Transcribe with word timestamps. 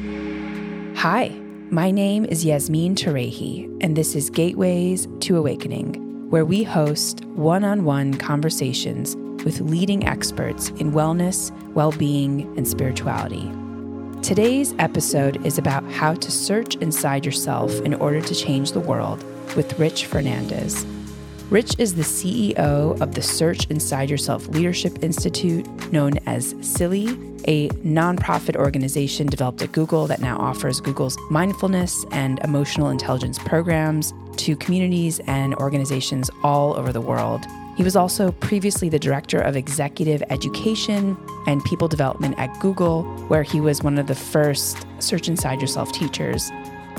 Hi, 0.00 1.28
my 1.70 1.90
name 1.90 2.24
is 2.24 2.42
Yasmin 2.42 2.94
Tarehi, 2.94 3.68
and 3.82 3.96
this 3.96 4.14
is 4.14 4.30
Gateways 4.30 5.06
to 5.20 5.36
Awakening, 5.36 6.30
where 6.30 6.44
we 6.44 6.62
host 6.62 7.22
one 7.26 7.64
on 7.64 7.84
one 7.84 8.14
conversations 8.14 9.14
with 9.44 9.60
leading 9.60 10.06
experts 10.06 10.70
in 10.70 10.92
wellness, 10.92 11.50
well 11.74 11.92
being, 11.92 12.42
and 12.56 12.66
spirituality. 12.66 13.50
Today's 14.22 14.74
episode 14.78 15.44
is 15.44 15.58
about 15.58 15.84
how 15.92 16.14
to 16.14 16.30
search 16.30 16.76
inside 16.76 17.26
yourself 17.26 17.78
in 17.80 17.92
order 17.92 18.22
to 18.22 18.34
change 18.34 18.72
the 18.72 18.80
world 18.80 19.22
with 19.54 19.78
Rich 19.78 20.06
Fernandez. 20.06 20.86
Rich 21.50 21.74
is 21.78 21.94
the 21.94 22.02
CEO 22.02 22.98
of 23.02 23.14
the 23.14 23.22
Search 23.22 23.66
Inside 23.66 24.08
Yourself 24.08 24.48
Leadership 24.48 25.02
Institute, 25.02 25.66
known 25.92 26.18
as 26.26 26.54
SIYLI, 26.54 27.29
a 27.46 27.68
nonprofit 27.84 28.56
organization 28.56 29.26
developed 29.26 29.62
at 29.62 29.72
Google 29.72 30.06
that 30.06 30.20
now 30.20 30.38
offers 30.38 30.80
Google's 30.80 31.16
mindfulness 31.30 32.04
and 32.10 32.38
emotional 32.40 32.88
intelligence 32.88 33.38
programs 33.38 34.12
to 34.38 34.56
communities 34.56 35.20
and 35.26 35.54
organizations 35.56 36.30
all 36.42 36.74
over 36.76 36.92
the 36.92 37.00
world. 37.00 37.44
He 37.76 37.84
was 37.84 37.96
also 37.96 38.32
previously 38.32 38.88
the 38.88 38.98
director 38.98 39.40
of 39.40 39.56
executive 39.56 40.22
education 40.28 41.16
and 41.46 41.64
people 41.64 41.88
development 41.88 42.38
at 42.38 42.58
Google, 42.60 43.04
where 43.28 43.42
he 43.42 43.60
was 43.60 43.82
one 43.82 43.98
of 43.98 44.06
the 44.06 44.14
first 44.14 44.86
Search 44.98 45.28
Inside 45.28 45.60
Yourself 45.60 45.90
teachers. 45.92 46.50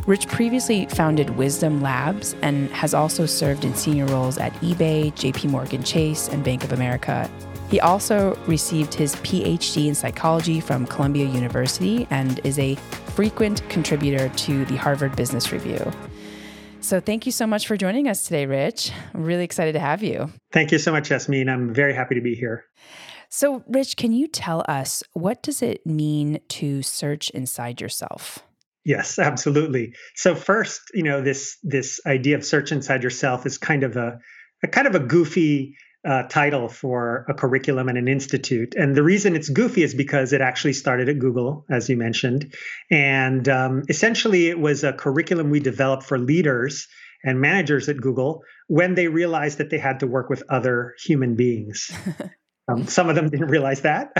Rich 0.07 0.27
previously 0.27 0.87
founded 0.87 1.37
Wisdom 1.37 1.81
Labs 1.81 2.35
and 2.41 2.71
has 2.71 2.95
also 2.95 3.27
served 3.27 3.63
in 3.63 3.75
senior 3.75 4.07
roles 4.07 4.39
at 4.39 4.51
eBay, 4.55 5.13
JP 5.13 5.51
Morgan 5.51 5.83
Chase, 5.83 6.27
and 6.29 6.43
Bank 6.43 6.63
of 6.63 6.71
America. 6.71 7.29
He 7.71 7.79
also 7.79 8.35
received 8.47 8.93
his 8.93 9.15
PhD 9.15 9.87
in 9.87 9.95
psychology 9.95 10.59
from 10.59 10.85
Columbia 10.85 11.25
University 11.25 12.05
and 12.09 12.41
is 12.43 12.59
a 12.59 12.75
frequent 13.15 13.67
contributor 13.69 14.27
to 14.27 14.65
the 14.65 14.75
Harvard 14.75 15.15
Business 15.15 15.53
Review. 15.53 15.89
So, 16.81 16.99
thank 16.99 17.25
you 17.25 17.31
so 17.31 17.47
much 17.47 17.67
for 17.67 17.77
joining 17.77 18.09
us 18.09 18.25
today, 18.25 18.45
Rich. 18.45 18.91
I'm 19.13 19.23
really 19.23 19.45
excited 19.45 19.71
to 19.73 19.79
have 19.79 20.03
you. 20.03 20.33
Thank 20.51 20.73
you 20.73 20.79
so 20.79 20.91
much, 20.91 21.11
Yasmin. 21.11 21.47
I'm 21.47 21.73
very 21.73 21.93
happy 21.93 22.15
to 22.15 22.21
be 22.21 22.35
here. 22.35 22.65
So, 23.29 23.63
Rich, 23.69 23.95
can 23.95 24.11
you 24.11 24.27
tell 24.27 24.65
us 24.67 25.01
what 25.13 25.41
does 25.41 25.61
it 25.61 25.85
mean 25.85 26.41
to 26.49 26.81
search 26.81 27.29
inside 27.29 27.79
yourself? 27.79 28.39
Yes, 28.83 29.17
absolutely. 29.17 29.93
So 30.15 30.35
first, 30.35 30.81
you 30.93 31.03
know, 31.03 31.21
this 31.21 31.57
this 31.63 32.01
idea 32.05 32.35
of 32.35 32.43
search 32.43 32.73
inside 32.73 33.03
yourself 33.03 33.45
is 33.45 33.57
kind 33.57 33.83
of 33.83 33.95
a, 33.95 34.19
a 34.61 34.67
kind 34.67 34.87
of 34.87 34.95
a 34.95 34.99
goofy 34.99 35.77
uh, 36.03 36.23
title 36.23 36.67
for 36.67 37.25
a 37.29 37.33
curriculum 37.33 37.89
and 37.89 37.97
an 37.97 38.07
institute. 38.07 38.73
And 38.75 38.95
the 38.95 39.03
reason 39.03 39.35
it's 39.35 39.49
goofy 39.49 39.83
is 39.83 39.93
because 39.93 40.33
it 40.33 40.41
actually 40.41 40.73
started 40.73 41.09
at 41.09 41.19
Google, 41.19 41.65
as 41.69 41.89
you 41.89 41.97
mentioned. 41.97 42.53
And 42.89 43.47
um, 43.47 43.83
essentially, 43.87 44.47
it 44.47 44.59
was 44.59 44.83
a 44.83 44.93
curriculum 44.93 45.49
we 45.49 45.59
developed 45.59 46.03
for 46.03 46.17
leaders 46.17 46.87
and 47.23 47.39
managers 47.39 47.87
at 47.87 47.97
Google 47.97 48.43
when 48.67 48.95
they 48.95 49.07
realized 49.07 49.59
that 49.59 49.69
they 49.69 49.77
had 49.77 49.99
to 49.99 50.07
work 50.07 50.29
with 50.29 50.43
other 50.49 50.95
human 51.03 51.35
beings. 51.35 51.91
Um, 52.67 52.87
some 52.87 53.09
of 53.09 53.15
them 53.15 53.29
didn't 53.29 53.47
realize 53.47 53.81
that, 53.81 54.11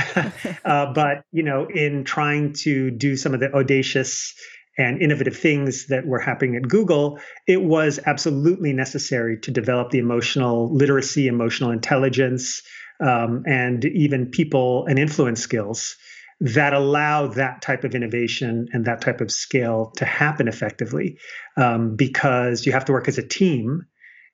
uh, 0.66 0.94
but 0.94 1.24
you 1.32 1.44
know, 1.44 1.68
in 1.68 2.04
trying 2.04 2.54
to 2.64 2.92
do 2.92 3.16
some 3.16 3.34
of 3.34 3.40
the 3.40 3.54
audacious 3.54 4.34
and 4.78 5.02
innovative 5.02 5.38
things 5.38 5.88
that 5.88 6.06
were 6.06 6.20
happening 6.20 6.56
at 6.56 6.68
Google, 6.68 7.20
it 7.48 7.62
was 7.62 8.00
absolutely 8.06 8.74
necessary 8.74 9.40
to 9.42 9.52
develop 9.52 9.92
the 9.92 10.00
emotional 10.00 10.74
literacy, 10.74 11.28
emotional 11.28 11.72
intelligence, 11.72 12.62
um, 13.02 13.44
and 13.46 13.84
even 13.86 14.28
people 14.28 14.86
and 14.88 14.98
influence 14.98 15.42
skills 15.42 15.96
that 16.40 16.74
allow 16.74 17.28
that 17.28 17.62
type 17.62 17.84
of 17.84 17.94
innovation 17.94 18.68
and 18.74 18.86
that 18.86 19.02
type 19.02 19.22
of 19.22 19.32
scale 19.32 19.94
to 19.98 20.06
happen 20.06 20.48
effectively 20.48 21.20
um, 21.56 21.96
because 21.96 22.66
you 22.66 22.72
have 22.72 22.86
to 22.86 22.92
work 22.92 23.08
as 23.08 23.20
a 23.20 23.28
team 23.28 23.86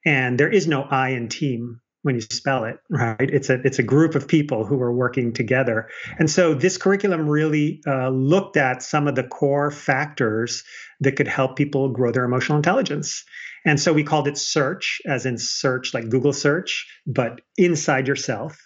and 0.06 0.40
there 0.40 0.50
is 0.50 0.68
no 0.68 0.84
I 0.84 1.10
in 1.10 1.28
team 1.28 1.82
when 2.08 2.16
you 2.16 2.22
spell 2.22 2.64
it 2.64 2.78
right? 2.90 3.30
It's 3.30 3.50
a 3.50 3.62
it's 3.64 3.78
a 3.78 3.84
group 3.84 4.16
of 4.16 4.28
people 4.28 4.66
who 4.66 4.82
are 4.82 4.94
working 4.94 5.34
together. 5.34 5.90
And 6.18 6.32
so 6.32 6.54
this 6.56 6.78
curriculum 6.78 7.30
really 7.30 7.82
uh, 7.86 8.10
looked 8.10 8.58
at 8.58 8.82
some 8.82 9.08
of 9.08 9.16
the 9.16 9.24
core 9.24 9.70
factors 9.70 10.64
that 11.02 11.18
could 11.18 11.28
help 11.28 11.58
people 11.58 11.90
grow 11.90 12.12
their 12.12 12.24
emotional 12.24 12.56
intelligence. 12.58 13.24
And 13.66 13.80
so 13.80 13.92
we 13.92 14.04
called 14.04 14.28
it 14.28 14.38
search 14.38 15.02
as 15.06 15.26
in 15.26 15.38
search 15.38 15.94
like 15.94 16.10
google 16.10 16.34
search 16.34 16.88
but 17.06 17.42
inside 17.58 18.08
yourself 18.08 18.58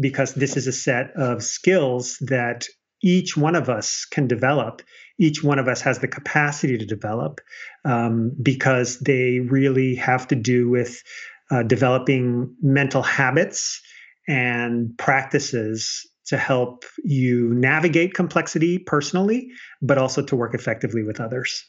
because 0.00 0.34
this 0.34 0.56
is 0.56 0.66
a 0.66 0.72
set 0.72 1.12
of 1.16 1.42
skills 1.42 2.18
that 2.20 2.66
each 3.02 3.36
one 3.36 3.54
of 3.54 3.68
us 3.68 4.06
can 4.10 4.26
develop. 4.26 4.82
Each 5.18 5.42
one 5.42 5.58
of 5.58 5.68
us 5.68 5.80
has 5.82 5.98
the 5.98 6.08
capacity 6.08 6.78
to 6.78 6.86
develop 6.86 7.40
um, 7.84 8.32
because 8.40 8.98
they 8.98 9.40
really 9.40 9.94
have 9.96 10.28
to 10.28 10.34
do 10.34 10.68
with 10.68 11.02
uh, 11.50 11.62
developing 11.62 12.54
mental 12.62 13.02
habits 13.02 13.80
and 14.26 14.96
practices 14.98 16.06
to 16.26 16.36
help 16.36 16.84
you 17.02 17.54
navigate 17.54 18.12
complexity 18.14 18.78
personally, 18.78 19.48
but 19.80 19.96
also 19.96 20.22
to 20.22 20.36
work 20.36 20.54
effectively 20.54 21.02
with 21.02 21.20
others. 21.20 21.64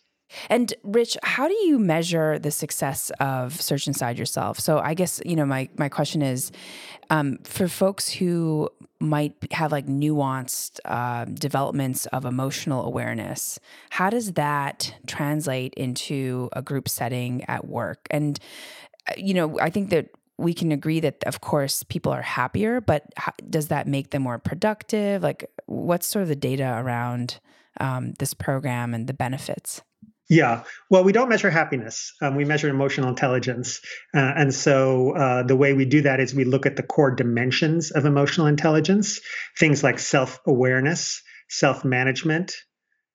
And 0.49 0.73
Rich, 0.83 1.17
how 1.23 1.47
do 1.47 1.53
you 1.65 1.79
measure 1.79 2.37
the 2.37 2.51
success 2.51 3.11
of 3.19 3.59
Search 3.59 3.87
Inside 3.87 4.19
Yourself? 4.19 4.59
So 4.59 4.79
I 4.79 4.93
guess 4.93 5.21
you 5.25 5.35
know 5.35 5.45
my 5.45 5.69
my 5.77 5.89
question 5.89 6.21
is, 6.21 6.51
um, 7.09 7.39
for 7.43 7.67
folks 7.67 8.09
who 8.09 8.69
might 8.99 9.33
have 9.51 9.71
like 9.71 9.87
nuanced 9.87 10.79
uh, 10.85 11.25
developments 11.25 12.05
of 12.07 12.25
emotional 12.25 12.85
awareness, 12.85 13.59
how 13.89 14.09
does 14.09 14.33
that 14.33 14.93
translate 15.07 15.73
into 15.75 16.49
a 16.53 16.61
group 16.61 16.87
setting 16.89 17.43
at 17.47 17.67
work? 17.67 18.05
And 18.11 18.39
you 19.17 19.33
know, 19.33 19.59
I 19.59 19.69
think 19.69 19.89
that 19.89 20.09
we 20.37 20.53
can 20.53 20.71
agree 20.71 20.99
that 21.01 21.23
of 21.25 21.41
course 21.41 21.83
people 21.83 22.11
are 22.11 22.21
happier, 22.21 22.79
but 22.79 23.03
how, 23.17 23.33
does 23.49 23.67
that 23.67 23.87
make 23.87 24.11
them 24.11 24.23
more 24.23 24.39
productive? 24.39 25.21
Like, 25.21 25.49
what's 25.65 26.07
sort 26.07 26.23
of 26.23 26.29
the 26.29 26.35
data 26.35 26.77
around 26.77 27.39
um, 27.79 28.13
this 28.19 28.33
program 28.33 28.93
and 28.93 29.07
the 29.07 29.13
benefits? 29.13 29.81
Yeah, 30.29 30.63
well, 30.91 31.03
we 31.03 31.11
don't 31.11 31.27
measure 31.27 31.49
happiness. 31.49 32.13
Um, 32.21 32.35
we 32.35 32.45
measure 32.45 32.69
emotional 32.69 33.09
intelligence. 33.09 33.81
Uh, 34.13 34.19
and 34.19 34.53
so 34.53 35.15
uh, 35.15 35.43
the 35.43 35.55
way 35.55 35.73
we 35.73 35.85
do 35.85 36.01
that 36.01 36.19
is 36.19 36.35
we 36.35 36.43
look 36.43 36.67
at 36.67 36.75
the 36.75 36.83
core 36.83 37.09
dimensions 37.09 37.89
of 37.89 38.05
emotional 38.05 38.45
intelligence, 38.45 39.21
things 39.57 39.83
like 39.83 39.97
self 39.97 40.39
awareness, 40.45 41.23
self 41.49 41.83
management, 41.83 42.53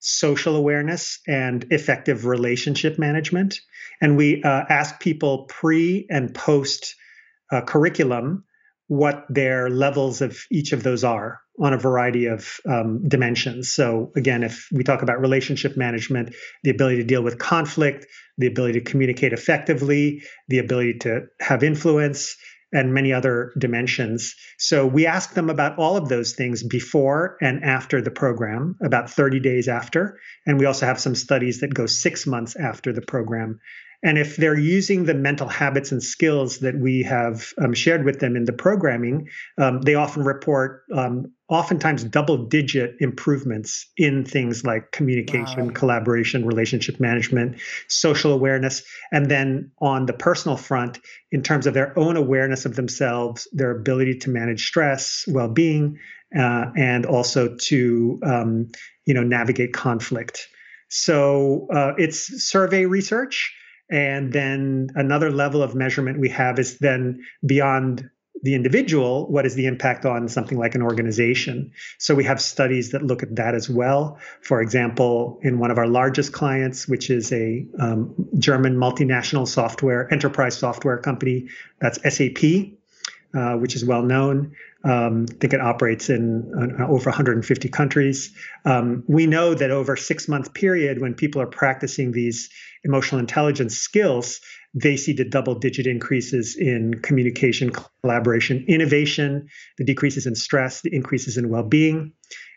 social 0.04 0.54
awareness, 0.54 1.18
and 1.26 1.66
effective 1.70 2.26
relationship 2.26 2.98
management. 2.98 3.60
And 4.02 4.18
we 4.18 4.42
uh, 4.42 4.64
ask 4.68 5.00
people 5.00 5.44
pre 5.44 6.06
and 6.10 6.34
post 6.34 6.94
uh, 7.50 7.62
curriculum 7.62 8.44
what 8.88 9.24
their 9.30 9.70
levels 9.70 10.20
of 10.20 10.38
each 10.50 10.72
of 10.72 10.82
those 10.82 11.04
are 11.04 11.40
on 11.58 11.72
a 11.72 11.78
variety 11.78 12.26
of 12.26 12.60
um, 12.68 13.08
dimensions. 13.08 13.72
So, 13.72 14.12
again, 14.14 14.42
if 14.42 14.68
we 14.70 14.84
talk 14.84 15.02
about 15.02 15.20
relationship 15.20 15.76
management, 15.76 16.34
the 16.64 16.70
ability 16.70 16.96
to 16.98 17.04
deal 17.04 17.22
with 17.22 17.38
conflict, 17.38 18.06
the 18.36 18.48
ability 18.48 18.80
to 18.80 18.90
communicate 18.90 19.32
effectively, 19.32 20.22
the 20.48 20.58
ability 20.58 20.98
to 21.00 21.22
have 21.40 21.62
influence, 21.62 22.36
and 22.74 22.92
many 22.92 23.12
other 23.12 23.52
dimensions. 23.56 24.34
So 24.58 24.84
we 24.86 25.06
ask 25.06 25.32
them 25.32 25.48
about 25.48 25.78
all 25.78 25.96
of 25.96 26.08
those 26.08 26.34
things 26.34 26.62
before 26.62 27.38
and 27.40 27.64
after 27.64 28.02
the 28.02 28.10
program, 28.10 28.76
about 28.82 29.08
30 29.08 29.40
days 29.40 29.68
after. 29.68 30.18
And 30.44 30.58
we 30.58 30.66
also 30.66 30.84
have 30.84 31.00
some 31.00 31.14
studies 31.14 31.60
that 31.60 31.72
go 31.72 31.86
six 31.86 32.26
months 32.26 32.56
after 32.56 32.92
the 32.92 33.00
program. 33.00 33.60
And 34.04 34.18
if 34.18 34.36
they're 34.36 34.58
using 34.58 35.04
the 35.04 35.14
mental 35.14 35.48
habits 35.48 35.90
and 35.90 36.02
skills 36.02 36.58
that 36.58 36.78
we 36.78 37.02
have 37.04 37.52
um, 37.58 37.72
shared 37.72 38.04
with 38.04 38.20
them 38.20 38.36
in 38.36 38.44
the 38.44 38.52
programming, 38.52 39.28
um, 39.56 39.80
they 39.80 39.94
often 39.94 40.24
report 40.24 40.82
um, 40.94 41.32
oftentimes 41.48 42.04
double 42.04 42.46
digit 42.46 42.96
improvements 43.00 43.90
in 43.96 44.26
things 44.26 44.62
like 44.62 44.92
communication, 44.92 45.68
wow. 45.68 45.72
collaboration, 45.72 46.44
relationship 46.46 47.00
management, 47.00 47.56
social 47.88 48.32
awareness. 48.32 48.82
And 49.10 49.30
then 49.30 49.70
on 49.80 50.04
the 50.04 50.12
personal 50.12 50.58
front, 50.58 51.00
in 51.32 51.42
terms 51.42 51.66
of 51.66 51.72
their 51.72 51.98
own 51.98 52.18
awareness 52.18 52.66
of 52.66 52.76
themselves, 52.76 53.48
their 53.52 53.70
ability 53.70 54.18
to 54.18 54.30
manage 54.30 54.66
stress, 54.66 55.24
well 55.28 55.48
being, 55.48 55.98
uh, 56.38 56.66
and 56.76 57.06
also 57.06 57.56
to 57.56 58.20
um, 58.22 58.68
you 59.06 59.14
know 59.14 59.22
navigate 59.22 59.72
conflict. 59.72 60.46
So 60.88 61.68
uh, 61.72 61.94
it's 61.96 62.44
survey 62.44 62.84
research. 62.84 63.54
And 63.90 64.32
then 64.32 64.88
another 64.94 65.30
level 65.30 65.62
of 65.62 65.74
measurement 65.74 66.18
we 66.18 66.30
have 66.30 66.58
is 66.58 66.78
then 66.78 67.24
beyond 67.44 68.08
the 68.42 68.54
individual, 68.54 69.26
what 69.30 69.46
is 69.46 69.54
the 69.54 69.66
impact 69.66 70.04
on 70.04 70.28
something 70.28 70.58
like 70.58 70.74
an 70.74 70.82
organization? 70.82 71.72
So 71.98 72.14
we 72.14 72.24
have 72.24 72.40
studies 72.40 72.90
that 72.90 73.02
look 73.02 73.22
at 73.22 73.36
that 73.36 73.54
as 73.54 73.70
well. 73.70 74.18
For 74.42 74.60
example, 74.60 75.38
in 75.42 75.58
one 75.58 75.70
of 75.70 75.78
our 75.78 75.86
largest 75.86 76.32
clients, 76.32 76.86
which 76.86 77.08
is 77.08 77.32
a 77.32 77.66
um, 77.78 78.14
German 78.38 78.76
multinational 78.76 79.48
software, 79.48 80.12
enterprise 80.12 80.58
software 80.58 80.98
company, 80.98 81.48
that's 81.80 81.98
SAP. 82.02 82.74
Uh, 83.36 83.54
which 83.54 83.74
is 83.74 83.84
well 83.84 84.02
known. 84.02 84.54
Um, 84.84 85.26
I 85.30 85.34
think 85.34 85.54
it 85.54 85.60
operates 85.60 86.10
in 86.10 86.52
uh, 86.78 86.86
over 86.86 87.10
150 87.10 87.68
countries. 87.68 88.34
Um, 88.64 89.02
we 89.08 89.26
know 89.26 89.54
that 89.54 89.70
over 89.70 89.94
a 89.94 89.98
six 89.98 90.28
month 90.28 90.54
period, 90.54 91.00
when 91.00 91.14
people 91.14 91.40
are 91.40 91.46
practicing 91.46 92.12
these 92.12 92.50
emotional 92.84 93.18
intelligence 93.18 93.76
skills, 93.76 94.40
they 94.74 94.96
see 94.96 95.12
the 95.12 95.24
double 95.24 95.54
digit 95.54 95.86
increases 95.86 96.56
in 96.56 97.00
communication, 97.00 97.72
collaboration, 98.02 98.64
innovation, 98.68 99.48
the 99.78 99.84
decreases 99.84 100.26
in 100.26 100.34
stress, 100.34 100.82
the 100.82 100.94
increases 100.94 101.36
in 101.36 101.48
well 101.48 101.62
being. 101.62 102.12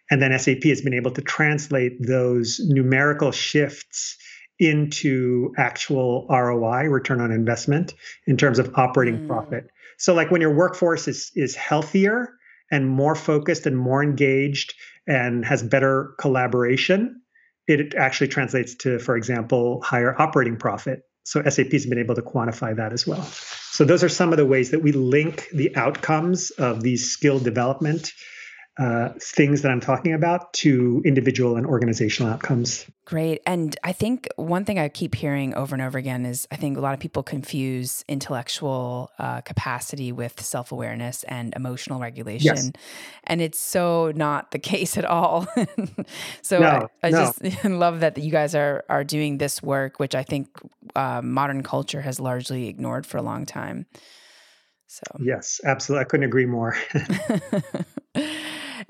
And 0.10 0.22
then 0.22 0.38
SAP 0.38 0.64
has 0.64 0.82
been 0.82 0.94
able 0.94 1.12
to 1.12 1.22
translate 1.22 1.94
those 2.00 2.60
numerical 2.64 3.32
shifts 3.32 4.18
into 4.60 5.54
actual 5.58 6.26
ROI, 6.30 6.86
return 6.90 7.22
on 7.22 7.32
investment, 7.32 7.94
in 8.26 8.38
terms 8.38 8.58
of 8.60 8.72
operating 8.76 9.20
mm. 9.20 9.28
profit. 9.28 9.70
So 9.98 10.14
like 10.14 10.32
when 10.32 10.42
your 10.42 10.54
workforce 10.54 11.08
is 11.08 11.32
is 11.36 11.56
healthier 11.56 12.30
and 12.72 12.88
more 12.88 13.16
focused 13.16 13.66
and 13.66 13.78
more 13.78 14.04
engaged 14.04 14.74
and 15.08 15.46
has 15.46 15.64
better 15.64 16.14
collaboration, 16.20 17.22
it 17.68 17.96
actually 17.96 18.28
translates 18.28 18.76
to, 18.76 19.00
for 19.00 19.16
example, 19.16 19.82
higher 19.82 20.20
operating 20.22 20.58
profit. 20.58 21.02
So 21.24 21.44
SAP 21.44 21.72
has 21.74 21.86
been 21.86 22.00
able 22.00 22.16
to 22.16 22.22
quantify 22.22 22.76
that 22.78 22.94
as 22.94 23.06
well. 23.06 23.22
So 23.24 23.84
those 23.84 24.04
are 24.04 24.10
some 24.10 24.32
of 24.32 24.38
the 24.38 24.46
ways 24.46 24.72
that 24.72 24.82
we 24.82 24.94
link 24.94 25.48
the 25.54 25.76
outcomes 25.76 26.52
of 26.52 26.82
these 26.82 27.12
skill 27.12 27.40
development 27.40 28.14
uh, 28.78 29.10
things 29.20 29.64
that 29.64 29.72
I'm 29.72 29.80
talking 29.80 30.14
about 30.14 30.54
to 30.54 31.02
individual 31.04 31.56
and 31.56 31.66
organizational 31.66 32.32
outcomes. 32.32 32.86
Great. 33.06 33.42
And 33.46 33.76
I 33.84 33.92
think 33.92 34.28
one 34.36 34.66
thing 34.66 34.78
I 34.78 34.88
keep 34.90 35.16
hearing 35.16 35.56
over 35.56 35.74
and 35.74 35.82
over 35.82 35.98
again 35.98 36.26
is 36.26 36.48
I 36.52 36.58
think 36.58 36.78
a 36.78 36.82
lot 36.82 36.94
of 36.94 37.00
people 37.00 37.24
confuse 37.24 38.04
intellectual 38.08 39.10
uh, 39.18 39.42
capacity 39.42 40.12
with 40.12 40.40
self 40.42 40.72
awareness 40.72 41.24
and 41.24 41.54
emotional 41.56 42.00
regulation. 42.00 42.46
Yes. 42.46 42.72
And 43.24 43.42
it's 43.42 43.58
so 43.58 44.12
not 44.16 44.52
the 44.52 44.60
case 44.74 44.96
at 44.96 45.06
all. 45.06 45.48
so 46.44 46.60
no, 46.60 46.88
I, 47.02 47.08
I 47.08 47.10
no. 47.10 47.18
just 47.18 47.64
love 47.66 48.02
that 48.02 48.18
you 48.20 48.30
guys 48.30 48.54
are, 48.54 48.84
are 48.90 49.04
doing 49.04 49.40
this 49.40 49.64
work, 49.64 50.00
which 50.00 50.14
I 50.14 50.22
think 50.22 50.50
uh, 50.96 51.22
modern 51.24 51.64
culture 51.64 52.02
has 52.02 52.20
largely 52.20 52.68
ignored 52.68 53.08
for 53.08 53.18
a 53.18 53.24
long 53.24 53.48
time. 53.48 53.88
So, 54.86 55.04
yes, 55.20 55.60
absolutely. 55.66 56.02
I 56.02 56.06
couldn't 56.06 56.26
agree 56.26 56.46
more. 56.46 56.76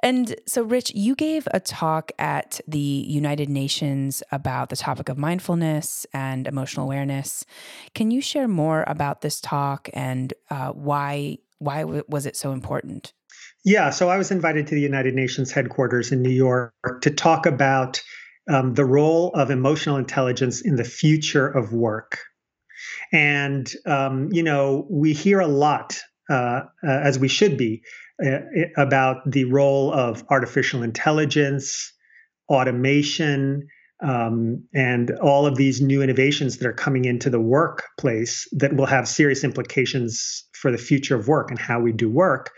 And 0.04 0.36
so, 0.46 0.64
Rich, 0.64 0.92
you 0.94 1.16
gave 1.16 1.48
a 1.52 1.60
talk 1.60 2.12
at 2.20 2.62
the 2.68 2.80
United 2.80 3.50
Nations 3.50 4.22
about 4.32 4.70
the 4.70 4.76
topic 4.76 5.10
of 5.10 5.18
mindfulness 5.18 6.06
and 6.14 6.48
emotional 6.48 6.86
awareness. 6.86 7.46
Can 7.96 8.12
you 8.12 8.22
share 8.22 8.48
more 8.48 8.84
about 8.88 9.22
this 9.22 9.42
talk 9.42 9.90
and 9.94 10.34
uh, 10.50 10.72
why 10.72 11.40
why 11.60 11.82
w- 11.82 12.04
was 12.08 12.28
it 12.28 12.36
so 12.36 12.52
important? 12.52 13.14
Yeah, 13.66 13.90
so 13.90 14.10
I 14.10 14.18
was 14.18 14.32
invited 14.32 14.68
to 14.68 14.76
the 14.76 14.82
United 14.82 15.16
Nations 15.16 15.52
headquarters 15.52 16.12
in 16.12 16.22
New 16.22 16.30
York 16.30 16.74
to 17.02 17.10
talk 17.10 17.46
about 17.46 18.02
um, 18.50 18.76
the 18.76 18.86
role 18.86 19.32
of 19.34 19.50
emotional 19.50 19.98
intelligence 19.98 20.62
in 20.62 20.76
the 20.76 20.84
future 20.84 21.48
of 21.48 21.74
work. 21.74 22.20
And, 23.12 23.72
um, 23.86 24.30
you 24.32 24.44
know, 24.44 24.86
we 24.90 25.14
hear 25.14 25.40
a 25.40 25.48
lot, 25.48 26.00
uh, 26.30 26.34
uh, 26.34 26.62
as 26.84 27.20
we 27.20 27.28
should 27.28 27.58
be, 27.58 27.84
about 28.78 29.30
the 29.30 29.46
role 29.46 29.94
of 29.94 30.24
artificial 30.30 30.84
intelligence, 30.84 31.94
automation, 32.50 33.68
um, 34.04 34.64
and 34.74 35.12
all 35.22 35.46
of 35.46 35.56
these 35.56 35.82
new 35.82 36.02
innovations 36.02 36.58
that 36.58 36.68
are 36.68 36.74
coming 36.74 37.06
into 37.06 37.30
the 37.30 37.40
workplace 37.40 38.48
that 38.52 38.76
will 38.76 38.86
have 38.86 39.08
serious 39.08 39.44
implications 39.44 40.44
for 40.54 40.72
the 40.72 40.78
future 40.78 41.16
of 41.16 41.28
work 41.28 41.50
and 41.50 41.60
how 41.60 41.80
we 41.80 41.92
do 41.92 42.10
work. 42.10 42.52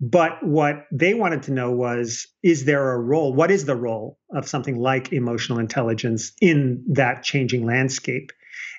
But 0.00 0.42
what 0.42 0.86
they 0.90 1.14
wanted 1.14 1.42
to 1.44 1.52
know 1.52 1.70
was 1.70 2.26
is 2.42 2.64
there 2.64 2.92
a 2.92 2.98
role? 2.98 3.34
What 3.34 3.50
is 3.50 3.66
the 3.66 3.76
role 3.76 4.18
of 4.34 4.48
something 4.48 4.78
like 4.78 5.12
emotional 5.12 5.58
intelligence 5.58 6.32
in 6.40 6.82
that 6.92 7.22
changing 7.22 7.66
landscape? 7.66 8.32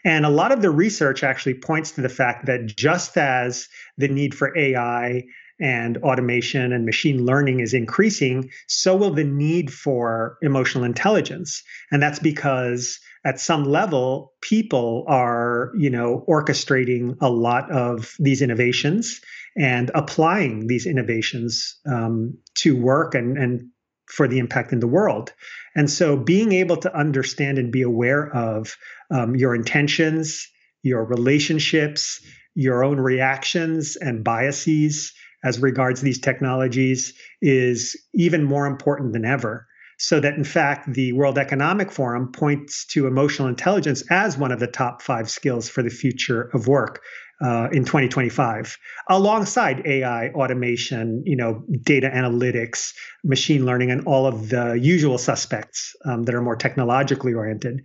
And 0.04 0.26
a 0.26 0.30
lot 0.30 0.52
of 0.52 0.64
the 0.64 0.72
research 0.72 1.24
actually 1.24 1.54
points 1.54 1.92
to 1.92 2.02
the 2.02 2.10
fact 2.10 2.48
that 2.48 2.66
just 2.66 3.18
as 3.18 3.68
the 3.98 4.08
need 4.08 4.34
for 4.34 4.58
AI 4.58 5.24
and 5.60 5.98
automation 5.98 6.74
and 6.74 6.86
machine 6.86 7.26
learning 7.26 7.60
is 7.60 7.74
increasing, 7.74 8.50
so 8.68 8.96
will 8.96 9.14
the 9.14 9.24
need 9.24 9.72
for 9.72 10.38
emotional 10.42 10.84
intelligence. 10.84 11.64
And 11.92 12.02
that's 12.02 12.20
because 12.20 13.00
at 13.24 13.40
some 13.40 13.66
level, 13.66 14.34
people 14.42 15.06
are, 15.08 15.72
you 15.78 15.90
know, 15.90 16.26
orchestrating 16.28 17.18
a 17.22 17.30
lot 17.30 17.72
of 17.72 18.16
these 18.20 18.42
innovations 18.42 19.22
and 19.56 19.92
applying 19.94 20.68
these 20.68 20.86
innovations 20.86 21.80
um, 21.86 22.38
to 22.56 22.76
work 22.76 23.14
and, 23.14 23.38
and 23.38 23.70
for 24.08 24.28
the 24.28 24.40
impact 24.40 24.74
in 24.74 24.80
the 24.80 24.88
world. 24.88 25.34
And 25.76 25.90
so 25.90 26.18
being 26.18 26.52
able 26.52 26.78
to 26.78 26.96
understand 26.98 27.58
and 27.58 27.72
be 27.72 27.82
aware 27.82 28.30
of 28.36 28.76
um, 29.10 29.36
your 29.36 29.56
intentions, 29.56 30.48
your 30.84 31.06
relationships, 31.06 32.22
your 32.56 32.84
own 32.84 33.00
reactions 33.00 33.96
and 33.96 34.24
biases, 34.24 35.14
as 35.44 35.60
regards 35.62 36.02
these 36.02 36.20
technologies 36.20 37.14
is 37.42 37.96
even 38.14 38.44
more 38.44 38.68
important 38.68 39.14
than 39.14 39.26
ever. 39.26 39.68
So 39.98 40.20
that 40.20 40.34
in 40.34 40.44
fact, 40.44 40.92
the 40.94 41.14
World 41.14 41.38
Economic 41.38 41.92
Forum 41.92 42.32
points 42.32 42.86
to 42.88 43.06
emotional 43.06 43.48
intelligence 43.48 44.04
as 44.10 44.36
one 44.38 44.52
of 44.52 44.60
the 44.60 44.68
top 44.68 45.02
five 45.02 45.30
skills 45.30 45.70
for 45.70 45.84
the 45.84 45.92
future 45.92 46.50
of 46.54 46.68
work. 46.68 47.04
Uh, 47.44 47.68
in 47.72 47.84
2025, 47.84 48.78
alongside 49.10 49.82
AI, 49.88 50.28
automation, 50.30 51.24
you 51.26 51.36
know, 51.36 51.64
data 51.82 52.08
analytics, 52.08 52.94
machine 53.24 53.66
learning, 53.66 53.90
and 53.90 54.06
all 54.06 54.28
of 54.28 54.50
the 54.50 54.74
usual 54.80 55.18
suspects 55.18 55.96
um, 56.06 56.22
that 56.22 56.36
are 56.36 56.42
more 56.44 56.56
technologically 56.56 57.34
oriented. 57.34 57.82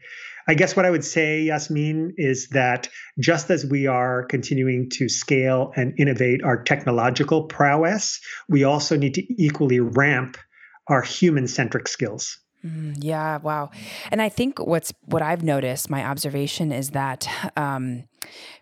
I 0.47 0.55
guess 0.55 0.76
what 0.76 0.85
I 0.85 0.91
would 0.91 1.05
say, 1.05 1.41
Yasmin, 1.41 2.14
is 2.19 2.49
that 2.49 2.88
just 3.19 3.50
as 3.50 3.64
we 3.64 3.87
are 3.87 4.25
continuing 4.25 4.91
to 4.91 5.08
scale 5.08 5.73
and 5.75 5.99
innovate 5.99 6.44
our 6.44 6.62
technological 6.62 7.44
prowess, 7.44 8.20
we 8.49 8.64
also 8.64 8.97
need 8.97 9.14
to 9.14 9.43
equally 9.43 9.81
ramp 9.81 10.37
our 10.88 11.02
human 11.02 11.49
centric 11.49 11.88
skills. 11.88 12.38
Mm, 12.64 12.97
yeah, 12.99 13.38
wow. 13.38 13.70
And 14.11 14.20
I 14.20 14.29
think 14.29 14.58
what's 14.58 14.93
what 15.05 15.23
I've 15.23 15.43
noticed, 15.43 15.91
my 15.91 16.05
observation 16.05 16.73
is 16.73 16.91
that 16.91 17.29
um, 17.56 18.05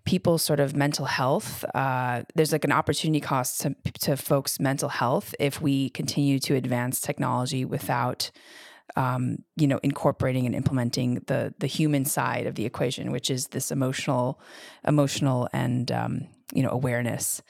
people's 0.04 0.42
sort 0.42 0.60
of 0.60 0.74
mental 0.74 1.06
health, 1.06 1.64
uh, 1.74 2.22
there's 2.34 2.52
like 2.52 2.64
an 2.64 2.72
opportunity 2.72 3.20
cost 3.20 3.60
to, 3.62 3.74
to 4.00 4.16
folks' 4.16 4.60
mental 4.60 4.88
health 4.88 5.34
if 5.38 5.60
we 5.60 5.90
continue 5.90 6.38
to 6.40 6.54
advance 6.54 7.00
technology 7.00 7.64
without 7.64 8.30
um, 8.96 9.38
you 9.56 9.66
know, 9.66 9.80
incorporating 9.82 10.46
and 10.46 10.54
implementing 10.54 11.22
the 11.26 11.54
the 11.58 11.66
human 11.66 12.04
side 12.04 12.46
of 12.46 12.54
the 12.54 12.64
equation, 12.64 13.10
which 13.10 13.30
is 13.30 13.48
this 13.48 13.70
emotional, 13.70 14.40
emotional 14.86 15.48
and 15.52 15.90
um, 15.90 16.28
you 16.52 16.62
know 16.62 16.70
awareness 16.70 17.42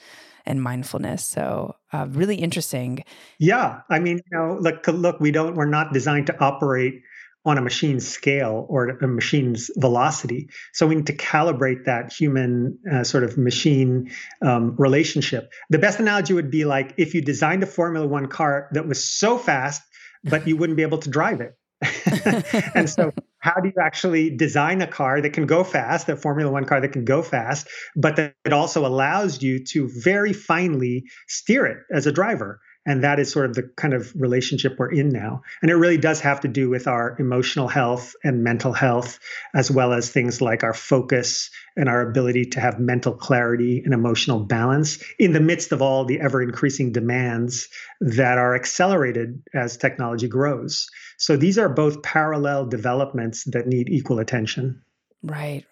and 0.45 0.61
mindfulness. 0.61 1.23
So 1.23 1.75
uh, 1.93 2.07
really 2.09 2.35
interesting. 2.35 3.03
Yeah, 3.39 3.81
I 3.89 3.99
mean, 3.99 4.17
you 4.17 4.37
know, 4.37 4.57
look, 4.59 4.87
look, 4.87 5.19
we 5.19 5.31
don't, 5.31 5.55
we're 5.55 5.65
not 5.65 5.93
designed 5.93 6.27
to 6.27 6.39
operate 6.39 7.01
on 7.45 7.59
a 7.59 7.61
machine 7.61 7.99
scale 7.99 8.65
or 8.69 8.89
a 8.89 9.07
machine's 9.07 9.69
velocity. 9.77 10.49
So 10.73 10.87
we 10.87 10.95
need 10.95 11.07
to 11.07 11.15
calibrate 11.15 11.85
that 11.85 12.11
human 12.11 12.79
uh, 12.91 13.03
sort 13.03 13.23
of 13.23 13.37
machine 13.37 14.09
um, 14.41 14.75
relationship. 14.77 15.51
The 15.69 15.77
best 15.77 15.99
analogy 15.99 16.33
would 16.33 16.49
be 16.49 16.65
like 16.65 16.95
if 16.97 17.13
you 17.13 17.21
designed 17.21 17.61
a 17.61 17.67
Formula 17.67 18.07
One 18.07 18.27
car 18.27 18.69
that 18.71 18.87
was 18.87 19.07
so 19.07 19.37
fast 19.37 19.83
but 20.25 20.47
you 20.47 20.57
wouldn't 20.57 20.75
be 20.75 20.83
able 20.83 20.97
to 20.97 21.09
drive 21.09 21.39
it. 21.39 21.55
and 22.75 22.89
so, 22.89 23.11
how 23.39 23.59
do 23.61 23.69
you 23.69 23.81
actually 23.81 24.35
design 24.35 24.81
a 24.81 24.87
car 24.87 25.21
that 25.21 25.31
can 25.31 25.45
go 25.45 25.63
fast, 25.63 26.09
a 26.09 26.15
Formula 26.15 26.51
One 26.51 26.65
car 26.65 26.81
that 26.81 26.89
can 26.89 27.05
go 27.05 27.21
fast, 27.21 27.67
but 27.95 28.15
that 28.15 28.35
it 28.43 28.53
also 28.53 28.85
allows 28.85 29.41
you 29.41 29.63
to 29.65 29.89
very 30.03 30.33
finely 30.33 31.03
steer 31.27 31.65
it 31.65 31.77
as 31.91 32.07
a 32.07 32.11
driver? 32.11 32.59
And 32.85 33.03
that 33.03 33.19
is 33.19 33.31
sort 33.31 33.47
of 33.47 33.55
the 33.55 33.63
kind 33.75 33.93
of 33.93 34.13
relationship 34.15 34.75
we're 34.77 34.91
in 34.91 35.09
now. 35.09 35.41
And 35.61 35.71
it 35.71 35.75
really 35.75 35.97
does 35.97 36.21
have 36.21 36.41
to 36.41 36.47
do 36.47 36.69
with 36.69 36.87
our 36.87 37.15
emotional 37.19 37.67
health 37.67 38.15
and 38.23 38.43
mental 38.43 38.73
health, 38.73 39.19
as 39.53 39.71
well 39.71 39.91
as 39.91 40.11
things 40.11 40.41
like 40.41 40.63
our 40.63 40.73
focus 40.73 41.49
and 41.75 41.89
our 41.89 42.01
ability 42.01 42.45
to 42.45 42.59
have 42.59 42.79
mental 42.79 43.13
clarity 43.13 43.81
and 43.83 43.93
emotional 43.93 44.39
balance 44.39 44.99
in 45.17 45.33
the 45.33 45.39
midst 45.39 45.71
of 45.71 45.81
all 45.81 46.05
the 46.05 46.21
ever 46.21 46.41
increasing 46.41 46.91
demands 46.91 47.67
that 48.01 48.37
are 48.37 48.55
accelerated 48.55 49.41
as 49.53 49.77
technology 49.77 50.27
grows. 50.27 50.87
So 51.17 51.37
these 51.37 51.57
are 51.57 51.69
both 51.69 52.03
parallel 52.03 52.67
developments 52.67 53.45
that 53.45 53.67
need 53.67 53.89
equal 53.89 54.19
attention. 54.19 54.81
Right. 55.23 55.65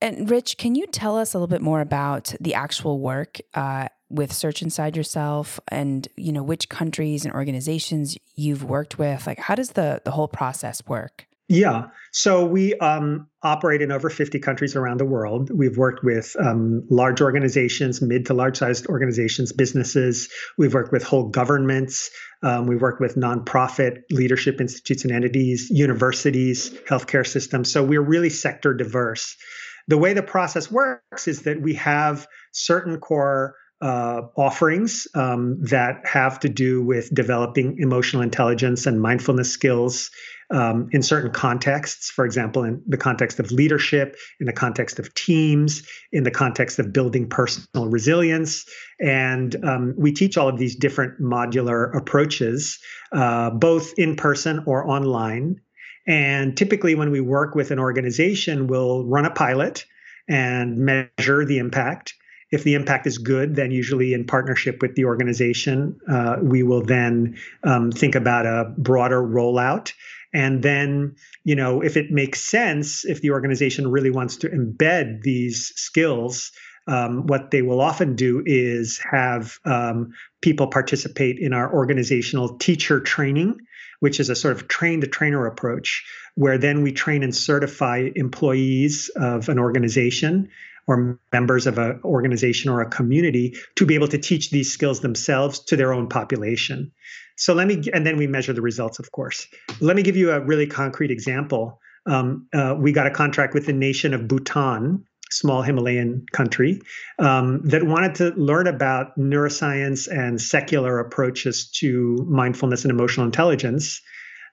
And 0.00 0.30
Rich, 0.30 0.58
can 0.58 0.74
you 0.74 0.86
tell 0.86 1.16
us 1.16 1.34
a 1.34 1.38
little 1.38 1.48
bit 1.48 1.62
more 1.62 1.80
about 1.80 2.34
the 2.40 2.54
actual 2.54 3.00
work 3.00 3.38
uh, 3.54 3.88
with 4.10 4.32
Search 4.32 4.62
Inside 4.62 4.96
Yourself, 4.96 5.60
and 5.68 6.08
you 6.16 6.32
know 6.32 6.42
which 6.42 6.68
countries 6.68 7.24
and 7.24 7.34
organizations 7.34 8.16
you've 8.34 8.64
worked 8.64 8.98
with? 8.98 9.26
Like, 9.26 9.38
how 9.38 9.54
does 9.54 9.70
the 9.70 10.00
the 10.04 10.12
whole 10.12 10.28
process 10.28 10.86
work? 10.86 11.28
Yeah. 11.48 11.86
So 12.12 12.44
we 12.44 12.74
um, 12.74 13.26
operate 13.42 13.80
in 13.80 13.90
over 13.90 14.10
50 14.10 14.38
countries 14.38 14.76
around 14.76 14.98
the 14.98 15.06
world. 15.06 15.50
We've 15.50 15.78
worked 15.78 16.04
with 16.04 16.36
um, 16.38 16.84
large 16.90 17.22
organizations, 17.22 18.02
mid 18.02 18.26
to 18.26 18.34
large 18.34 18.58
sized 18.58 18.86
organizations, 18.86 19.52
businesses. 19.52 20.28
We've 20.58 20.74
worked 20.74 20.92
with 20.92 21.02
whole 21.02 21.28
governments. 21.28 22.10
Um, 22.42 22.66
we've 22.66 22.82
worked 22.82 23.00
with 23.00 23.16
nonprofit 23.16 24.02
leadership 24.10 24.60
institutes 24.60 25.04
and 25.04 25.12
entities, 25.12 25.70
universities, 25.70 26.70
healthcare 26.86 27.26
systems. 27.26 27.72
So 27.72 27.82
we're 27.82 28.02
really 28.02 28.30
sector 28.30 28.74
diverse. 28.74 29.34
The 29.88 29.96
way 29.96 30.12
the 30.12 30.22
process 30.22 30.70
works 30.70 31.26
is 31.28 31.42
that 31.42 31.62
we 31.62 31.74
have 31.74 32.26
certain 32.52 33.00
core 33.00 33.54
uh, 33.80 34.22
offerings 34.36 35.06
um, 35.14 35.62
that 35.62 36.00
have 36.04 36.40
to 36.40 36.48
do 36.48 36.82
with 36.82 37.14
developing 37.14 37.78
emotional 37.78 38.22
intelligence 38.22 38.86
and 38.86 39.00
mindfulness 39.00 39.52
skills 39.52 40.10
um, 40.50 40.88
in 40.92 41.02
certain 41.02 41.30
contexts. 41.30 42.10
For 42.10 42.24
example, 42.24 42.64
in 42.64 42.82
the 42.86 42.96
context 42.96 43.38
of 43.38 43.52
leadership, 43.52 44.16
in 44.40 44.46
the 44.46 44.52
context 44.52 44.98
of 44.98 45.12
teams, 45.14 45.86
in 46.12 46.24
the 46.24 46.30
context 46.30 46.78
of 46.78 46.92
building 46.92 47.28
personal 47.28 47.88
resilience. 47.88 48.64
And 48.98 49.54
um, 49.64 49.94
we 49.96 50.12
teach 50.12 50.36
all 50.36 50.48
of 50.48 50.58
these 50.58 50.74
different 50.74 51.20
modular 51.20 51.94
approaches, 51.96 52.78
uh, 53.12 53.50
both 53.50 53.92
in 53.98 54.16
person 54.16 54.64
or 54.66 54.88
online. 54.88 55.60
And 56.06 56.56
typically, 56.56 56.94
when 56.94 57.10
we 57.10 57.20
work 57.20 57.54
with 57.54 57.70
an 57.70 57.78
organization, 57.78 58.66
we'll 58.66 59.04
run 59.04 59.26
a 59.26 59.30
pilot 59.30 59.84
and 60.26 60.78
measure 60.78 61.44
the 61.44 61.58
impact. 61.58 62.14
If 62.50 62.64
the 62.64 62.74
impact 62.74 63.06
is 63.06 63.18
good, 63.18 63.54
then 63.54 63.70
usually 63.70 64.14
in 64.14 64.24
partnership 64.24 64.80
with 64.80 64.94
the 64.94 65.04
organization, 65.04 65.98
uh, 66.10 66.36
we 66.40 66.62
will 66.62 66.82
then 66.82 67.36
um, 67.62 67.90
think 67.90 68.14
about 68.14 68.46
a 68.46 68.72
broader 68.78 69.22
rollout. 69.22 69.92
And 70.32 70.62
then, 70.62 71.16
you 71.44 71.54
know, 71.54 71.82
if 71.82 71.96
it 71.96 72.10
makes 72.10 72.40
sense, 72.40 73.04
if 73.04 73.20
the 73.20 73.30
organization 73.30 73.90
really 73.90 74.10
wants 74.10 74.36
to 74.38 74.48
embed 74.48 75.22
these 75.22 75.72
skills, 75.76 76.52
um, 76.86 77.26
what 77.26 77.50
they 77.50 77.62
will 77.62 77.80
often 77.80 78.16
do 78.16 78.42
is 78.46 78.98
have 79.10 79.58
um, 79.64 80.12
people 80.40 80.66
participate 80.68 81.38
in 81.38 81.52
our 81.52 81.72
organizational 81.72 82.56
teacher 82.56 82.98
training, 82.98 83.58
which 84.00 84.20
is 84.20 84.30
a 84.30 84.34
sort 84.34 84.56
of 84.56 84.68
train 84.68 85.00
the 85.00 85.06
trainer 85.06 85.46
approach, 85.46 86.04
where 86.34 86.56
then 86.56 86.82
we 86.82 86.92
train 86.92 87.22
and 87.22 87.34
certify 87.34 88.08
employees 88.14 89.10
of 89.16 89.48
an 89.50 89.58
organization 89.58 90.48
or 90.88 91.20
members 91.32 91.66
of 91.66 91.78
an 91.78 92.00
organization 92.02 92.70
or 92.70 92.80
a 92.80 92.88
community 92.88 93.54
to 93.76 93.86
be 93.86 93.94
able 93.94 94.08
to 94.08 94.18
teach 94.18 94.50
these 94.50 94.72
skills 94.72 95.00
themselves 95.00 95.60
to 95.60 95.76
their 95.76 95.92
own 95.92 96.08
population. 96.08 96.90
So 97.36 97.54
let 97.54 97.68
me, 97.68 97.82
and 97.92 98.04
then 98.04 98.16
we 98.16 98.26
measure 98.26 98.52
the 98.52 98.62
results, 98.62 98.98
of 98.98 99.12
course. 99.12 99.46
Let 99.80 99.94
me 99.94 100.02
give 100.02 100.16
you 100.16 100.32
a 100.32 100.40
really 100.40 100.66
concrete 100.66 101.12
example. 101.12 101.78
Um, 102.06 102.48
uh, 102.52 102.74
we 102.76 102.90
got 102.90 103.06
a 103.06 103.10
contract 103.10 103.54
with 103.54 103.66
the 103.66 103.72
nation 103.72 104.14
of 104.14 104.26
Bhutan, 104.26 105.04
small 105.30 105.62
Himalayan 105.62 106.24
country, 106.32 106.80
um, 107.18 107.60
that 107.64 107.84
wanted 107.84 108.14
to 108.16 108.30
learn 108.30 108.66
about 108.66 109.16
neuroscience 109.18 110.08
and 110.10 110.40
secular 110.40 110.98
approaches 110.98 111.70
to 111.80 112.26
mindfulness 112.28 112.84
and 112.84 112.90
emotional 112.90 113.26
intelligence 113.26 114.00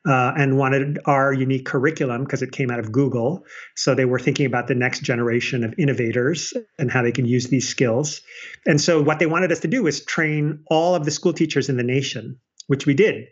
uh, 0.05 0.33
and 0.37 0.57
wanted 0.57 0.99
our 1.05 1.33
unique 1.33 1.65
curriculum 1.65 2.23
because 2.23 2.41
it 2.41 2.51
came 2.51 2.69
out 2.69 2.79
of 2.79 2.91
Google. 2.91 3.45
So 3.75 3.95
they 3.95 4.05
were 4.05 4.19
thinking 4.19 4.45
about 4.45 4.67
the 4.67 4.75
next 4.75 5.01
generation 5.01 5.63
of 5.63 5.73
innovators 5.77 6.53
and 6.77 6.91
how 6.91 7.01
they 7.01 7.11
can 7.11 7.25
use 7.25 7.47
these 7.47 7.67
skills. 7.67 8.21
And 8.65 8.79
so 8.79 9.01
what 9.01 9.19
they 9.19 9.25
wanted 9.25 9.51
us 9.51 9.61
to 9.61 9.67
do 9.67 9.83
was 9.83 10.03
train 10.03 10.63
all 10.67 10.95
of 10.95 11.05
the 11.05 11.11
school 11.11 11.33
teachers 11.33 11.69
in 11.69 11.77
the 11.77 11.83
nation, 11.83 12.39
which 12.67 12.85
we 12.85 12.93
did. 12.93 13.27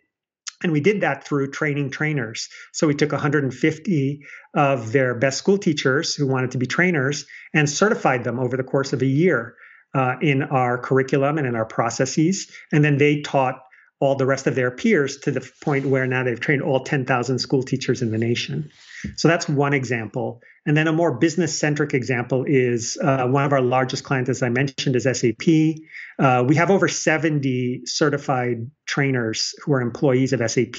And 0.64 0.72
we 0.72 0.80
did 0.80 1.02
that 1.02 1.26
through 1.26 1.52
training 1.52 1.92
trainers. 1.92 2.50
So 2.72 2.88
we 2.88 2.96
took 2.96 3.12
150 3.12 4.22
of 4.54 4.92
their 4.94 5.14
best 5.14 5.38
school 5.38 5.58
teachers 5.58 6.16
who 6.16 6.26
wanted 6.26 6.52
to 6.52 6.58
be 6.58 6.66
trainers 6.66 7.26
and 7.54 7.70
certified 7.70 8.24
them 8.24 8.40
over 8.40 8.56
the 8.56 8.64
course 8.64 8.94
of 8.94 9.02
a 9.02 9.06
year 9.06 9.56
uh, 9.94 10.16
in 10.22 10.42
our 10.44 10.78
curriculum 10.78 11.38
and 11.38 11.46
in 11.46 11.56
our 11.56 11.66
processes. 11.66 12.50
And 12.72 12.84
then 12.84 12.98
they 12.98 13.22
taught 13.22 13.62
all 14.04 14.16
the 14.16 14.26
rest 14.26 14.48
of 14.48 14.56
their 14.56 14.70
peers 14.70 15.18
to 15.18 15.32
the 15.32 15.50
point 15.62 15.86
where 15.86 16.06
now 16.06 16.24
they've 16.26 16.40
trained 16.40 16.62
all 16.62 16.84
10,000 16.84 17.40
school 17.40 17.64
teachers 17.64 18.02
in 18.02 18.12
the 18.12 18.18
nation. 18.18 18.70
So 19.16 19.30
that's 19.30 19.48
one 19.48 19.74
example. 19.74 20.42
And 20.66 20.76
then 20.76 20.90
a 20.90 20.92
more 20.92 21.18
business 21.18 21.58
centric 21.58 21.94
example 21.94 22.44
is 22.46 22.98
uh, 23.02 23.28
one 23.28 23.46
of 23.46 23.54
our 23.54 23.62
largest 23.62 24.04
clients, 24.04 24.30
as 24.30 24.44
I 24.44 24.50
mentioned, 24.50 24.98
is 24.98 25.04
SAP. 25.04 25.78
Uh, 26.20 26.44
we 26.46 26.56
have 26.56 26.70
over 26.70 26.90
70 26.90 27.84
certified 27.86 28.70
trainers 28.86 29.56
who 29.64 29.72
are 29.74 29.82
employees 29.82 30.34
of 30.34 30.52
SAP 30.52 30.76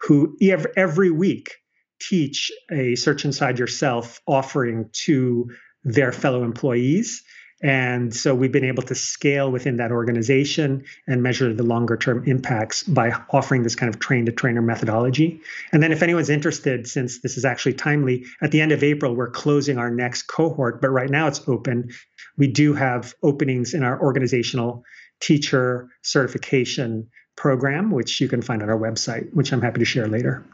who 0.00 0.36
every 0.76 1.10
week 1.10 1.56
teach 2.00 2.52
a 2.70 2.94
Search 2.94 3.24
Inside 3.24 3.58
Yourself 3.58 4.20
offering 4.26 4.90
to 5.04 5.50
their 5.82 6.12
fellow 6.12 6.44
employees. 6.44 7.24
And 7.62 8.14
so 8.14 8.34
we've 8.34 8.50
been 8.50 8.64
able 8.64 8.82
to 8.84 8.94
scale 8.94 9.50
within 9.50 9.76
that 9.76 9.92
organization 9.92 10.84
and 11.06 11.22
measure 11.22 11.54
the 11.54 11.62
longer 11.62 11.96
term 11.96 12.24
impacts 12.26 12.82
by 12.82 13.12
offering 13.30 13.62
this 13.62 13.76
kind 13.76 13.92
of 13.92 14.00
train 14.00 14.26
to 14.26 14.32
trainer 14.32 14.60
methodology. 14.60 15.40
And 15.70 15.82
then, 15.82 15.92
if 15.92 16.02
anyone's 16.02 16.30
interested, 16.30 16.88
since 16.88 17.20
this 17.20 17.36
is 17.36 17.44
actually 17.44 17.74
timely, 17.74 18.24
at 18.42 18.50
the 18.50 18.60
end 18.60 18.72
of 18.72 18.82
April, 18.82 19.14
we're 19.14 19.30
closing 19.30 19.78
our 19.78 19.90
next 19.90 20.22
cohort, 20.22 20.80
but 20.80 20.90
right 20.90 21.10
now 21.10 21.28
it's 21.28 21.46
open. 21.46 21.90
We 22.36 22.48
do 22.48 22.74
have 22.74 23.14
openings 23.22 23.74
in 23.74 23.84
our 23.84 24.00
organizational 24.00 24.84
teacher 25.20 25.88
certification 26.02 27.08
program, 27.36 27.90
which 27.92 28.20
you 28.20 28.28
can 28.28 28.42
find 28.42 28.62
on 28.62 28.70
our 28.70 28.78
website, 28.78 29.32
which 29.32 29.52
I'm 29.52 29.62
happy 29.62 29.78
to 29.78 29.84
share 29.84 30.08
later. 30.08 30.44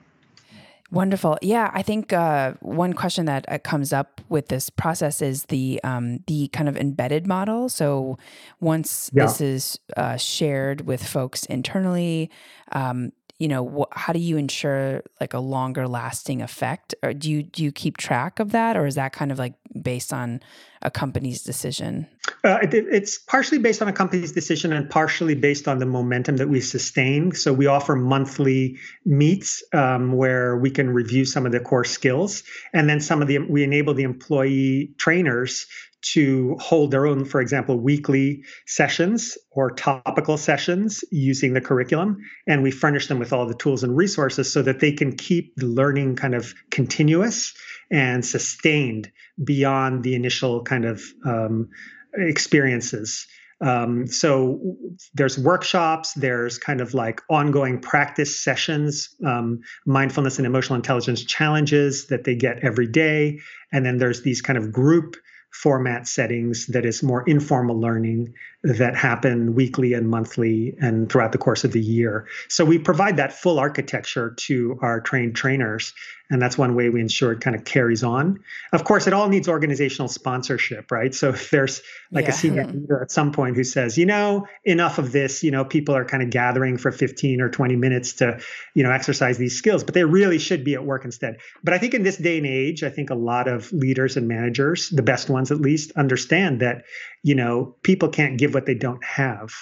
Wonderful. 0.91 1.37
Yeah, 1.43 1.71
I 1.75 1.83
think 1.83 2.15
uh, 2.15 2.55
one 2.61 2.95
question 2.95 3.27
that 3.27 3.45
uh, 3.47 3.59
comes 3.59 3.93
up 3.93 4.23
with 4.31 4.49
this 4.49 4.71
process 4.71 5.21
is 5.21 5.45
the 5.45 5.81
um, 5.85 6.21
the 6.27 6.49
kind 6.49 6.67
of 6.67 6.79
embedded 6.79 7.27
model. 7.27 7.69
So 7.69 8.19
once 8.61 9.11
yeah. 9.13 9.25
this 9.25 9.41
is 9.43 9.79
uh, 9.99 10.17
shared 10.17 10.87
with 10.87 11.07
folks 11.07 11.45
internally, 11.45 12.31
um, 12.73 13.13
you 13.39 13.47
know, 13.47 13.87
wh- 13.91 13.97
how 13.99 14.13
do 14.13 14.19
you 14.19 14.37
ensure 14.37 15.03
like 15.21 15.33
a 15.33 15.39
longer 15.39 15.87
lasting 15.87 16.43
effect? 16.43 16.95
Or 17.03 17.13
do 17.13 17.31
you 17.31 17.43
do 17.43 17.63
you 17.63 17.73
keep 17.73 17.97
track 17.97 18.41
of 18.41 18.51
that, 18.53 18.77
or 18.77 18.87
is 18.87 18.97
that 18.97 19.13
kind 19.13 19.31
of 19.31 19.39
like 19.39 19.55
based 19.81 20.13
on 20.13 20.41
a 20.83 20.91
company's 20.91 21.43
decision? 21.43 22.07
Uh, 22.45 22.59
it, 22.63 22.75
it's 22.75 23.19
partially 23.19 23.59
based 23.59 23.81
on 23.81 23.89
a 23.89 23.93
company's 23.93 24.33
decision 24.33 24.73
and 24.73 24.91
partially 24.91 25.35
based 25.35 25.67
on 25.67 25.79
the 25.79 25.87
momentum 25.87 26.37
that 26.37 26.49
we 26.49 26.61
sustain. 26.61 27.33
So 27.33 27.53
we 27.53 27.67
offer 27.67 27.97
monthly 27.97 28.77
meets 29.05 29.63
um, 29.73 30.13
where 30.13 30.57
we 30.57 30.71
can 30.71 30.91
review 30.91 31.25
some 31.25 31.47
of 31.47 31.53
the 31.53 31.61
core 31.61 31.85
skills, 31.85 32.43
and 32.73 32.89
then 32.89 33.01
some 33.01 33.23
of 33.23 33.29
the 33.29 33.39
we 33.39 33.63
enable 33.63 33.95
the 33.95 34.03
employee 34.05 34.95
trainers 34.99 35.67
to 36.01 36.57
hold 36.61 36.91
their 36.91 37.07
own, 37.07 37.25
for 37.25 37.41
example, 37.41 37.79
weekly 37.79 38.43
sessions 38.67 39.37
or 39.51 39.71
topical 39.71 40.37
sessions 40.37 41.05
using 41.11 41.55
the 41.55 41.61
curriculum. 41.61 42.19
And 42.47 42.63
we 42.63 42.71
furnish 42.71 43.09
them 43.09 43.19
with 43.19 43.33
all 43.33 43.47
the 43.47 43.55
tools 43.55 43.83
and 43.83 43.97
resources 43.97 44.53
so 44.53 44.63
that 44.63 44.81
they 44.81 44.93
can 44.93 45.17
keep 45.17 45.55
the 45.57 45.67
learning 45.67 46.17
kind 46.17 46.35
of 46.35 46.55
continuous 46.71 47.55
and 47.91 48.25
sustained 48.25 49.11
beyond 49.43 50.05
the 50.05 50.15
initial 50.15 50.63
kind 50.63 50.85
of 50.85 51.03
um, 51.25 51.69
experiences. 52.15 53.27
Um, 53.61 54.07
so 54.07 54.61
there's 55.15 55.37
workshops, 55.37 56.13
there's 56.15 56.59
kind 56.59 56.81
of 56.81 56.95
like 56.95 57.21
ongoing 57.29 57.81
practice 57.81 58.39
sessions, 58.39 59.09
um, 59.27 59.61
mindfulness 59.85 60.39
and 60.39 60.47
emotional 60.47 60.77
intelligence 60.77 61.25
challenges 61.25 62.07
that 62.07 62.23
they 62.23 62.37
get 62.37 62.63
every 62.63 62.87
day. 62.87 63.41
And 63.73 63.85
then 63.85 63.99
there's 63.99 64.23
these 64.23 64.41
kind 64.43 64.57
of 64.57 64.73
group 64.73 65.17
format 65.51 66.07
settings 66.07 66.67
that 66.67 66.85
is 66.85 67.03
more 67.03 67.23
informal 67.29 67.81
learning 67.81 68.33
that 68.63 68.97
happen 68.97 69.55
weekly 69.55 69.95
and 69.95 70.09
monthly 70.09 70.77
and 70.81 71.11
throughout 71.11 71.33
the 71.33 71.39
course 71.39 71.65
of 71.65 71.73
the 71.73 71.81
year. 71.81 72.27
So 72.49 72.65
we 72.65 72.79
provide 72.79 73.17
that 73.17 73.33
full 73.33 73.59
architecture 73.59 74.35
to 74.37 74.79
our 74.83 75.01
trained 75.01 75.37
trainers 75.37 75.95
and 76.31 76.43
that's 76.43 76.59
one 76.59 76.75
way 76.75 76.91
we 76.91 77.01
ensure 77.01 77.33
it 77.33 77.41
kind 77.41 77.57
of 77.57 77.65
carries 77.65 78.05
on. 78.05 78.39
Of 78.73 78.85
course, 78.85 79.07
it 79.07 79.13
all 79.13 79.29
needs 79.29 79.49
organizational 79.49 80.09
sponsorship, 80.09 80.91
right? 80.91 81.15
So 81.15 81.31
if 81.31 81.51
there's 81.51 81.81
like 82.13 82.25
yeah. 82.25 82.31
a 82.31 82.35
senior 82.35 82.67
leader 82.67 83.03
at 83.03 83.11
some 83.11 83.33
point 83.33 83.57
who 83.57 83.65
says, 83.65 83.97
you 83.97 84.05
know, 84.05 84.47
enough 84.65 84.99
of 84.99 85.13
this, 85.13 85.43
you 85.43 85.51
know, 85.51 85.65
people 85.65 85.97
are 85.97 86.05
kind 86.05 86.23
of 86.23 86.31
gathering 86.31 86.77
for 86.77 86.93
15 86.93 87.41
or 87.41 87.49
20 87.49 87.77
minutes 87.77 88.13
to, 88.15 88.39
you 88.75 88.83
know, 88.83 88.91
exercise 88.91 89.39
these 89.39 89.57
skills, 89.57 89.85
but 89.85 89.95
they 89.95 90.05
really 90.05 90.39
should 90.39 90.65
be 90.65 90.75
at 90.75 90.85
work 90.85 91.05
instead. 91.05 91.39
But 91.65 91.73
I 91.73 91.79
think 91.79 91.95
in 91.95 92.03
this 92.03 92.19
day 92.19 92.39
and 92.39 92.47
age, 92.47 92.83
I 92.83 92.91
think 92.91 93.11
a 93.11 93.15
lot 93.15 93.49
of 93.49 93.73
leaders 93.73 94.17
and 94.17 94.29
managers, 94.29 94.91
the 94.91 95.03
best 95.03 95.31
ones 95.31 95.51
at 95.51 95.61
least, 95.61 95.93
understand 95.93 96.61
that, 96.61 96.85
you 97.23 97.35
know, 97.35 97.77
people 97.83 98.11
can't 98.11 98.39
give 98.39 98.53
what 98.53 98.67
they 98.67 98.75
don't 98.75 99.03
have. 99.03 99.53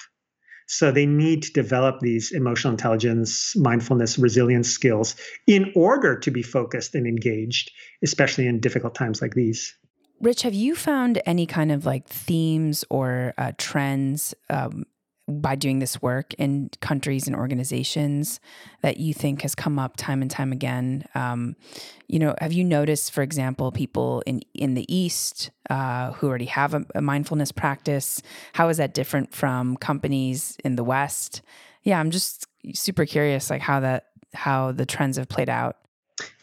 So 0.67 0.91
they 0.91 1.05
need 1.05 1.43
to 1.43 1.53
develop 1.53 2.01
these 2.01 2.31
emotional 2.31 2.71
intelligence, 2.71 3.55
mindfulness, 3.55 4.19
resilience 4.19 4.69
skills 4.69 5.15
in 5.47 5.71
order 5.75 6.19
to 6.19 6.29
be 6.29 6.43
focused 6.43 6.93
and 6.93 7.07
engaged, 7.07 7.71
especially 8.03 8.47
in 8.47 8.59
difficult 8.59 8.93
times 8.93 9.21
like 9.21 9.33
these. 9.33 9.73
Rich, 10.19 10.41
have 10.41 10.53
you 10.53 10.75
found 10.75 11.21
any 11.25 11.45
kind 11.45 11.71
of 11.71 11.85
like 11.85 12.07
themes 12.07 12.83
or 12.89 13.33
uh, 13.37 13.53
trends 13.57 14.33
um, 14.49 14.85
by 15.27 15.55
doing 15.55 15.79
this 15.79 16.01
work 16.01 16.33
in 16.35 16.69
countries 16.79 17.27
and 17.27 17.35
organizations 17.35 18.39
that 18.81 18.97
you 18.97 19.13
think 19.13 19.41
has 19.41 19.55
come 19.55 19.77
up 19.77 19.97
time 19.97 20.21
and 20.21 20.31
time 20.31 20.51
again? 20.51 21.05
Um, 21.15 21.55
you 22.07 22.19
know, 22.19 22.35
have 22.39 22.53
you 22.53 22.63
noticed, 22.63 23.11
for 23.11 23.21
example, 23.21 23.71
people 23.71 24.23
in 24.25 24.41
in 24.53 24.73
the 24.73 24.93
East 24.93 25.51
uh, 25.69 26.13
who 26.13 26.27
already 26.27 26.45
have 26.45 26.73
a, 26.73 26.85
a 26.95 27.01
mindfulness 27.01 27.51
practice? 27.51 28.21
How 28.53 28.69
is 28.69 28.77
that 28.77 28.93
different 28.93 29.33
from 29.35 29.77
companies 29.77 30.57
in 30.63 30.75
the 30.75 30.83
West? 30.83 31.41
Yeah, 31.83 31.99
I'm 31.99 32.11
just 32.11 32.47
super 32.73 33.05
curious, 33.05 33.49
like 33.49 33.61
how 33.61 33.81
that 33.81 34.07
how 34.33 34.71
the 34.71 34.85
trends 34.85 35.17
have 35.17 35.27
played 35.27 35.49
out. 35.49 35.77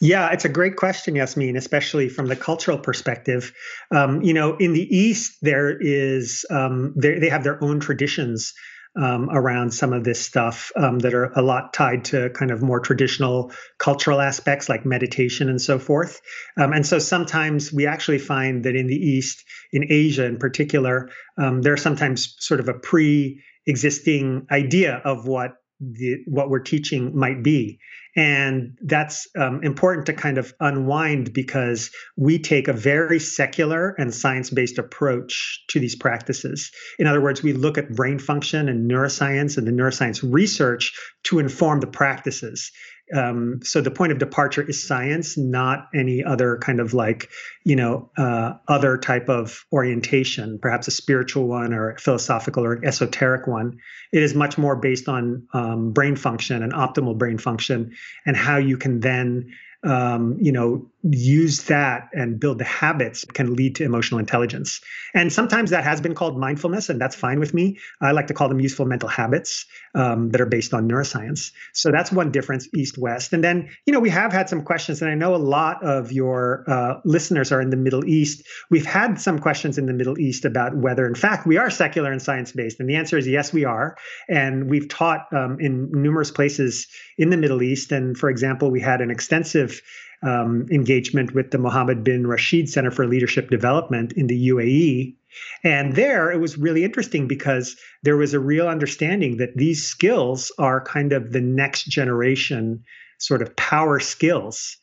Yeah, 0.00 0.30
it's 0.30 0.44
a 0.44 0.48
great 0.48 0.76
question, 0.76 1.16
Yasmin, 1.16 1.56
especially 1.56 2.08
from 2.08 2.28
the 2.28 2.36
cultural 2.36 2.78
perspective. 2.78 3.52
Um, 3.90 4.22
you 4.22 4.32
know, 4.32 4.56
in 4.56 4.72
the 4.72 4.96
East, 4.96 5.38
there 5.42 5.76
is 5.80 6.46
um, 6.50 6.94
they 6.96 7.28
have 7.28 7.42
their 7.42 7.62
own 7.62 7.80
traditions 7.80 8.54
um, 8.96 9.28
around 9.30 9.72
some 9.72 9.92
of 9.92 10.04
this 10.04 10.24
stuff 10.24 10.70
um, 10.76 11.00
that 11.00 11.14
are 11.14 11.32
a 11.32 11.42
lot 11.42 11.72
tied 11.72 12.04
to 12.06 12.30
kind 12.30 12.50
of 12.50 12.62
more 12.62 12.80
traditional 12.80 13.52
cultural 13.78 14.20
aspects 14.20 14.68
like 14.68 14.86
meditation 14.86 15.48
and 15.48 15.60
so 15.60 15.78
forth. 15.78 16.20
Um, 16.56 16.72
and 16.72 16.86
so 16.86 16.98
sometimes 16.98 17.72
we 17.72 17.86
actually 17.86 18.18
find 18.18 18.64
that 18.64 18.76
in 18.76 18.86
the 18.86 18.96
East, 18.96 19.44
in 19.72 19.86
Asia 19.90 20.24
in 20.26 20.38
particular, 20.38 21.10
um, 21.38 21.62
there's 21.62 21.82
sometimes 21.82 22.36
sort 22.38 22.60
of 22.60 22.68
a 22.68 22.74
pre-existing 22.74 24.46
idea 24.50 25.00
of 25.04 25.26
what 25.26 25.56
the, 25.92 26.22
what 26.26 26.50
we're 26.50 26.60
teaching 26.60 27.16
might 27.16 27.42
be. 27.42 27.78
And 28.16 28.78
that's 28.80 29.26
um, 29.36 29.62
important 29.64 30.06
to 30.06 30.12
kind 30.12 30.38
of 30.38 30.54
unwind 30.60 31.32
because 31.32 31.90
we 32.16 32.38
take 32.38 32.68
a 32.68 32.72
very 32.72 33.18
secular 33.18 33.90
and 33.98 34.14
science 34.14 34.50
based 34.50 34.78
approach 34.78 35.64
to 35.70 35.80
these 35.80 35.96
practices. 35.96 36.70
In 36.98 37.08
other 37.08 37.20
words, 37.20 37.42
we 37.42 37.52
look 37.52 37.76
at 37.76 37.90
brain 37.90 38.20
function 38.20 38.68
and 38.68 38.88
neuroscience 38.88 39.58
and 39.58 39.66
the 39.66 39.72
neuroscience 39.72 40.20
research 40.22 40.92
to 41.24 41.40
inform 41.40 41.80
the 41.80 41.88
practices. 41.88 42.70
Um, 43.12 43.60
so 43.62 43.80
the 43.80 43.90
point 43.90 44.12
of 44.12 44.18
departure 44.18 44.62
is 44.62 44.86
science, 44.86 45.36
not 45.36 45.88
any 45.94 46.24
other 46.24 46.56
kind 46.58 46.80
of 46.80 46.94
like, 46.94 47.28
you 47.64 47.76
know, 47.76 48.10
uh, 48.16 48.54
other 48.66 48.96
type 48.96 49.28
of 49.28 49.64
orientation, 49.72 50.58
perhaps 50.58 50.88
a 50.88 50.90
spiritual 50.90 51.46
one 51.46 51.74
or 51.74 51.98
philosophical 51.98 52.64
or 52.64 52.82
esoteric 52.84 53.46
one. 53.46 53.78
It 54.12 54.22
is 54.22 54.34
much 54.34 54.56
more 54.56 54.76
based 54.76 55.08
on 55.08 55.46
um, 55.52 55.92
brain 55.92 56.16
function 56.16 56.62
and 56.62 56.72
optimal 56.72 57.18
brain 57.18 57.36
function 57.36 57.94
and 58.24 58.36
how 58.36 58.56
you 58.56 58.78
can 58.78 59.00
then 59.00 59.50
um, 59.84 60.38
you 60.40 60.50
know, 60.50 60.90
use 61.10 61.64
that 61.64 62.08
and 62.12 62.40
build 62.40 62.58
the 62.58 62.64
habits 62.64 63.24
can 63.26 63.54
lead 63.54 63.74
to 63.76 63.84
emotional 63.84 64.18
intelligence. 64.18 64.80
And 65.12 65.32
sometimes 65.32 65.70
that 65.70 65.84
has 65.84 66.00
been 66.00 66.14
called 66.14 66.38
mindfulness, 66.38 66.88
and 66.88 67.00
that's 67.00 67.14
fine 67.14 67.38
with 67.38 67.52
me. 67.52 67.78
I 68.00 68.12
like 68.12 68.28
to 68.28 68.34
call 68.34 68.48
them 68.48 68.60
useful 68.60 68.86
mental 68.86 69.08
habits 69.08 69.66
um, 69.94 70.30
that 70.30 70.40
are 70.40 70.46
based 70.46 70.72
on 70.72 70.88
neuroscience. 70.88 71.52
So 71.74 71.90
that's 71.90 72.10
one 72.10 72.30
difference, 72.30 72.68
east 72.74 72.96
west. 72.96 73.32
And 73.32 73.44
then, 73.44 73.68
you 73.84 73.92
know, 73.92 74.00
we 74.00 74.10
have 74.10 74.32
had 74.32 74.48
some 74.48 74.62
questions, 74.62 75.02
and 75.02 75.10
I 75.10 75.14
know 75.14 75.34
a 75.34 75.36
lot 75.36 75.84
of 75.84 76.10
your 76.10 76.64
uh, 76.66 77.00
listeners 77.04 77.52
are 77.52 77.60
in 77.60 77.70
the 77.70 77.76
Middle 77.76 78.06
East. 78.06 78.46
We've 78.70 78.86
had 78.86 79.20
some 79.20 79.38
questions 79.38 79.76
in 79.76 79.86
the 79.86 79.92
Middle 79.92 80.18
East 80.18 80.44
about 80.44 80.74
whether, 80.74 81.06
in 81.06 81.14
fact, 81.14 81.46
we 81.46 81.58
are 81.58 81.70
secular 81.70 82.10
and 82.12 82.22
science 82.22 82.52
based. 82.52 82.80
And 82.80 82.88
the 82.88 82.96
answer 82.96 83.18
is 83.18 83.26
yes, 83.26 83.52
we 83.52 83.64
are. 83.64 83.96
And 84.28 84.70
we've 84.70 84.88
taught 84.88 85.26
um, 85.32 85.58
in 85.60 85.90
numerous 85.92 86.30
places 86.30 86.88
in 87.18 87.28
the 87.28 87.36
Middle 87.36 87.62
East. 87.62 87.92
And 87.92 88.16
for 88.16 88.30
example, 88.30 88.70
we 88.70 88.80
had 88.80 89.00
an 89.00 89.10
extensive 89.10 89.82
um, 90.24 90.66
engagement 90.70 91.34
with 91.34 91.50
the 91.50 91.58
Mohammed 91.58 92.02
bin 92.02 92.26
Rashid 92.26 92.68
Center 92.68 92.90
for 92.90 93.06
Leadership 93.06 93.50
Development 93.50 94.12
in 94.12 94.26
the 94.26 94.48
UAE. 94.48 95.14
And 95.62 95.94
there 95.94 96.30
it 96.30 96.40
was 96.40 96.56
really 96.56 96.84
interesting 96.84 97.28
because 97.28 97.76
there 98.02 98.16
was 98.16 98.34
a 98.34 98.40
real 98.40 98.68
understanding 98.68 99.36
that 99.36 99.56
these 99.56 99.86
skills 99.86 100.50
are 100.58 100.84
kind 100.84 101.12
of 101.12 101.32
the 101.32 101.40
next 101.40 101.84
generation 101.84 102.84
sort 103.18 103.42
of 103.42 103.54
power 103.56 104.00
skills. 104.00 104.76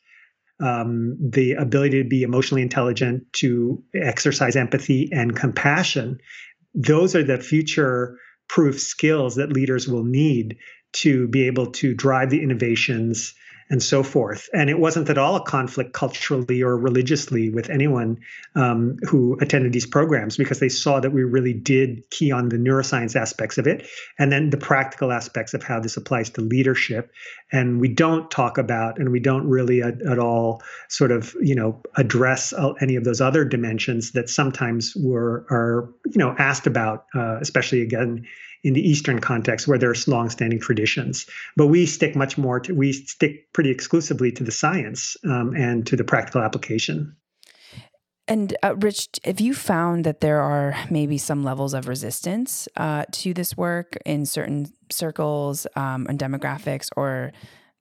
Um, 0.60 1.18
the 1.20 1.54
ability 1.54 2.04
to 2.04 2.08
be 2.08 2.22
emotionally 2.22 2.62
intelligent, 2.62 3.34
to 3.34 3.84
exercise 3.96 4.56
empathy 4.56 5.10
and 5.12 5.36
compassion. 5.36 6.20
Those 6.76 7.16
are 7.16 7.24
the 7.24 7.40
future 7.40 8.20
proof 8.48 8.80
skills 8.80 9.38
that 9.38 9.54
leaders 9.54 9.88
will 9.88 10.04
need 10.04 10.58
to 10.94 11.28
be 11.30 11.48
able 11.48 11.72
to 11.72 11.96
drive 11.96 12.30
the 12.30 12.44
innovations 12.44 13.34
and 13.72 13.82
so 13.82 14.04
forth. 14.04 14.50
And 14.54 14.70
it 14.70 14.78
wasn't 14.78 15.10
at 15.10 15.18
all 15.18 15.38
a 15.38 15.44
conflict 15.44 15.94
culturally 15.94 16.62
or 16.62 16.78
religiously 16.78 17.50
with 17.50 17.70
anyone 17.70 18.20
um, 18.54 18.98
who 19.08 19.38
attended 19.40 19.72
these 19.72 19.86
programs 19.86 20.36
because 20.36 20.60
they 20.60 20.68
saw 20.68 21.00
that 21.00 21.12
we 21.12 21.24
really 21.24 21.54
did 21.54 22.08
key 22.10 22.34
on 22.34 22.50
the 22.50 22.58
neuroscience 22.58 23.16
aspects 23.16 23.58
of 23.58 23.68
it 23.68 23.88
and 24.20 24.30
then 24.30 24.50
the 24.50 24.58
practical 24.58 25.14
aspects 25.14 25.54
of 25.54 25.64
how 25.64 25.80
this 25.80 25.96
applies 25.96 26.30
to 26.32 26.42
leadership. 26.42 27.14
And 27.54 27.80
we 27.80 27.88
don't 27.88 28.30
talk 28.30 28.58
about 28.58 29.00
and 29.00 29.10
we 29.10 29.22
don't 29.22 29.48
really 29.48 29.82
at, 29.82 30.02
at 30.02 30.20
all 30.20 30.62
sort 30.90 31.12
of 31.12 31.34
you 31.42 31.56
know 31.56 31.82
address 31.96 32.54
any 32.82 32.98
of 32.98 33.06
those 33.06 33.22
other 33.22 33.46
dimensions 33.46 34.12
that 34.12 34.30
sometimes 34.30 34.94
were 34.98 35.46
are 35.50 35.90
you 36.08 36.18
know 36.18 36.36
asked 36.38 36.68
about, 36.68 37.06
uh, 37.16 37.38
especially 37.40 37.82
again 37.82 38.28
in 38.64 38.74
the 38.74 38.88
Eastern 38.88 39.20
context 39.20 39.68
where 39.68 39.78
there's 39.78 40.08
long-standing 40.08 40.60
traditions. 40.60 41.26
But 41.56 41.68
we 41.68 41.86
stick 41.86 42.16
much 42.16 42.38
more 42.38 42.60
to 42.62 42.74
we 42.74 42.94
stick 42.94 43.52
pretty 43.54 43.72
exclusively 43.72 44.32
to 44.34 44.44
the 44.44 44.52
science 44.52 45.18
um, 45.24 45.56
and 45.56 45.86
to 45.88 45.96
the 45.96 46.04
practical 46.04 46.42
application. 46.42 47.16
And 48.28 48.56
uh, 48.64 48.76
Rich, 48.78 49.10
have 49.26 49.42
you 49.42 49.54
found 49.54 50.06
that 50.06 50.22
there 50.22 50.40
are 50.40 50.76
maybe 50.90 51.18
some 51.18 51.44
levels 51.44 51.74
of 51.74 51.88
resistance 51.88 52.68
uh, 52.78 53.04
to 53.12 53.34
this 53.34 53.58
work 53.58 53.98
in 54.06 54.26
certain 54.26 54.68
circles 54.90 55.68
um, 55.76 56.06
and 56.08 56.18
demographics, 56.18 56.88
or 56.96 57.34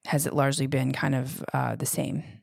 has 0.07 0.27
it 0.27 0.33
largely 0.33 0.67
been 0.67 0.93
kind 0.93 1.15
of 1.15 1.45
uh, 1.53 1.77
the 1.77 1.87
same? 1.87 2.40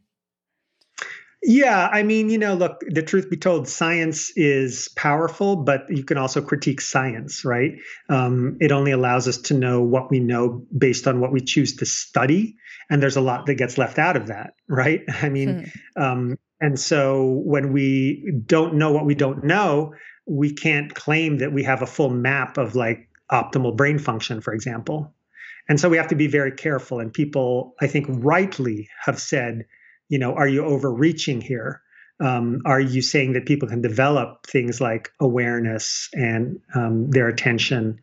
Yeah, 1.50 1.88
I 1.90 2.04
mean, 2.04 2.30
you 2.30 2.38
know, 2.38 2.56
look, 2.56 2.84
the 2.90 3.02
truth 3.02 3.30
be 3.30 3.38
told, 3.38 3.70
science 3.70 4.34
is 4.36 4.90
powerful, 4.98 5.56
but 5.56 5.86
you 5.90 6.04
can 6.04 6.18
also 6.18 6.42
critique 6.42 6.82
science, 6.82 7.46
right? 7.46 7.78
Um, 8.10 8.58
it 8.60 8.74
only 8.74 8.92
allows 8.92 9.30
us 9.30 9.38
to 9.44 9.54
know 9.54 9.82
what 9.82 10.12
we 10.12 10.20
know 10.20 10.66
based 10.78 11.08
on 11.08 11.22
what 11.22 11.32
we 11.32 11.40
choose 11.40 11.78
to 11.78 11.86
study. 11.86 12.58
And 12.90 13.02
there's 13.02 13.16
a 13.16 13.22
lot 13.22 13.46
that 13.46 13.56
gets 13.56 13.78
left 13.78 13.98
out 13.98 14.18
of 14.18 14.28
that, 14.28 14.56
right? 14.68 15.04
I 15.22 15.30
mean, 15.30 15.72
hmm. 15.96 16.04
um, 16.04 16.38
and 16.60 16.78
so 16.78 17.42
when 17.46 17.72
we 17.72 18.30
don't 18.46 18.74
know 18.74 18.92
what 18.92 19.06
we 19.06 19.16
don't 19.16 19.46
know, 19.46 19.94
we 20.26 20.54
can't 20.54 20.94
claim 20.94 21.38
that 21.38 21.54
we 21.54 21.64
have 21.64 21.82
a 21.82 21.88
full 21.88 22.10
map 22.10 22.58
of 22.58 22.76
like 22.76 23.08
optimal 23.32 23.74
brain 23.74 24.00
function, 24.00 24.42
for 24.42 24.54
example. 24.54 25.16
And 25.70 25.80
so 25.80 25.88
we 25.88 25.96
have 25.96 26.10
to 26.10 26.16
be 26.16 26.28
very 26.28 26.52
careful. 26.52 27.00
And 27.00 27.14
people, 27.14 27.74
I 27.80 27.88
think, 27.88 28.08
rightly 28.10 28.90
have 29.06 29.18
said, 29.18 29.66
you 30.10 30.20
know, 30.20 30.34
are 30.34 30.48
you 30.48 30.64
overreaching 30.64 31.42
here? 31.42 31.82
Um, 32.20 32.62
are 32.66 32.80
you 32.80 33.02
saying 33.02 33.34
that 33.34 33.46
people 33.46 33.68
can 33.68 33.82
develop 33.82 34.48
things 34.48 34.82
like 34.82 35.12
awareness 35.20 36.10
and 36.14 36.60
um, 36.74 37.12
their 37.12 37.28
attention 37.28 38.00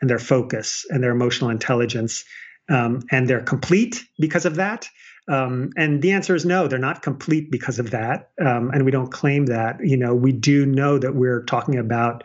and 0.00 0.10
their 0.10 0.18
focus 0.18 0.84
and 0.90 1.02
their 1.02 1.12
emotional 1.12 1.50
intelligence 1.50 2.24
um, 2.68 3.02
and 3.10 3.28
they're 3.28 3.40
complete 3.42 4.04
because 4.18 4.44
of 4.44 4.56
that? 4.56 4.86
Um, 5.26 5.70
and 5.76 6.02
the 6.02 6.12
answer 6.12 6.34
is 6.34 6.44
no, 6.44 6.68
they're 6.68 6.78
not 6.78 7.00
complete 7.00 7.50
because 7.50 7.78
of 7.78 7.92
that. 7.92 8.30
Um, 8.44 8.70
and 8.72 8.84
we 8.84 8.90
don't 8.90 9.10
claim 9.10 9.46
that. 9.46 9.78
You 9.82 9.96
know, 9.96 10.14
we 10.14 10.32
do 10.32 10.66
know 10.66 10.98
that 10.98 11.14
we're 11.14 11.44
talking 11.44 11.78
about 11.78 12.24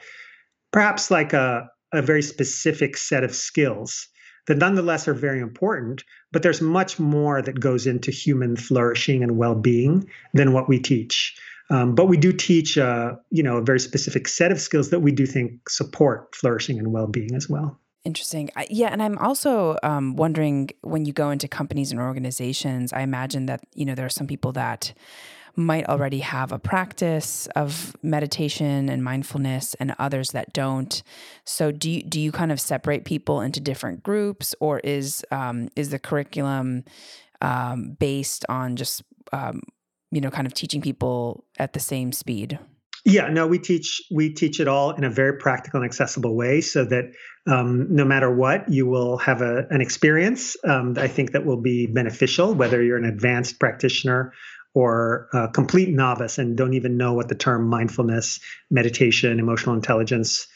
perhaps 0.72 1.10
like 1.10 1.32
a, 1.32 1.70
a 1.94 2.02
very 2.02 2.22
specific 2.22 2.98
set 2.98 3.24
of 3.24 3.34
skills 3.34 4.10
that 4.50 4.58
nonetheless 4.58 5.08
are 5.08 5.14
very 5.14 5.40
important, 5.40 6.04
but 6.32 6.42
there's 6.42 6.60
much 6.60 7.00
more 7.00 7.40
that 7.40 7.60
goes 7.60 7.86
into 7.86 8.10
human 8.10 8.58
flourishing 8.58 9.22
and 9.22 9.38
well-being 9.38 10.10
than 10.34 10.54
what 10.54 10.68
we 10.68 10.80
teach. 10.80 11.38
Um, 11.70 11.94
but 11.94 12.08
we 12.08 12.18
do 12.18 12.34
teach, 12.34 12.76
uh, 12.76 13.14
you 13.30 13.44
know, 13.44 13.58
a 13.58 13.62
very 13.62 13.80
specific 13.80 14.28
set 14.28 14.52
of 14.52 14.60
skills 14.60 14.90
that 14.90 15.02
we 15.02 15.12
do 15.12 15.28
think 15.28 15.70
support 15.70 16.36
flourishing 16.36 16.80
and 16.80 16.92
well-being 16.92 17.36
as 17.36 17.48
well. 17.48 17.80
Interesting. 18.06 18.50
Yeah, 18.72 18.88
and 18.88 19.04
I'm 19.04 19.20
also 19.20 19.78
um, 19.84 20.16
wondering 20.16 20.72
when 20.82 21.06
you 21.06 21.14
go 21.14 21.30
into 21.30 21.48
companies 21.48 21.92
and 21.92 22.02
organizations, 22.02 22.92
I 22.92 23.02
imagine 23.02 23.46
that 23.46 23.62
you 23.76 23.86
know 23.86 23.94
there 23.94 24.06
are 24.06 24.10
some 24.10 24.26
people 24.26 24.52
that 24.54 24.94
might 25.56 25.88
already 25.88 26.20
have 26.20 26.52
a 26.52 26.60
practice 26.60 27.48
of 27.56 27.96
meditation 28.02 28.90
and 28.90 29.04
mindfulness 29.04 29.76
and 29.76 29.96
others 30.00 30.32
that 30.32 30.54
don't. 30.54 31.04
So 31.46 31.72
do 31.72 31.90
you, 31.90 32.04
do 32.04 32.20
you 32.20 32.32
kind 32.32 32.52
of 32.52 32.60
separate 32.60 33.06
people 33.06 33.42
into 33.42 33.60
different 33.60 34.04
groups 34.04 34.56
or 34.60 34.80
is 34.80 35.24
um, 35.32 35.70
is 35.76 35.90
the 35.90 36.00
curriculum 36.00 36.84
um, 37.42 37.96
based 38.00 38.46
on 38.50 38.76
just 38.76 39.04
um, 39.34 39.62
you 40.12 40.22
know 40.22 40.30
kind 40.30 40.48
of 40.48 40.54
teaching 40.54 40.82
people 40.82 41.46
at 41.58 41.74
the 41.74 41.80
same 41.80 42.12
speed? 42.12 42.60
Yeah, 43.06 43.30
no, 43.30 43.48
we 43.48 43.60
teach 43.60 44.02
we 44.12 44.34
teach 44.34 44.60
it 44.60 44.68
all 44.68 44.92
in 44.92 45.04
a 45.04 45.10
very 45.10 45.38
practical 45.38 45.82
and 45.82 45.86
accessible 45.86 46.36
way, 46.36 46.62
so 46.62 46.84
that 46.86 47.06
um, 47.48 47.88
no 47.90 48.04
matter 48.04 48.34
what, 48.34 48.70
you 48.70 48.86
will 48.86 49.18
have 49.18 49.42
a, 49.42 49.66
an 49.70 49.82
experience. 49.82 50.58
Um, 50.64 50.96
I 50.98 51.08
think 51.08 51.32
that 51.32 51.46
will 51.46 51.62
be 51.62 51.88
beneficial, 51.88 52.54
whether 52.54 52.84
you're 52.84 52.98
an 52.98 53.06
advanced 53.06 53.60
practitioner 53.60 54.34
or 54.80 55.28
a 55.34 55.50
complete 55.50 55.90
novice 55.90 56.38
and 56.38 56.56
don't 56.56 56.74
even 56.74 56.96
know 56.96 57.12
what 57.12 57.28
the 57.28 57.36
term 57.36 57.68
mindfulness, 57.68 58.40
meditation, 58.72 59.38
emotional 59.38 59.76
intelligence 59.76 60.48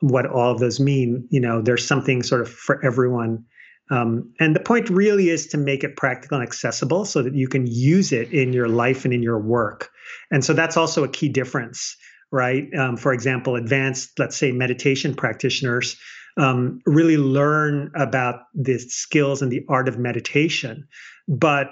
what 0.00 0.26
all 0.26 0.50
of 0.50 0.58
those 0.58 0.80
mean. 0.80 1.28
You 1.30 1.40
know, 1.40 1.62
there's 1.62 1.86
something 1.86 2.24
sort 2.24 2.40
of 2.40 2.50
for 2.50 2.84
everyone. 2.84 3.44
Um, 3.88 4.32
and 4.40 4.56
the 4.56 4.60
point 4.60 4.90
really 4.90 5.28
is 5.28 5.46
to 5.48 5.56
make 5.56 5.84
it 5.84 5.96
practical 5.96 6.38
and 6.38 6.46
accessible 6.46 7.04
so 7.04 7.22
that 7.22 7.36
you 7.36 7.46
can 7.46 7.64
use 7.68 8.10
it 8.10 8.32
in 8.32 8.52
your 8.52 8.66
life 8.66 9.04
and 9.04 9.14
in 9.14 9.22
your 9.22 9.38
work. 9.38 9.90
And 10.32 10.44
so 10.44 10.52
that's 10.52 10.76
also 10.76 11.04
a 11.04 11.08
key 11.08 11.28
difference, 11.28 11.96
right? 12.32 12.64
Um, 12.76 12.96
for 12.96 13.12
example, 13.12 13.54
advanced, 13.54 14.18
let's 14.18 14.36
say, 14.36 14.50
meditation 14.50 15.14
practitioners 15.14 15.96
um, 16.36 16.80
really 16.86 17.18
learn 17.18 17.92
about 17.94 18.40
the 18.52 18.78
skills 18.78 19.42
and 19.42 19.52
the 19.52 19.64
art 19.68 19.88
of 19.88 19.96
meditation. 19.96 20.88
But 21.28 21.68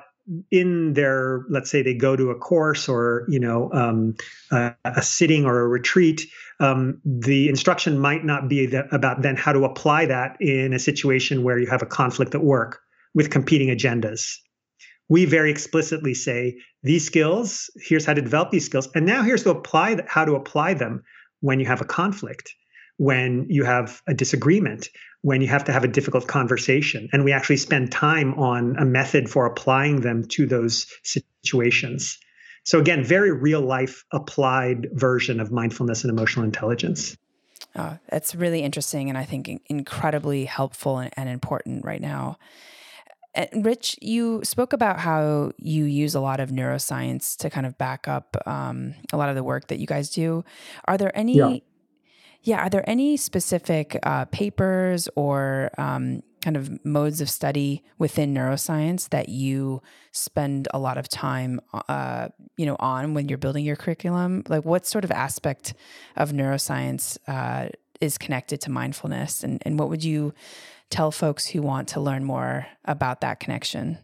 in 0.51 0.93
their, 0.95 1.45
let's 1.49 1.71
say 1.71 1.83
they 1.83 1.95
go 1.95 2.17
to 2.17 2.31
a 2.31 2.35
course 2.35 2.89
or 2.89 3.25
you 3.29 3.41
know 3.41 3.71
um, 3.73 4.15
a, 4.51 4.75
a, 4.85 5.03
sitting 5.03 5.45
or 5.45 5.61
a 5.61 5.69
retreat, 5.69 6.23
um, 6.61 7.01
the 7.05 7.49
instruction 7.49 7.99
might 7.99 8.25
not 8.25 8.49
be 8.49 8.67
the, 8.67 8.87
about 8.95 9.23
then 9.23 9.37
how 9.37 9.53
to 9.53 9.65
apply 9.65 10.07
that 10.07 10.37
in 10.41 10.73
a 10.73 10.79
situation 10.79 11.43
where 11.43 11.59
you 11.59 11.67
have 11.67 11.83
a 11.83 11.87
conflict 11.87 12.35
at 12.35 12.43
work 12.43 12.81
with 13.15 13.31
competing 13.31 13.69
agendas. 13.69 14.37
We 15.09 15.25
very 15.25 15.51
explicitly 15.51 16.15
say 16.15 16.57
these 16.83 17.07
skills. 17.07 17.71
Here's 17.77 18.05
how 18.05 18.15
to 18.15 18.23
develop 18.23 18.51
these 18.51 18.67
skills, 18.67 18.89
and 18.95 19.07
now 19.07 19.23
here's 19.23 19.45
to 19.45 19.51
apply 19.51 20.03
how 20.07 20.25
to 20.25 20.35
apply 20.35 20.75
them 20.75 21.03
when 21.41 21.61
you 21.61 21.67
have 21.67 21.81
a 21.81 21.87
conflict 21.87 22.53
when 22.99 23.47
you 23.49 23.65
have 23.65 24.03
a 24.07 24.15
disagreement, 24.15 24.91
when 25.23 25.41
you 25.41 25.49
have 25.49 25.65
to 25.65 25.73
have 25.73 25.85
a 25.85 25.89
difficult 25.89 26.27
conversation. 26.27 27.09
And 27.13 27.25
we 27.25 27.33
actually 27.33 27.57
spend 27.57 27.91
time 27.91 28.35
on 28.35 28.77
a 28.77 28.85
method 28.85 29.31
for 29.31 29.47
applying 29.47 30.03
them 30.03 30.25
to 30.29 30.47
those 30.47 30.87
situations. 31.05 32.19
So, 32.65 32.79
again, 32.79 33.03
very 33.03 33.33
real 33.33 33.63
life 33.63 34.05
applied 34.13 34.89
version 34.93 35.41
of 35.41 35.51
mindfulness 35.51 36.05
and 36.05 36.11
emotional 36.11 36.45
intelligence. 36.45 37.17
Oh, 37.77 37.99
that's 38.11 38.35
really 38.35 38.63
interesting 38.63 39.09
and 39.09 39.17
I 39.17 39.25
think 39.25 39.63
incredibly 39.67 40.45
helpful 40.45 40.99
and 40.99 41.29
important 41.29 41.85
right 41.85 42.01
now. 42.01 42.39
And 43.35 43.65
Rich, 43.65 43.97
you 44.03 44.41
spoke 44.43 44.73
about 44.73 44.99
how 44.99 45.53
you 45.59 45.85
use 45.85 46.15
a 46.17 46.21
lot 46.21 46.41
of 46.41 46.51
neuroscience 46.51 47.37
to 47.37 47.51
kind 47.51 47.67
of 47.67 47.79
back 47.79 48.09
up 48.09 48.37
um, 48.47 48.95
a 49.13 49.17
lot 49.17 49.29
of 49.29 49.37
the 49.37 49.45
work 49.45 49.69
that 49.69 49.79
you 49.79 49.87
guys 49.87 50.11
do. 50.11 50.45
Are 50.87 50.99
there 50.99 51.17
any 51.17 51.37
yeah. 51.37 51.59
Yeah. 52.43 52.65
Are 52.65 52.71
there 52.71 52.89
any 52.89 53.17
specific 53.17 53.99
uh, 54.03 54.25
papers 54.27 55.09
or 55.17 55.71
um, 55.77 56.23
kind 56.43 56.57
of 56.57 56.85
modes 56.85 57.21
of 57.21 57.29
study 57.29 57.83
within 57.99 58.33
neuroscience 58.33 59.09
that 59.11 59.29
you 59.29 59.83
spend 60.13 60.69
a 60.73 60.79
lot 60.79 60.99
of 60.99 61.09
time, 61.09 61.61
uh, 61.89 62.29
you 62.57 62.65
know, 62.65 62.77
on 62.79 63.15
when 63.15 63.29
you're 63.29 63.39
building 63.39 63.65
your 63.65 63.77
curriculum? 63.77 64.45
Like, 64.49 64.65
what 64.65 64.87
sort 64.87 65.05
of 65.05 65.11
aspect 65.11 65.75
of 66.17 66.33
neuroscience 66.33 67.19
uh, 67.27 67.69
is 68.01 68.19
connected 68.19 68.61
to 68.63 68.71
mindfulness, 68.71 69.43
and 69.43 69.61
and 69.65 69.79
what 69.79 69.89
would 69.89 70.05
you 70.05 70.33
tell 70.91 71.11
folks 71.11 71.47
who 71.47 71.61
want 71.61 71.89
to 71.89 72.01
learn 72.01 72.25
more 72.25 72.67
about 72.85 73.21
that 73.21 73.41
connection? 73.41 73.99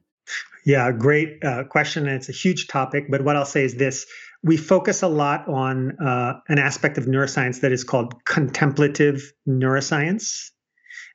Yeah, 0.65 0.91
great 0.93 1.45
uh, 1.45 1.65
question. 1.65 2.07
And 2.07 2.17
it's 2.17 2.29
a 2.29 2.33
huge 2.33 2.69
topic. 2.69 3.07
But 3.11 3.23
what 3.23 3.37
I'll 3.37 3.45
say 3.45 3.65
is 3.65 3.75
this 3.77 4.07
we 4.45 4.59
focus 4.59 5.03
a 5.03 5.09
lot 5.09 5.49
on 5.49 5.97
uh, 5.99 6.35
an 6.49 6.59
aspect 6.59 6.99
of 6.99 7.07
neuroscience 7.07 7.63
that 7.63 7.73
is 7.73 7.83
called 7.83 8.23
contemplative 8.25 9.33
neuroscience, 9.49 10.51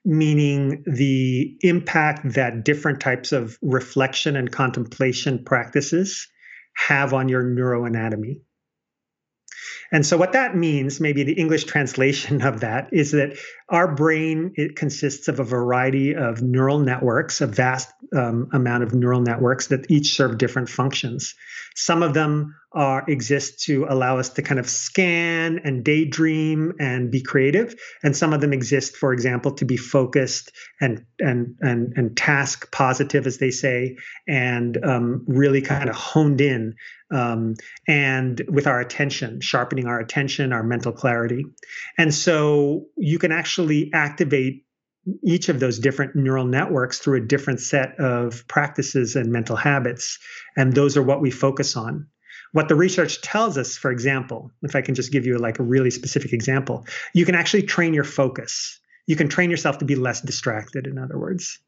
meaning 0.03 0.83
the 0.87 1.55
impact 1.61 2.33
that 2.33 2.65
different 2.65 2.99
types 2.99 3.31
of 3.31 3.57
reflection 3.61 4.35
and 4.35 4.51
contemplation 4.51 5.43
practices 5.45 6.27
have 6.75 7.13
on 7.13 7.29
your 7.29 7.43
neuroanatomy. 7.43 8.41
And 9.91 10.05
so 10.05 10.17
what 10.17 10.33
that 10.33 10.55
means, 10.55 10.99
maybe 10.99 11.23
the 11.23 11.33
English 11.33 11.63
translation 11.63 12.41
of 12.41 12.59
that 12.59 12.89
is 12.91 13.11
that 13.11 13.37
our 13.69 13.93
brain 13.93 14.53
it 14.55 14.75
consists 14.75 15.27
of 15.27 15.39
a 15.39 15.43
variety 15.43 16.15
of 16.15 16.41
neural 16.41 16.79
networks, 16.79 17.41
a 17.41 17.47
vast 17.47 17.91
um, 18.15 18.49
amount 18.53 18.83
of 18.83 18.93
neural 18.93 19.21
networks 19.21 19.67
that 19.67 19.89
each 19.89 20.15
serve 20.15 20.37
different 20.37 20.69
functions. 20.69 21.35
Some 21.75 22.03
of 22.03 22.13
them 22.13 22.55
are 22.71 23.03
exist 23.07 23.63
to 23.65 23.85
allow 23.89 24.19
us 24.19 24.29
to 24.29 24.41
kind 24.41 24.59
of 24.59 24.69
scan 24.69 25.59
and 25.63 25.83
daydream 25.83 26.73
and 26.79 27.11
be 27.11 27.21
creative, 27.21 27.75
and 28.03 28.15
some 28.15 28.33
of 28.33 28.41
them 28.41 28.53
exist, 28.53 28.95
for 28.95 29.13
example, 29.13 29.51
to 29.51 29.65
be 29.65 29.77
focused 29.77 30.51
and 30.79 31.05
and 31.19 31.55
and 31.61 31.93
and 31.95 32.15
task 32.15 32.71
positive, 32.71 33.25
as 33.25 33.37
they 33.37 33.51
say, 33.51 33.97
and 34.27 34.77
um, 34.83 35.23
really 35.27 35.61
kind 35.61 35.89
of 35.89 35.95
honed 35.95 36.41
in 36.41 36.75
um, 37.11 37.55
and 37.87 38.41
with 38.47 38.67
our 38.67 38.79
attention, 38.79 39.41
sharpening 39.41 39.87
our 39.87 39.99
attention, 39.99 40.53
our 40.53 40.63
mental 40.63 40.91
clarity. 40.91 41.45
And 41.97 42.13
so 42.13 42.85
you 42.97 43.19
can 43.19 43.31
actually 43.31 43.91
activate 43.93 44.65
each 45.23 45.49
of 45.49 45.59
those 45.59 45.79
different 45.79 46.15
neural 46.15 46.45
networks 46.45 46.99
through 46.99 47.17
a 47.17 47.25
different 47.25 47.61
set 47.61 47.99
of 47.99 48.47
practices 48.47 49.15
and 49.15 49.31
mental 49.31 49.55
habits. 49.55 50.19
And 50.55 50.73
those 50.73 50.97
are 50.97 51.03
what 51.03 51.21
we 51.21 51.31
focus 51.31 51.75
on. 51.75 52.07
What 52.51 52.67
the 52.67 52.75
research 52.75 53.21
tells 53.21 53.57
us, 53.57 53.77
for 53.77 53.91
example, 53.91 54.51
if 54.63 54.75
I 54.75 54.81
can 54.81 54.95
just 54.95 55.11
give 55.11 55.25
you 55.25 55.37
like 55.37 55.59
a 55.59 55.63
really 55.63 55.91
specific 55.91 56.33
example, 56.33 56.85
you 57.13 57.25
can 57.25 57.35
actually 57.35 57.63
train 57.63 57.93
your 57.93 58.03
focus. 58.03 58.79
You 59.07 59.15
can 59.15 59.29
train 59.29 59.49
yourself 59.49 59.77
to 59.79 59.85
be 59.85 59.95
less 59.95 60.21
distracted, 60.21 60.87
in 60.87 60.97
other 60.97 61.17
words. 61.17 61.59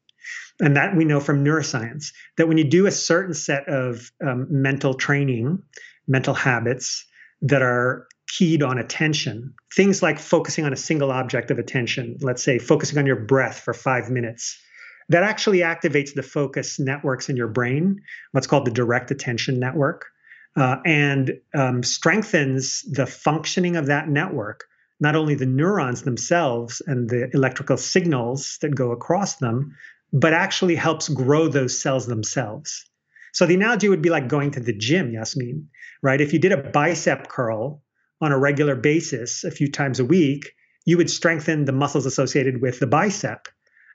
And 0.60 0.76
that 0.76 0.96
we 0.96 1.04
know 1.04 1.20
from 1.20 1.44
neuroscience 1.44 2.12
that 2.36 2.48
when 2.48 2.58
you 2.58 2.64
do 2.64 2.86
a 2.86 2.90
certain 2.90 3.34
set 3.34 3.68
of 3.68 4.12
um, 4.24 4.46
mental 4.50 4.94
training, 4.94 5.62
mental 6.06 6.34
habits 6.34 7.04
that 7.42 7.62
are 7.62 8.06
keyed 8.28 8.62
on 8.62 8.78
attention, 8.78 9.52
things 9.74 10.02
like 10.02 10.18
focusing 10.18 10.64
on 10.64 10.72
a 10.72 10.76
single 10.76 11.10
object 11.10 11.50
of 11.50 11.58
attention, 11.58 12.16
let's 12.20 12.42
say 12.42 12.58
focusing 12.58 12.98
on 12.98 13.06
your 13.06 13.16
breath 13.16 13.58
for 13.58 13.74
five 13.74 14.10
minutes, 14.10 14.58
that 15.08 15.22
actually 15.22 15.58
activates 15.58 16.14
the 16.14 16.22
focus 16.22 16.78
networks 16.78 17.28
in 17.28 17.36
your 17.36 17.48
brain, 17.48 18.00
what's 18.30 18.46
called 18.46 18.64
the 18.64 18.70
direct 18.70 19.10
attention 19.10 19.58
network, 19.58 20.06
uh, 20.56 20.76
and 20.84 21.32
um, 21.54 21.82
strengthens 21.82 22.82
the 22.82 23.06
functioning 23.06 23.76
of 23.76 23.86
that 23.86 24.08
network, 24.08 24.64
not 25.00 25.16
only 25.16 25.34
the 25.34 25.46
neurons 25.46 26.02
themselves 26.02 26.82
and 26.86 27.08
the 27.08 27.30
electrical 27.34 27.76
signals 27.76 28.58
that 28.60 28.74
go 28.74 28.92
across 28.92 29.36
them, 29.36 29.74
but 30.12 30.34
actually 30.34 30.74
helps 30.74 31.08
grow 31.08 31.48
those 31.48 31.78
cells 31.78 32.06
themselves. 32.06 32.84
So 33.32 33.46
the 33.46 33.54
analogy 33.54 33.88
would 33.88 34.02
be 34.02 34.10
like 34.10 34.28
going 34.28 34.50
to 34.52 34.60
the 34.60 34.74
gym, 34.74 35.10
Yasmin, 35.12 35.68
right? 36.02 36.20
If 36.20 36.34
you 36.34 36.38
did 36.38 36.52
a 36.52 36.70
bicep 36.70 37.28
curl 37.28 37.82
on 38.20 38.30
a 38.30 38.38
regular 38.38 38.76
basis 38.76 39.44
a 39.44 39.50
few 39.50 39.70
times 39.70 40.00
a 40.00 40.04
week, 40.04 40.52
you 40.84 40.98
would 40.98 41.08
strengthen 41.10 41.64
the 41.64 41.72
muscles 41.72 42.04
associated 42.04 42.60
with 42.60 42.78
the 42.78 42.86
bicep. 42.86 43.48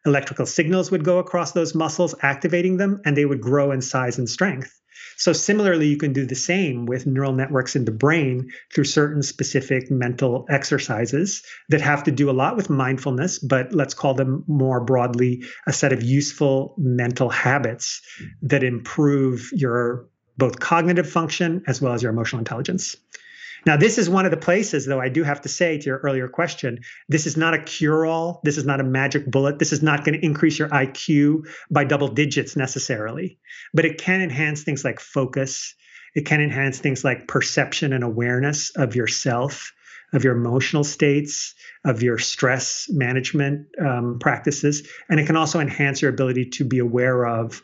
Electrical 0.05 0.45
signals 0.45 0.89
would 0.89 1.03
go 1.03 1.19
across 1.19 1.51
those 1.51 1.75
muscles, 1.75 2.15
activating 2.21 2.77
them, 2.77 3.01
and 3.05 3.15
they 3.15 3.25
would 3.25 3.41
grow 3.41 3.71
in 3.71 3.81
size 3.81 4.17
and 4.17 4.29
strength. 4.29 4.81
So, 5.17 5.33
similarly, 5.33 5.87
you 5.87 5.97
can 5.97 6.13
do 6.13 6.25
the 6.25 6.35
same 6.35 6.85
with 6.85 7.07
neural 7.07 7.33
networks 7.33 7.75
in 7.75 7.85
the 7.85 7.91
brain 7.91 8.49
through 8.73 8.85
certain 8.85 9.23
specific 9.23 9.89
mental 9.89 10.45
exercises 10.49 11.43
that 11.69 11.81
have 11.81 12.03
to 12.03 12.11
do 12.11 12.29
a 12.29 12.31
lot 12.31 12.55
with 12.55 12.69
mindfulness, 12.69 13.39
but 13.39 13.73
let's 13.73 13.93
call 13.93 14.13
them 14.13 14.43
more 14.47 14.83
broadly 14.83 15.43
a 15.65 15.73
set 15.73 15.93
of 15.93 16.03
useful 16.03 16.75
mental 16.77 17.29
habits 17.29 18.01
that 18.41 18.63
improve 18.63 19.49
your 19.53 20.07
both 20.37 20.59
cognitive 20.59 21.09
function 21.09 21.63
as 21.67 21.81
well 21.81 21.93
as 21.93 22.03
your 22.03 22.11
emotional 22.11 22.39
intelligence. 22.39 22.95
Now, 23.67 23.75
this 23.75 23.97
is 23.97 24.09
one 24.09 24.23
of 24.23 24.31
the 24.31 24.37
places, 24.37 24.85
though, 24.85 25.01
I 25.01 25.09
do 25.09 25.23
have 25.23 25.41
to 25.41 25.49
say 25.49 25.77
to 25.77 25.85
your 25.85 25.97
earlier 25.97 26.29
question, 26.29 26.79
this 27.09 27.27
is 27.27 27.35
not 27.35 27.53
a 27.53 27.61
cure 27.61 28.05
all. 28.05 28.39
This 28.45 28.57
is 28.57 28.65
not 28.65 28.79
a 28.79 28.83
magic 28.85 29.29
bullet. 29.29 29.59
This 29.59 29.73
is 29.73 29.83
not 29.83 30.05
going 30.05 30.17
to 30.17 30.25
increase 30.25 30.57
your 30.57 30.69
IQ 30.69 31.49
by 31.69 31.83
double 31.83 32.07
digits 32.07 32.55
necessarily, 32.55 33.39
but 33.73 33.83
it 33.83 33.97
can 33.97 34.21
enhance 34.21 34.63
things 34.63 34.85
like 34.85 35.01
focus. 35.01 35.75
It 36.15 36.25
can 36.25 36.39
enhance 36.39 36.79
things 36.79 37.03
like 37.03 37.27
perception 37.27 37.91
and 37.91 38.05
awareness 38.05 38.69
of 38.69 38.95
yourself, 38.95 39.73
of 40.13 40.23
your 40.23 40.37
emotional 40.37 40.85
states, 40.85 41.53
of 41.83 42.01
your 42.01 42.19
stress 42.19 42.87
management 42.89 43.67
um, 43.85 44.17
practices. 44.21 44.87
And 45.09 45.19
it 45.19 45.25
can 45.25 45.35
also 45.35 45.59
enhance 45.59 46.01
your 46.01 46.11
ability 46.11 46.51
to 46.51 46.63
be 46.63 46.79
aware 46.79 47.25
of 47.25 47.61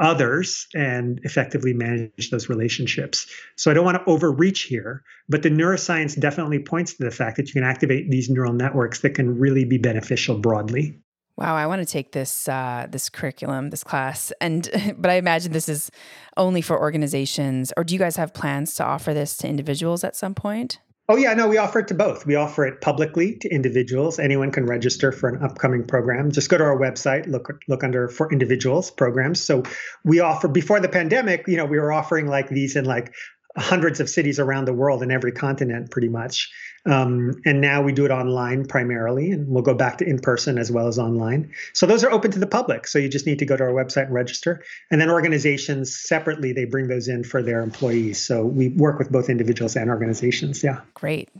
others 0.00 0.66
and 0.74 1.20
effectively 1.24 1.72
manage 1.72 2.30
those 2.30 2.48
relationships. 2.48 3.26
So 3.56 3.70
I 3.70 3.74
don't 3.74 3.84
want 3.84 3.96
to 3.96 4.10
overreach 4.10 4.62
here, 4.62 5.02
but 5.28 5.42
the 5.42 5.50
neuroscience 5.50 6.18
definitely 6.18 6.58
points 6.58 6.94
to 6.94 7.04
the 7.04 7.10
fact 7.10 7.36
that 7.36 7.46
you 7.46 7.52
can 7.52 7.64
activate 7.64 8.10
these 8.10 8.28
neural 8.28 8.52
networks 8.52 9.00
that 9.00 9.10
can 9.10 9.38
really 9.38 9.64
be 9.64 9.78
beneficial 9.78 10.38
broadly. 10.38 10.98
Wow, 11.36 11.56
I 11.56 11.66
want 11.66 11.80
to 11.80 11.86
take 11.86 12.12
this 12.12 12.48
uh, 12.48 12.86
this 12.88 13.08
curriculum, 13.08 13.70
this 13.70 13.82
class, 13.82 14.32
and 14.40 14.68
but 14.98 15.10
I 15.10 15.14
imagine 15.14 15.52
this 15.52 15.68
is 15.68 15.90
only 16.36 16.60
for 16.60 16.78
organizations. 16.78 17.72
Or 17.76 17.82
do 17.82 17.94
you 17.94 17.98
guys 17.98 18.16
have 18.16 18.32
plans 18.32 18.74
to 18.76 18.84
offer 18.84 19.12
this 19.12 19.36
to 19.38 19.48
individuals 19.48 20.04
at 20.04 20.14
some 20.14 20.34
point? 20.34 20.78
Oh 21.06 21.16
yeah, 21.16 21.34
no, 21.34 21.48
we 21.48 21.58
offer 21.58 21.80
it 21.80 21.88
to 21.88 21.94
both. 21.94 22.24
We 22.24 22.34
offer 22.34 22.64
it 22.64 22.80
publicly 22.80 23.36
to 23.42 23.48
individuals. 23.50 24.18
Anyone 24.18 24.50
can 24.50 24.64
register 24.64 25.12
for 25.12 25.28
an 25.28 25.42
upcoming 25.42 25.86
program. 25.86 26.30
Just 26.30 26.48
go 26.48 26.56
to 26.56 26.64
our 26.64 26.78
website, 26.78 27.26
look 27.26 27.60
look 27.68 27.84
under 27.84 28.08
for 28.08 28.32
individuals 28.32 28.90
programs. 28.90 29.42
So 29.42 29.64
we 30.02 30.20
offer 30.20 30.48
before 30.48 30.80
the 30.80 30.88
pandemic, 30.88 31.46
you 31.46 31.58
know, 31.58 31.66
we 31.66 31.78
were 31.78 31.92
offering 31.92 32.26
like 32.26 32.48
these 32.48 32.74
in 32.74 32.86
like 32.86 33.12
hundreds 33.56 34.00
of 34.00 34.08
cities 34.08 34.38
around 34.38 34.64
the 34.64 34.72
world 34.72 35.02
in 35.02 35.10
every 35.10 35.32
continent, 35.32 35.90
pretty 35.90 36.08
much. 36.08 36.50
Um, 36.86 37.40
and 37.46 37.60
now 37.60 37.82
we 37.82 37.92
do 37.92 38.04
it 38.04 38.10
online 38.10 38.66
primarily, 38.66 39.30
and 39.30 39.48
we'll 39.48 39.62
go 39.62 39.74
back 39.74 39.98
to 39.98 40.04
in 40.04 40.18
person 40.18 40.58
as 40.58 40.70
well 40.70 40.88
as 40.88 40.98
online. 40.98 41.52
So 41.72 41.86
those 41.86 42.04
are 42.04 42.10
open 42.10 42.30
to 42.32 42.38
the 42.38 42.46
public. 42.46 42.86
So 42.86 42.98
you 42.98 43.08
just 43.08 43.26
need 43.26 43.38
to 43.38 43.46
go 43.46 43.56
to 43.56 43.62
our 43.64 43.70
website 43.70 44.06
and 44.06 44.14
register. 44.14 44.62
And 44.90 45.00
then 45.00 45.10
organizations 45.10 45.96
separately, 45.96 46.52
they 46.52 46.64
bring 46.64 46.88
those 46.88 47.08
in 47.08 47.24
for 47.24 47.42
their 47.42 47.62
employees. 47.62 48.24
So 48.24 48.44
we 48.44 48.68
work 48.68 48.98
with 48.98 49.10
both 49.10 49.30
individuals 49.30 49.76
and 49.76 49.88
organizations. 49.88 50.62
Yeah. 50.62 50.80
Great. 50.94 51.30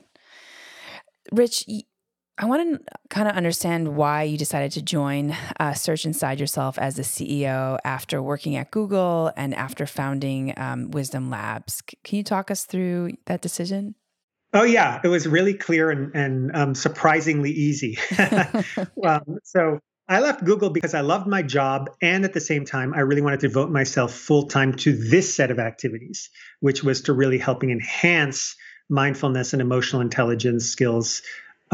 Rich, 1.33 1.66
I 2.37 2.47
want 2.47 2.85
to 2.85 2.94
kind 3.11 3.29
of 3.29 3.37
understand 3.37 3.97
why 3.97 4.25
you 4.25 4.37
decided 4.37 4.73
to 4.73 4.83
join 4.83 5.37
uh, 5.61 5.73
Search 5.75 6.05
Inside 6.05 6.40
Yourself 6.40 6.79
as 6.79 6.97
the 6.97 7.03
CEO 7.03 7.79
after 7.85 8.20
working 8.20 8.57
at 8.57 8.73
Google 8.73 9.33
and 9.37 9.55
after 9.55 9.87
founding 9.87 10.53
um, 10.57 10.90
Wisdom 10.90 11.31
Labs. 11.31 11.81
Can 12.03 12.16
you 12.16 12.25
talk 12.25 12.51
us 12.51 12.64
through 12.64 13.12
that 13.27 13.40
decision? 13.40 13.94
Oh 14.53 14.64
yeah, 14.64 15.01
it 15.05 15.09
was 15.09 15.29
really 15.29 15.55
clear 15.55 15.90
and, 15.90 16.14
and 16.14 16.57
um, 16.57 16.75
surprisingly 16.75 17.51
easy. 17.51 17.99
um, 19.05 19.38
so 19.44 19.79
I 20.09 20.20
left 20.20 20.44
Google 20.44 20.70
because 20.70 20.94
I 20.94 21.01
loved 21.03 21.29
my 21.29 21.42
job, 21.42 21.88
and 22.03 22.25
at 22.25 22.33
the 22.33 22.40
same 22.40 22.64
time, 22.64 22.94
I 22.94 23.01
really 23.01 23.23
wanted 23.23 23.40
to 23.40 23.49
devote 23.49 23.70
myself 23.70 24.12
full 24.12 24.49
time 24.49 24.75
to 24.79 24.92
this 24.92 25.35
set 25.35 25.51
of 25.51 25.59
activities, 25.59 26.31
which 26.61 26.83
was 26.83 27.03
to 27.03 27.12
really 27.12 27.38
helping 27.38 27.70
enhance 27.70 28.57
mindfulness 28.88 29.53
and 29.55 29.62
emotional 29.62 30.03
intelligence 30.03 30.66
skills 30.66 31.23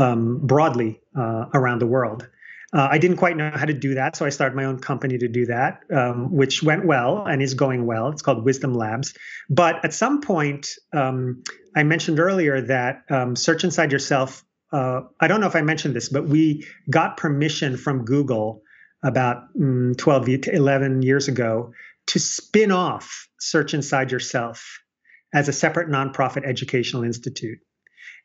um, 0.00 0.40
broadly 0.42 1.00
uh, 1.16 1.46
around 1.54 1.80
the 1.80 1.86
world. 1.86 2.28
Uh, 2.72 2.86
I 2.88 2.98
didn't 2.98 3.16
quite 3.16 3.36
know 3.36 3.50
how 3.52 3.64
to 3.64 3.72
do 3.72 3.94
that, 3.94 4.14
so 4.14 4.24
I 4.24 4.28
started 4.28 4.54
my 4.54 4.64
own 4.64 4.78
company 4.78 5.18
to 5.18 5.28
do 5.28 5.46
that, 5.46 5.80
um, 5.92 6.30
which 6.30 6.62
went 6.62 6.86
well 6.86 7.26
and 7.26 7.42
is 7.42 7.54
going 7.54 7.84
well. 7.84 8.10
It's 8.10 8.22
called 8.22 8.44
Wisdom 8.44 8.74
Labs. 8.74 9.12
But 9.48 9.84
at 9.84 9.92
some 9.92 10.20
point, 10.20 10.68
um, 10.92 11.42
I 11.74 11.82
mentioned 11.82 12.20
earlier 12.20 12.60
that 12.62 13.02
um, 13.10 13.34
Search 13.34 13.64
Inside 13.64 13.90
Yourself. 13.90 14.44
Uh, 14.72 15.00
I 15.20 15.26
don't 15.26 15.40
know 15.40 15.48
if 15.48 15.56
I 15.56 15.62
mentioned 15.62 15.96
this, 15.96 16.08
but 16.08 16.28
we 16.28 16.64
got 16.88 17.16
permission 17.16 17.76
from 17.76 18.04
Google 18.04 18.62
about 19.02 19.52
mm, 19.58 19.96
12 19.98 20.42
to 20.42 20.54
11 20.54 21.02
years 21.02 21.26
ago 21.26 21.72
to 22.06 22.20
spin 22.20 22.70
off 22.70 23.28
Search 23.40 23.74
Inside 23.74 24.12
Yourself 24.12 24.80
as 25.34 25.48
a 25.48 25.52
separate 25.52 25.88
nonprofit 25.88 26.46
educational 26.46 27.02
institute. 27.02 27.58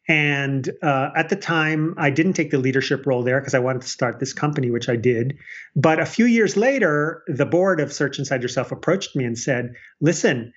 And 0.07 0.69
uh, 0.83 1.09
at 1.15 1.29
the 1.29 1.35
time, 1.35 1.95
I 1.97 2.11
didn't 2.11 2.33
take 2.33 2.51
the 2.51 2.59
leadership 2.59 3.05
role 3.07 3.23
there 3.23 3.39
because 3.39 3.55
I 3.55 3.59
wanted 3.59 3.81
to 3.81 3.87
start 3.87 4.19
this 4.19 4.33
company, 4.33 4.69
which 4.69 4.87
I 4.87 4.95
did. 4.95 5.37
But 5.75 5.99
a 5.99 6.05
few 6.05 6.25
years 6.25 6.55
later, 6.55 7.23
the 7.27 7.45
board 7.45 7.79
of 7.79 7.91
Search 7.91 8.19
Inside 8.19 8.43
Yourself 8.43 8.71
approached 8.71 9.15
me 9.15 9.25
and 9.25 9.37
said, 9.37 9.73
"Listen, 10.01 10.53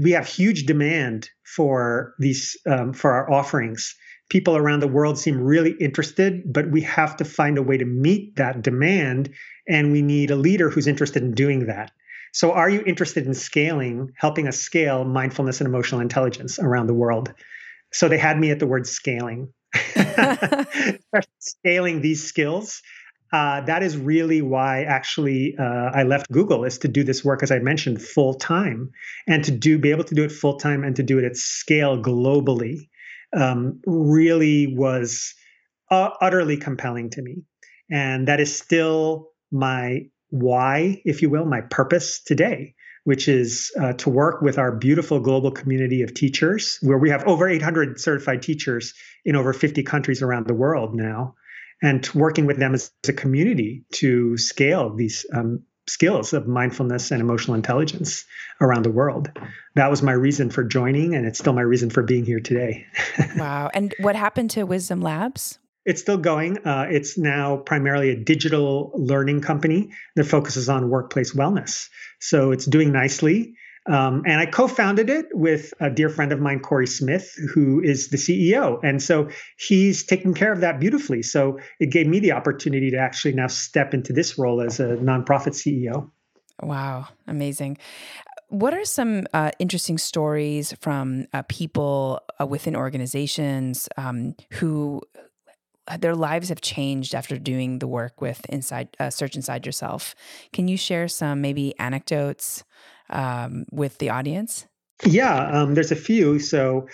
we 0.00 0.12
have 0.12 0.26
huge 0.26 0.64
demand 0.64 1.28
for 1.44 2.14
these 2.18 2.56
um, 2.66 2.94
for 2.94 3.12
our 3.12 3.30
offerings. 3.30 3.94
People 4.30 4.56
around 4.56 4.80
the 4.80 4.88
world 4.88 5.18
seem 5.18 5.40
really 5.40 5.72
interested, 5.72 6.42
but 6.50 6.70
we 6.70 6.80
have 6.82 7.16
to 7.16 7.24
find 7.24 7.58
a 7.58 7.62
way 7.62 7.76
to 7.76 7.84
meet 7.84 8.36
that 8.36 8.62
demand, 8.62 9.28
and 9.68 9.92
we 9.92 10.00
need 10.00 10.30
a 10.30 10.36
leader 10.36 10.70
who's 10.70 10.86
interested 10.86 11.22
in 11.22 11.32
doing 11.32 11.66
that." 11.66 11.92
So, 12.32 12.52
are 12.52 12.70
you 12.70 12.82
interested 12.86 13.26
in 13.26 13.34
scaling, 13.34 14.12
helping 14.16 14.48
us 14.48 14.56
scale 14.56 15.04
mindfulness 15.04 15.60
and 15.60 15.66
emotional 15.66 16.00
intelligence 16.00 16.58
around 16.58 16.86
the 16.86 16.94
world? 16.94 17.34
So 17.92 18.08
they 18.08 18.18
had 18.18 18.38
me 18.38 18.50
at 18.50 18.58
the 18.58 18.66
word 18.66 18.86
scaling. 18.86 19.52
scaling 21.38 22.00
these 22.00 22.24
skills. 22.24 22.82
Uh, 23.32 23.60
that 23.60 23.82
is 23.82 23.96
really 23.96 24.42
why 24.42 24.82
actually 24.82 25.54
uh, 25.58 25.90
I 25.94 26.02
left 26.02 26.30
Google 26.32 26.64
is 26.64 26.78
to 26.78 26.88
do 26.88 27.04
this 27.04 27.24
work, 27.24 27.42
as 27.42 27.52
I 27.52 27.60
mentioned, 27.60 28.02
full 28.02 28.34
time, 28.34 28.90
and 29.28 29.44
to 29.44 29.52
do 29.52 29.78
be 29.78 29.90
able 29.90 30.04
to 30.04 30.14
do 30.14 30.24
it 30.24 30.32
full 30.32 30.58
time 30.58 30.82
and 30.82 30.96
to 30.96 31.02
do 31.04 31.18
it 31.18 31.24
at 31.24 31.36
scale 31.36 32.00
globally. 32.00 32.88
Um, 33.32 33.80
really 33.86 34.74
was 34.76 35.32
uh, 35.92 36.10
utterly 36.20 36.56
compelling 36.56 37.10
to 37.10 37.22
me, 37.22 37.44
and 37.88 38.26
that 38.26 38.40
is 38.40 38.56
still 38.56 39.28
my 39.52 40.06
why, 40.30 41.00
if 41.04 41.22
you 41.22 41.30
will, 41.30 41.44
my 41.44 41.60
purpose 41.60 42.20
today 42.20 42.74
which 43.04 43.28
is 43.28 43.72
uh, 43.80 43.92
to 43.94 44.10
work 44.10 44.42
with 44.42 44.58
our 44.58 44.72
beautiful 44.72 45.20
global 45.20 45.50
community 45.50 46.02
of 46.02 46.14
teachers, 46.14 46.78
where 46.82 46.98
we 46.98 47.10
have 47.10 47.24
over 47.24 47.48
800 47.48 48.00
certified 48.00 48.42
teachers 48.42 48.94
in 49.24 49.36
over 49.36 49.52
50 49.52 49.82
countries 49.82 50.22
around 50.22 50.46
the 50.46 50.54
world 50.54 50.94
now, 50.94 51.34
and 51.82 52.08
working 52.14 52.46
with 52.46 52.58
them 52.58 52.74
as 52.74 52.90
a 53.08 53.12
community 53.12 53.84
to 53.92 54.36
scale 54.36 54.94
these 54.94 55.24
um, 55.32 55.62
skills 55.86 56.32
of 56.32 56.46
mindfulness 56.46 57.10
and 57.10 57.20
emotional 57.20 57.54
intelligence 57.54 58.24
around 58.60 58.84
the 58.84 58.90
world. 58.90 59.30
That 59.74 59.90
was 59.90 60.02
my 60.02 60.12
reason 60.12 60.50
for 60.50 60.62
joining, 60.62 61.14
and 61.14 61.26
it's 61.26 61.38
still 61.38 61.52
my 61.52 61.62
reason 61.62 61.90
for 61.90 62.02
being 62.02 62.24
here 62.24 62.40
today. 62.40 62.86
wow. 63.36 63.70
And 63.74 63.94
what 64.00 64.16
happened 64.16 64.50
to 64.50 64.64
Wisdom 64.64 65.00
Labs? 65.00 65.59
It's 65.86 66.00
still 66.00 66.18
going. 66.18 66.58
Uh, 66.58 66.86
it's 66.90 67.16
now 67.16 67.56
primarily 67.58 68.10
a 68.10 68.16
digital 68.16 68.92
learning 68.94 69.40
company 69.40 69.90
that 70.16 70.24
focuses 70.24 70.68
on 70.68 70.90
workplace 70.90 71.34
wellness. 71.34 71.88
So 72.18 72.52
it's 72.52 72.66
doing 72.66 72.92
nicely. 72.92 73.54
Um, 73.86 74.22
and 74.26 74.38
I 74.38 74.46
co 74.46 74.68
founded 74.68 75.08
it 75.08 75.26
with 75.32 75.72
a 75.80 75.88
dear 75.88 76.10
friend 76.10 76.32
of 76.32 76.40
mine, 76.40 76.60
Corey 76.60 76.86
Smith, 76.86 77.34
who 77.54 77.80
is 77.82 78.08
the 78.08 78.18
CEO. 78.18 78.78
And 78.84 79.02
so 79.02 79.30
he's 79.56 80.04
taking 80.04 80.34
care 80.34 80.52
of 80.52 80.60
that 80.60 80.80
beautifully. 80.80 81.22
So 81.22 81.58
it 81.78 81.90
gave 81.90 82.06
me 82.06 82.20
the 82.20 82.32
opportunity 82.32 82.90
to 82.90 82.98
actually 82.98 83.32
now 83.32 83.46
step 83.46 83.94
into 83.94 84.12
this 84.12 84.38
role 84.38 84.60
as 84.60 84.80
a 84.80 84.96
nonprofit 84.96 85.54
CEO. 85.54 86.10
Wow, 86.62 87.08
amazing. 87.26 87.78
What 88.48 88.74
are 88.74 88.84
some 88.84 89.26
uh, 89.32 89.52
interesting 89.58 89.96
stories 89.96 90.74
from 90.80 91.26
uh, 91.32 91.42
people 91.48 92.20
uh, 92.40 92.46
within 92.46 92.76
organizations 92.76 93.88
um, 93.96 94.34
who 94.50 95.00
their 95.96 96.14
lives 96.14 96.48
have 96.48 96.60
changed 96.60 97.14
after 97.14 97.38
doing 97.38 97.78
the 97.78 97.88
work 97.88 98.20
with 98.20 98.44
inside 98.48 98.88
uh, 98.98 99.10
search 99.10 99.36
inside 99.36 99.66
yourself. 99.66 100.14
Can 100.52 100.68
you 100.68 100.76
share 100.76 101.08
some 101.08 101.40
maybe 101.40 101.78
anecdotes 101.78 102.64
um, 103.10 103.64
with 103.72 103.98
the 103.98 104.10
audience? 104.10 104.66
Yeah 105.04 105.50
um, 105.50 105.74
there's 105.74 105.92
a 105.92 105.96
few. 105.96 106.38
So 106.38 106.86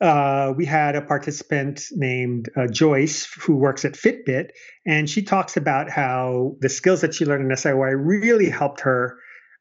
uh, 0.00 0.52
we 0.56 0.66
had 0.66 0.96
a 0.96 1.00
participant 1.00 1.82
named 1.92 2.50
uh, 2.56 2.66
Joyce 2.66 3.26
who 3.40 3.56
works 3.56 3.84
at 3.84 3.92
Fitbit, 3.92 4.48
and 4.86 5.08
she 5.08 5.22
talks 5.22 5.56
about 5.56 5.88
how 5.88 6.56
the 6.60 6.68
skills 6.68 7.00
that 7.02 7.14
she 7.14 7.24
learned 7.24 7.50
in 7.50 7.56
SIY 7.56 7.94
really 7.96 8.50
helped 8.50 8.80
her 8.80 9.16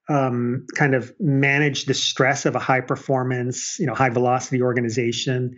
um, 0.09 0.65
kind 0.75 0.95
of 0.95 1.13
manage 1.19 1.85
the 1.85 1.93
stress 1.93 2.45
of 2.45 2.55
a 2.55 2.59
high 2.59 2.81
performance, 2.81 3.77
you 3.79 3.85
know, 3.85 3.93
high 3.93 4.09
velocity 4.09 4.61
organization, 4.61 5.51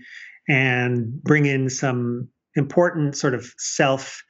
and 0.47 1.21
bring 1.23 1.45
in 1.45 1.69
some 1.69 2.29
important 2.55 3.17
sort 3.17 3.33
of 3.33 3.53
self 3.57 4.23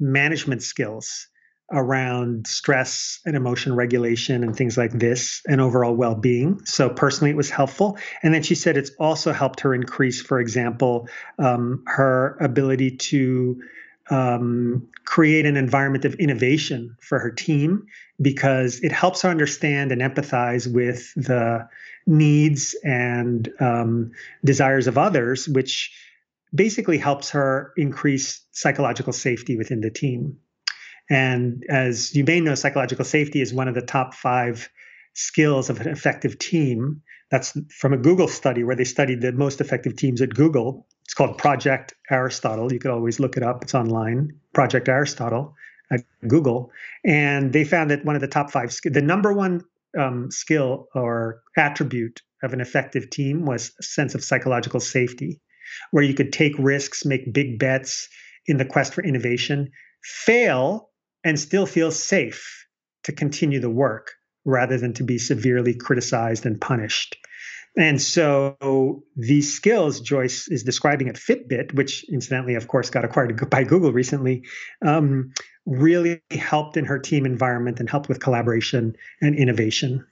management 0.00 0.62
skills 0.62 1.28
around 1.70 2.46
stress 2.46 3.20
and 3.26 3.36
emotion 3.36 3.74
regulation 3.74 4.42
and 4.42 4.56
things 4.56 4.78
like 4.78 4.92
this 4.92 5.42
and 5.46 5.60
overall 5.60 5.94
well-being. 5.94 6.64
So 6.64 6.88
personally 6.88 7.30
it 7.30 7.36
was 7.36 7.50
helpful. 7.50 7.98
And 8.22 8.32
then 8.32 8.42
she 8.42 8.54
said 8.54 8.76
it's 8.76 8.90
also 8.98 9.32
helped 9.32 9.60
her 9.60 9.74
increase 9.74 10.22
for 10.22 10.40
example 10.40 11.08
um, 11.38 11.82
her 11.86 12.38
ability 12.40 12.96
to 12.96 13.62
um, 14.10 14.88
create 15.04 15.44
an 15.44 15.56
environment 15.56 16.06
of 16.06 16.14
innovation 16.14 16.96
for 17.00 17.18
her 17.18 17.30
team 17.30 17.86
because 18.20 18.80
it 18.80 18.92
helps 18.92 19.22
her 19.22 19.28
understand 19.28 19.92
and 19.92 20.00
empathize 20.00 20.72
with 20.72 21.12
the 21.14 21.68
needs 22.06 22.74
and 22.82 23.50
um, 23.60 24.12
desires 24.42 24.86
of 24.86 24.96
others 24.96 25.46
which 25.46 25.92
basically 26.54 26.98
helps 26.98 27.30
her 27.30 27.72
increase 27.76 28.42
psychological 28.52 29.12
safety 29.12 29.56
within 29.56 29.80
the 29.80 29.90
team. 29.90 30.38
And 31.10 31.64
as 31.68 32.14
you 32.14 32.24
may 32.24 32.40
know, 32.40 32.54
psychological 32.54 33.04
safety 33.04 33.40
is 33.40 33.52
one 33.52 33.68
of 33.68 33.74
the 33.74 33.82
top 33.82 34.14
five 34.14 34.68
skills 35.14 35.70
of 35.70 35.80
an 35.80 35.88
effective 35.88 36.38
team. 36.38 37.02
That's 37.30 37.58
from 37.76 37.92
a 37.92 37.98
Google 37.98 38.28
study 38.28 38.64
where 38.64 38.76
they 38.76 38.84
studied 38.84 39.20
the 39.20 39.32
most 39.32 39.60
effective 39.60 39.96
teams 39.96 40.20
at 40.20 40.34
Google. 40.34 40.86
It's 41.04 41.14
called 41.14 41.38
Project 41.38 41.94
Aristotle. 42.10 42.72
You 42.72 42.78
could 42.78 42.90
always 42.90 43.18
look 43.18 43.36
it 43.36 43.42
up, 43.42 43.62
it's 43.62 43.74
online. 43.74 44.38
Project 44.52 44.88
Aristotle 44.88 45.54
at 45.90 46.00
Google. 46.26 46.70
And 47.04 47.52
they 47.52 47.64
found 47.64 47.90
that 47.90 48.04
one 48.04 48.14
of 48.14 48.20
the 48.20 48.28
top 48.28 48.50
five, 48.50 48.74
the 48.84 49.02
number 49.02 49.32
one 49.32 49.64
um, 49.98 50.30
skill 50.30 50.88
or 50.94 51.42
attribute 51.56 52.22
of 52.42 52.52
an 52.52 52.60
effective 52.60 53.10
team 53.10 53.46
was 53.46 53.72
sense 53.80 54.14
of 54.14 54.22
psychological 54.22 54.80
safety 54.80 55.40
where 55.90 56.04
you 56.04 56.14
could 56.14 56.32
take 56.32 56.54
risks, 56.58 57.04
make 57.04 57.32
big 57.32 57.58
bets 57.58 58.08
in 58.46 58.56
the 58.56 58.64
quest 58.64 58.94
for 58.94 59.02
innovation, 59.02 59.70
fail, 60.02 60.90
and 61.24 61.38
still 61.38 61.66
feel 61.66 61.90
safe 61.90 62.66
to 63.04 63.12
continue 63.12 63.60
the 63.60 63.70
work 63.70 64.12
rather 64.44 64.78
than 64.78 64.94
to 64.94 65.02
be 65.02 65.18
severely 65.18 65.74
criticized 65.74 66.46
and 66.46 66.60
punished. 66.60 67.16
And 67.76 68.00
so 68.00 69.04
these 69.14 69.54
skills 69.54 70.00
Joyce 70.00 70.48
is 70.48 70.64
describing 70.64 71.08
at 71.08 71.14
Fitbit, 71.14 71.74
which 71.74 72.04
incidentally, 72.08 72.54
of 72.54 72.66
course, 72.66 72.90
got 72.90 73.04
acquired 73.04 73.48
by 73.50 73.64
Google 73.64 73.92
recently, 73.92 74.44
um, 74.84 75.32
really 75.66 76.22
helped 76.30 76.76
in 76.76 76.86
her 76.86 76.98
team 76.98 77.26
environment 77.26 77.78
and 77.78 77.88
helped 77.88 78.08
with 78.08 78.20
collaboration 78.20 78.96
and 79.20 79.36
innovation. 79.36 80.04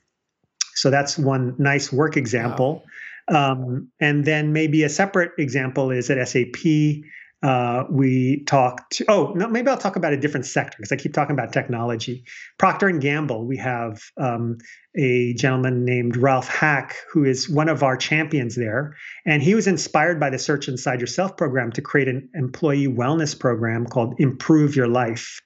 So 0.75 0.90
that's 0.90 1.19
one 1.19 1.57
nice 1.59 1.90
work 1.90 2.16
example. 2.16 2.75
Wow. 2.75 2.83
Um, 3.29 3.89
and 4.01 4.25
then 4.25 4.53
maybe 4.53 4.83
a 4.85 4.89
separate 4.89 5.33
example 5.39 5.91
is 5.91 6.11
at 6.11 6.29
SAP. 6.29 7.03
Uh, 7.43 7.85
we 7.91 8.43
talked. 8.45 9.03
Oh, 9.09 9.33
no, 9.37 9.47
maybe 9.47 9.69
I'll 9.69 9.77
talk 9.77 9.97
about 9.97 10.12
a 10.12 10.17
different 10.17 10.47
sector 10.47 10.77
because 10.79 10.91
I 10.91 10.97
keep 10.97 11.12
talking 11.12 11.35
about 11.35 11.53
technology. 11.53 12.25
Procter 12.59 12.89
and 12.89 13.01
Gamble. 13.01 13.47
We 13.47 13.59
have 13.59 14.03
um, 14.17 14.59
a 14.97 15.35
gentleman 15.35 15.85
named 15.85 16.17
Ralph 16.17 16.49
Hack 16.49 16.97
who 17.12 17.25
is 17.25 17.49
one 17.49 17.69
of 17.69 17.83
our 17.83 17.97
champions 17.97 18.57
there, 18.57 18.97
and 19.27 19.43
he 19.43 19.55
was 19.55 19.67
inspired 19.67 20.19
by 20.19 20.31
the 20.31 20.39
Search 20.39 20.67
Inside 20.67 21.01
Yourself 21.01 21.37
program 21.37 21.71
to 21.73 21.83
create 21.83 22.09
an 22.09 22.29
employee 22.35 22.89
wellness 22.89 23.39
program 23.39 23.87
called 23.87 24.15
Improve 24.19 24.75
Your 24.75 24.89
Life. 24.89 25.41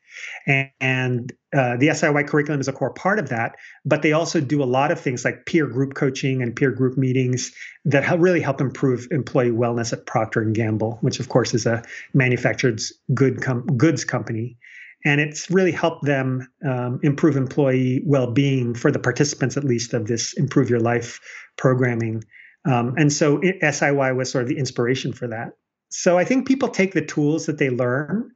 And, 0.46 1.32
uh, 1.52 1.76
the 1.76 1.88
SIY 1.88 2.28
curriculum 2.28 2.60
is 2.60 2.68
a 2.68 2.72
core 2.72 2.92
part 2.92 3.18
of 3.18 3.28
that, 3.28 3.56
but 3.84 4.02
they 4.02 4.12
also 4.12 4.40
do 4.40 4.62
a 4.62 4.64
lot 4.64 4.90
of 4.90 5.00
things 5.00 5.24
like 5.24 5.46
peer 5.46 5.66
group 5.66 5.94
coaching 5.94 6.42
and 6.42 6.54
peer 6.54 6.70
group 6.70 6.96
meetings 6.96 7.52
that 7.84 8.04
help, 8.04 8.20
really 8.20 8.40
help 8.40 8.60
improve 8.60 9.08
employee 9.10 9.50
wellness 9.50 9.92
at 9.92 10.06
Procter 10.06 10.42
and 10.42 10.54
Gamble, 10.54 10.98
which 11.00 11.18
of 11.18 11.28
course 11.28 11.54
is 11.54 11.66
a 11.66 11.82
manufactured 12.14 12.80
good 13.14 13.42
com- 13.42 13.66
goods 13.76 14.04
company. 14.04 14.56
And 15.04 15.20
it's 15.20 15.50
really 15.50 15.72
helped 15.72 16.04
them 16.04 16.46
um, 16.68 17.00
improve 17.02 17.36
employee 17.36 18.02
well-being 18.04 18.74
for 18.74 18.92
the 18.92 18.98
participants, 18.98 19.56
at 19.56 19.64
least, 19.64 19.94
of 19.94 20.06
this 20.06 20.34
Improve 20.34 20.68
Your 20.68 20.80
Life 20.80 21.20
programming. 21.56 22.22
Um, 22.66 22.94
and 22.98 23.12
so 23.12 23.38
SIY 23.38 24.14
was 24.14 24.30
sort 24.30 24.42
of 24.42 24.48
the 24.48 24.58
inspiration 24.58 25.12
for 25.12 25.26
that. 25.28 25.52
So 25.88 26.18
I 26.18 26.24
think 26.24 26.46
people 26.46 26.68
take 26.68 26.92
the 26.92 27.04
tools 27.04 27.46
that 27.46 27.58
they 27.58 27.70
learn 27.70 28.30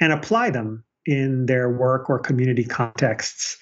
and 0.00 0.12
apply 0.12 0.50
them 0.50 0.84
in 1.06 1.46
their 1.46 1.70
work 1.70 2.08
or 2.08 2.18
community 2.18 2.64
contexts 2.64 3.58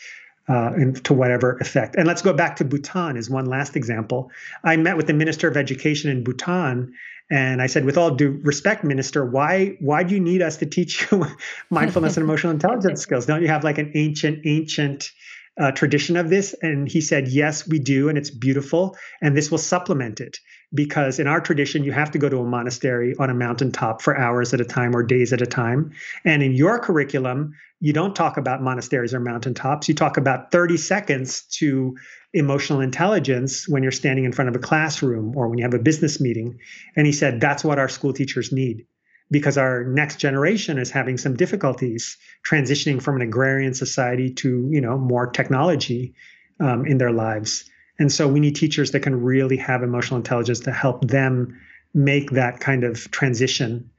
uh, 0.49 0.71
to 1.05 1.15
whatever 1.15 1.57
effect. 1.59 1.95
And 1.97 2.07
let's 2.07 2.23
go 2.23 2.33
back 2.33 2.57
to 2.57 2.65
Bhutan 2.65 3.17
as 3.17 3.31
one 3.31 3.47
last 3.47 3.77
example. 3.77 4.31
I 4.65 4.77
met 4.77 4.97
with 4.97 5.07
the 5.07 5.15
Minister 5.15 5.49
of 5.49 5.57
Education 5.57 6.11
in 6.11 6.25
Bhutan, 6.25 6.93
and 7.31 7.63
I 7.63 7.69
said, 7.69 7.85
with 7.85 7.97
all 7.97 8.11
due 8.11 8.41
respect, 8.43 8.83
Minister, 8.83 9.25
why 9.25 9.77
why 9.79 10.03
do 10.03 10.15
you 10.15 10.21
need 10.21 10.43
us 10.43 10.57
to 10.57 10.67
teach 10.67 11.11
you 11.11 11.25
mindfulness 11.71 12.17
and 12.17 12.25
emotional 12.25 12.53
intelligence 12.53 13.01
skills? 13.07 13.27
Don't 13.27 13.43
you 13.43 13.49
have 13.49 13.63
like 13.63 13.79
an 13.79 13.93
ancient, 13.95 14.41
ancient 14.45 15.13
uh, 15.61 15.71
tradition 15.71 16.17
of 16.17 16.29
this? 16.31 16.55
And 16.63 16.89
he 16.89 17.01
said, 17.01 17.29
Yes, 17.29 17.69
we 17.69 17.79
do, 17.79 18.09
and 18.09 18.19
it's 18.19 18.31
beautiful, 18.31 18.97
and 19.23 19.37
this 19.37 19.53
will 19.53 19.59
supplement 19.59 20.21
it. 20.21 20.39
Because 20.73 21.19
in 21.19 21.27
our 21.27 21.41
tradition, 21.41 21.83
you 21.83 21.91
have 21.93 22.13
to 22.13 22.19
go 22.19 22.29
to 22.29 22.39
a 22.39 22.45
monastery 22.45 23.15
on 23.19 23.29
a 23.29 23.35
mountaintop 23.35 24.03
for 24.03 24.17
hours 24.17 24.55
at 24.55 24.61
a 24.61 24.65
time 24.65 24.95
or 24.95 25.03
days 25.03 25.33
at 25.33 25.43
a 25.43 25.47
time. 25.47 25.93
And 26.25 26.43
in 26.43 26.53
your 26.53 26.79
curriculum, 26.79 27.55
you 27.81 27.93
don't 27.93 28.15
talk 28.15 28.37
about 28.37 28.63
monasteries 28.63 29.13
or 29.13 29.21
mountaintops. 29.21 29.89
You 29.89 29.95
talk 29.95 30.17
about 30.17 30.53
30 30.53 30.77
seconds 30.77 31.43
to 31.59 31.97
emotional 32.33 32.81
intelligence 32.81 33.69
when 33.69 33.83
you're 33.83 33.91
standing 33.91 34.25
in 34.25 34.33
front 34.33 34.49
of 34.49 34.55
a 34.55 34.61
classroom 34.61 35.37
or 35.37 35.49
when 35.49 35.59
you 35.59 35.65
have 35.65 35.75
a 35.75 35.79
business 35.79 36.21
meeting. 36.21 36.61
And 36.95 37.07
he 37.07 37.13
said, 37.13 37.41
That's 37.41 37.65
what 37.65 37.79
our 37.79 37.89
school 37.89 38.13
teachers 38.13 38.53
need 38.53 38.87
because 39.31 39.57
our 39.57 39.85
next 39.85 40.17
generation 40.17 40.79
is 40.79 40.91
having 40.91 41.17
some 41.17 41.37
difficulties 41.37 42.17
transitioning 42.49 43.01
from 43.01 43.17
an 43.17 43.23
agrarian 43.23 43.75
society 43.75 44.33
to 44.35 44.69
you 44.71 44.81
know 44.81 44.99
more 44.99 45.27
technology 45.27 46.15
um, 46.59 46.85
in 46.85 46.99
their 46.99 47.13
lives 47.13 47.71
and 48.01 48.11
so 48.11 48.27
we 48.27 48.41
need 48.41 48.57
teachers 48.57 48.91
that 48.91 49.01
can 49.01 49.23
really 49.23 49.57
have 49.59 49.85
emotional 49.85 50.17
intelligence 50.17 50.61
to 50.61 50.73
help 50.73 51.07
them 51.07 51.61
make 51.95 52.31
that 52.33 52.59
kind 52.59 52.83
of 52.83 53.11
transition. 53.13 53.91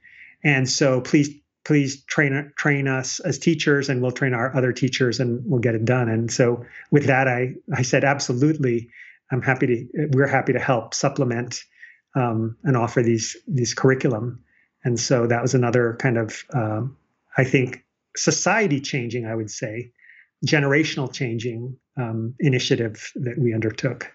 And 0.44 0.68
so 0.68 1.00
please 1.00 1.30
please 1.64 2.02
train 2.04 2.52
train 2.56 2.88
us 2.88 3.20
as 3.20 3.38
teachers 3.38 3.88
and 3.88 4.02
we'll 4.02 4.10
train 4.10 4.34
our 4.34 4.54
other 4.54 4.72
teachers 4.72 5.20
and 5.20 5.40
we'll 5.46 5.60
get 5.60 5.74
it 5.74 5.84
done. 5.84 6.08
And 6.08 6.30
so 6.30 6.64
with 6.90 7.06
that 7.06 7.28
i 7.28 7.54
i 7.74 7.82
said 7.82 8.04
absolutely 8.04 8.90
i'm 9.30 9.40
happy 9.40 9.66
to 9.66 10.08
we're 10.12 10.26
happy 10.26 10.52
to 10.52 10.58
help 10.58 10.92
supplement 10.92 11.64
um, 12.14 12.56
and 12.64 12.76
offer 12.76 13.02
these 13.02 13.36
these 13.46 13.74
curriculum. 13.74 14.42
And 14.84 14.98
so 14.98 15.26
that 15.26 15.42
was 15.42 15.54
another 15.54 15.96
kind 16.00 16.18
of, 16.18 16.44
um, 16.52 16.96
I 17.36 17.44
think, 17.44 17.84
society 18.16 18.80
changing, 18.80 19.26
I 19.26 19.34
would 19.34 19.50
say, 19.50 19.92
generational 20.46 21.12
changing 21.12 21.76
um, 21.96 22.34
initiative 22.40 23.12
that 23.16 23.38
we 23.38 23.54
undertook. 23.54 24.10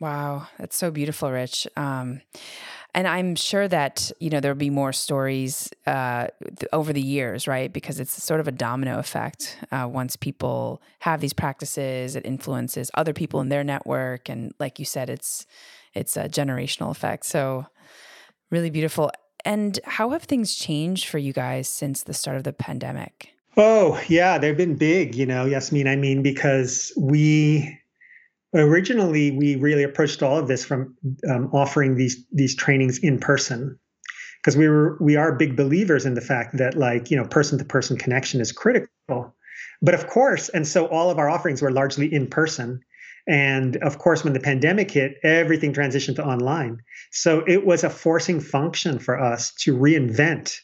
Wow, 0.00 0.48
that's 0.58 0.76
so 0.76 0.90
beautiful, 0.90 1.30
Rich. 1.30 1.68
Um, 1.76 2.22
and 2.94 3.06
I'm 3.06 3.36
sure 3.36 3.68
that 3.68 4.10
you 4.20 4.30
know 4.30 4.40
there'll 4.40 4.56
be 4.56 4.68
more 4.68 4.92
stories 4.92 5.70
uh, 5.86 6.26
th- 6.44 6.68
over 6.72 6.92
the 6.92 7.00
years, 7.00 7.46
right? 7.46 7.72
Because 7.72 8.00
it's 8.00 8.22
sort 8.22 8.40
of 8.40 8.48
a 8.48 8.52
domino 8.52 8.98
effect. 8.98 9.56
Uh, 9.70 9.88
once 9.90 10.16
people 10.16 10.82
have 11.00 11.20
these 11.20 11.32
practices, 11.32 12.16
it 12.16 12.26
influences 12.26 12.90
other 12.94 13.12
people 13.12 13.40
in 13.40 13.48
their 13.48 13.64
network, 13.64 14.28
and 14.28 14.52
like 14.58 14.78
you 14.78 14.84
said, 14.84 15.08
it's 15.08 15.46
it's 15.94 16.16
a 16.16 16.28
generational 16.28 16.90
effect. 16.90 17.24
So 17.24 17.66
really 18.50 18.70
beautiful. 18.70 19.10
And 19.44 19.78
how 19.84 20.10
have 20.10 20.24
things 20.24 20.54
changed 20.54 21.08
for 21.08 21.18
you 21.18 21.32
guys 21.32 21.68
since 21.68 22.02
the 22.02 22.14
start 22.14 22.36
of 22.36 22.44
the 22.44 22.52
pandemic? 22.52 23.31
Oh, 23.56 24.00
yeah, 24.08 24.38
they've 24.38 24.56
been 24.56 24.76
big, 24.76 25.14
you 25.14 25.26
know, 25.26 25.44
Yasmin. 25.44 25.86
I 25.86 25.96
mean, 25.96 26.22
because 26.22 26.92
we 26.96 27.78
originally 28.54 29.30
we 29.30 29.56
really 29.56 29.82
approached 29.82 30.22
all 30.22 30.38
of 30.38 30.48
this 30.48 30.64
from 30.64 30.96
um, 31.28 31.50
offering 31.52 31.96
these 31.96 32.24
these 32.32 32.54
trainings 32.54 32.98
in 32.98 33.18
person 33.18 33.78
because 34.40 34.56
we 34.56 34.68
were 34.68 34.98
we 35.00 35.16
are 35.16 35.32
big 35.32 35.56
believers 35.56 36.04
in 36.04 36.14
the 36.14 36.20
fact 36.20 36.56
that 36.58 36.76
like 36.76 37.10
you 37.10 37.16
know 37.16 37.24
person 37.24 37.58
to 37.58 37.64
person 37.64 37.96
connection 37.96 38.42
is 38.42 38.52
critical 38.52 39.34
but 39.80 39.94
of 39.94 40.06
course 40.06 40.50
and 40.50 40.68
so 40.68 40.84
all 40.88 41.10
of 41.10 41.18
our 41.18 41.30
offerings 41.30 41.62
were 41.62 41.70
largely 41.70 42.12
in 42.12 42.26
person 42.26 42.78
and 43.26 43.76
of 43.78 43.98
course, 43.98 44.24
when 44.24 44.32
the 44.32 44.40
pandemic 44.40 44.90
hit, 44.90 45.18
everything 45.22 45.72
transitioned 45.72 46.16
to 46.16 46.24
online. 46.24 46.82
So 47.12 47.44
it 47.46 47.64
was 47.64 47.84
a 47.84 47.90
forcing 47.90 48.40
function 48.40 48.98
for 48.98 49.18
us 49.18 49.52
to 49.60 49.76
reinvent 49.76 50.56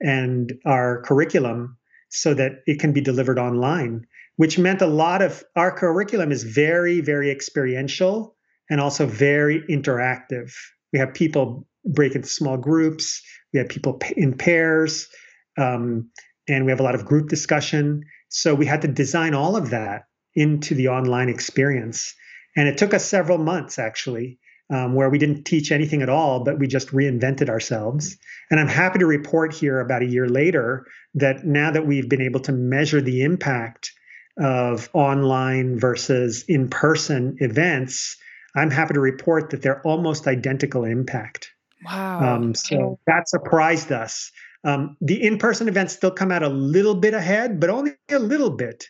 and 0.00 0.52
our 0.64 1.02
curriculum 1.02 1.76
so 2.08 2.34
that 2.34 2.62
it 2.66 2.80
can 2.80 2.92
be 2.92 3.00
delivered 3.00 3.38
online, 3.38 4.06
which 4.36 4.58
meant 4.58 4.82
a 4.82 4.86
lot 4.86 5.22
of 5.22 5.44
our 5.56 5.70
curriculum 5.70 6.32
is 6.32 6.44
very, 6.44 7.00
very 7.00 7.30
experiential 7.30 8.36
and 8.70 8.80
also 8.80 9.06
very 9.06 9.62
interactive. 9.68 10.52
We 10.92 10.98
have 10.98 11.14
people 11.14 11.66
break 11.84 12.14
into 12.14 12.28
small 12.28 12.56
groups, 12.56 13.22
we 13.52 13.58
have 13.58 13.68
people 13.68 14.00
in 14.16 14.36
pairs, 14.36 15.08
um, 15.56 16.10
and 16.48 16.64
we 16.64 16.72
have 16.72 16.80
a 16.80 16.84
lot 16.84 16.94
of 16.94 17.04
group 17.04 17.28
discussion. 17.28 18.02
So 18.28 18.54
we 18.54 18.66
had 18.66 18.82
to 18.82 18.88
design 18.88 19.34
all 19.34 19.56
of 19.56 19.70
that 19.70 20.04
into 20.34 20.74
the 20.74 20.88
online 20.88 21.28
experience. 21.28 22.14
And 22.56 22.68
it 22.68 22.78
took 22.78 22.94
us 22.94 23.04
several 23.04 23.38
months 23.38 23.78
actually, 23.78 24.38
um, 24.70 24.94
where 24.94 25.08
we 25.08 25.18
didn't 25.18 25.44
teach 25.44 25.72
anything 25.72 26.02
at 26.02 26.08
all, 26.08 26.44
but 26.44 26.58
we 26.58 26.66
just 26.66 26.88
reinvented 26.88 27.48
ourselves. 27.48 28.16
And 28.50 28.60
I'm 28.60 28.68
happy 28.68 28.98
to 28.98 29.06
report 29.06 29.54
here 29.54 29.80
about 29.80 30.02
a 30.02 30.06
year 30.06 30.28
later 30.28 30.86
that 31.14 31.44
now 31.44 31.70
that 31.70 31.86
we've 31.86 32.08
been 32.08 32.22
able 32.22 32.40
to 32.40 32.52
measure 32.52 33.00
the 33.00 33.22
impact 33.22 33.92
of 34.38 34.88
online 34.92 35.78
versus 35.78 36.44
in 36.48 36.68
person 36.68 37.36
events, 37.40 38.16
I'm 38.54 38.70
happy 38.70 38.94
to 38.94 39.00
report 39.00 39.50
that 39.50 39.62
they're 39.62 39.82
almost 39.82 40.26
identical 40.26 40.84
impact. 40.84 41.50
Wow. 41.84 42.36
Um, 42.36 42.54
so 42.54 42.98
that 43.06 43.28
surprised 43.28 43.92
us. 43.92 44.30
Um, 44.64 44.96
the 45.00 45.22
in 45.24 45.38
person 45.38 45.68
events 45.68 45.94
still 45.94 46.10
come 46.10 46.32
out 46.32 46.42
a 46.42 46.48
little 46.48 46.94
bit 46.94 47.14
ahead, 47.14 47.60
but 47.60 47.70
only 47.70 47.92
a 48.10 48.18
little 48.18 48.50
bit 48.50 48.84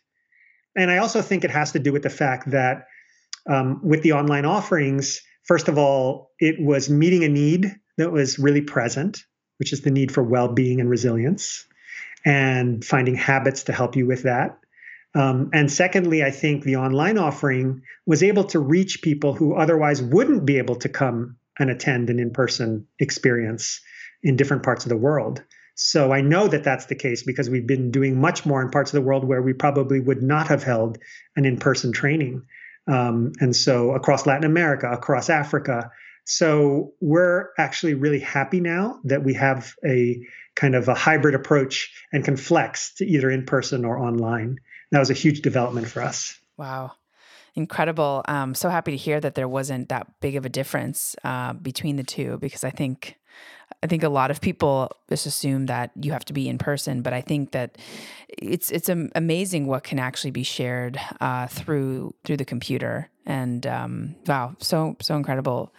and 0.79 0.93
I 0.93 0.99
also 0.99 1.21
think 1.21 1.45
it 1.45 1.51
has 1.51 1.73
to 1.73 1.81
do 1.81 1.93
with 1.93 2.03
the 2.03 2.11
fact 2.11 2.53
that 2.53 2.87
um, 3.49 3.81
with 3.83 4.03
the 4.03 4.13
online 4.13 4.45
offerings, 4.45 5.21
first 5.49 5.69
of 5.69 5.79
all, 5.79 6.31
it 6.39 6.57
was 6.61 6.89
meeting 6.89 7.25
a 7.25 7.29
need 7.29 7.75
that 7.97 8.13
was 8.13 8.39
really 8.39 8.61
present, 8.61 9.25
which 9.59 9.73
is 9.73 9.81
the 9.81 9.91
need 9.91 10.13
for 10.13 10.23
well 10.23 10.49
being 10.49 10.81
and 10.81 10.89
resilience, 10.89 11.67
and 12.25 12.85
finding 12.85 13.17
habits 13.17 13.65
to 13.65 13.73
help 13.73 13.97
you 13.97 14.07
with 14.07 14.23
that. 14.23 14.59
Um, 15.15 15.51
and 15.53 15.73
secondly, 15.73 16.23
I 16.23 16.31
think 16.31 16.63
the 16.63 16.77
online 16.77 17.19
offering 17.19 17.83
was 18.07 18.23
able 18.23 18.45
to 18.45 18.61
reach 18.61 19.03
people 19.03 19.35
who 19.35 19.55
otherwise 19.55 20.03
wouldn't 20.03 20.45
be 20.45 20.59
able 20.59 20.77
to 20.77 20.89
come 20.89 21.39
and 21.59 21.71
attend 21.71 22.11
an 22.11 22.21
in 22.21 22.31
person 22.31 22.87
experience 23.01 23.81
in 24.23 24.37
different 24.37 24.63
parts 24.63 24.85
of 24.85 24.91
the 24.91 24.97
world. 24.97 25.43
So 25.75 26.13
I 26.13 26.21
know 26.21 26.47
that 26.49 26.65
that's 26.65 26.87
the 26.87 26.95
case 26.95 27.23
because 27.23 27.49
we've 27.49 27.67
been 27.67 27.91
doing 27.91 28.21
much 28.21 28.45
more 28.45 28.61
in 28.61 28.71
parts 28.71 28.93
of 28.93 29.01
the 29.01 29.07
world 29.07 29.25
where 29.25 29.41
we 29.41 29.53
probably 29.53 29.99
would 29.99 30.23
not 30.23 30.49
have 30.49 30.63
held 30.63 30.99
an 31.37 31.45
in 31.45 31.57
person 31.57 31.93
training. 31.93 32.43
Um, 32.89 33.33
and 33.41 33.55
so 33.55 33.93
across 33.93 34.27
Latin 34.27 34.45
America, 34.45 34.91
across 34.91 35.29
Africa. 35.31 35.91
So 36.25 36.93
we're 37.01 37.51
actually 37.59 37.95
really 37.95 38.21
happy 38.21 38.61
now 38.61 39.01
that 39.05 39.25
we 39.25 39.35
have 39.35 39.75
a 39.85 40.21
kind 40.55 40.75
of 40.75 40.89
a 40.89 40.95
hybrid 40.95 41.35
approach 41.35 41.93
and 42.13 42.25
can 42.25 42.37
flex 42.37 42.95
to 42.95 43.07
either 43.07 43.31
in 43.31 43.47
person 43.47 43.85
or 43.85 43.99
online. 43.99 44.59
That 44.91 44.99
was 44.99 45.11
a 45.11 45.15
huge 45.15 45.43
development 45.43 45.87
for 45.89 46.03
us. 46.03 46.39
Wow. 46.57 46.93
Incredible. 47.55 48.23
Um, 48.29 48.55
so 48.55 48.69
happy 48.69 48.93
to 48.93 48.97
hear 48.97 49.21
that 49.21 49.35
there 49.35 49.49
wasn't 49.49 49.89
that 49.89 50.07
big 50.21 50.37
of 50.37 50.45
a 50.45 50.49
difference 50.49 51.17
uh, 51.25 51.53
between 51.55 51.97
the 51.97 52.05
two 52.05 52.39
because 52.39 52.65
I 52.65 52.71
think 52.71 53.19
I 53.83 53.87
think 53.87 54.03
a 54.03 54.09
lot 54.09 54.31
of 54.31 54.41
people 54.41 54.91
just 55.09 55.27
assume 55.27 55.67
that 55.67 55.91
you 56.01 56.13
have 56.13 56.25
to 56.27 56.33
be 56.33 56.49
in 56.49 56.59
person, 56.59 57.03
but 57.03 57.13
I 57.13 57.21
think 57.21 57.53
that 57.53 57.79
it's 58.29 58.71
it's 58.71 58.89
amazing 58.89 59.67
what 59.67 59.85
can 59.85 59.99
actually 59.99 60.31
be 60.31 60.43
shared 60.43 60.99
uh, 61.21 61.47
through 61.47 62.15
through 62.25 62.39
the 62.39 62.45
computer. 62.45 63.11
And 63.27 63.67
um, 63.67 64.17
wow, 64.27 64.57
so 64.59 64.97
so 65.01 65.15
incredible. 65.17 65.75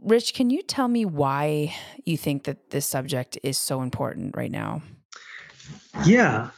Rich, 0.00 0.34
can 0.34 0.50
you 0.50 0.62
tell 0.62 0.88
me 0.88 1.04
why 1.04 1.74
you 2.04 2.16
think 2.16 2.44
that 2.44 2.70
this 2.70 2.86
subject 2.86 3.38
is 3.42 3.58
so 3.58 3.82
important 3.82 4.36
right 4.36 4.50
now? 4.50 4.82
Yeah. 6.04 6.50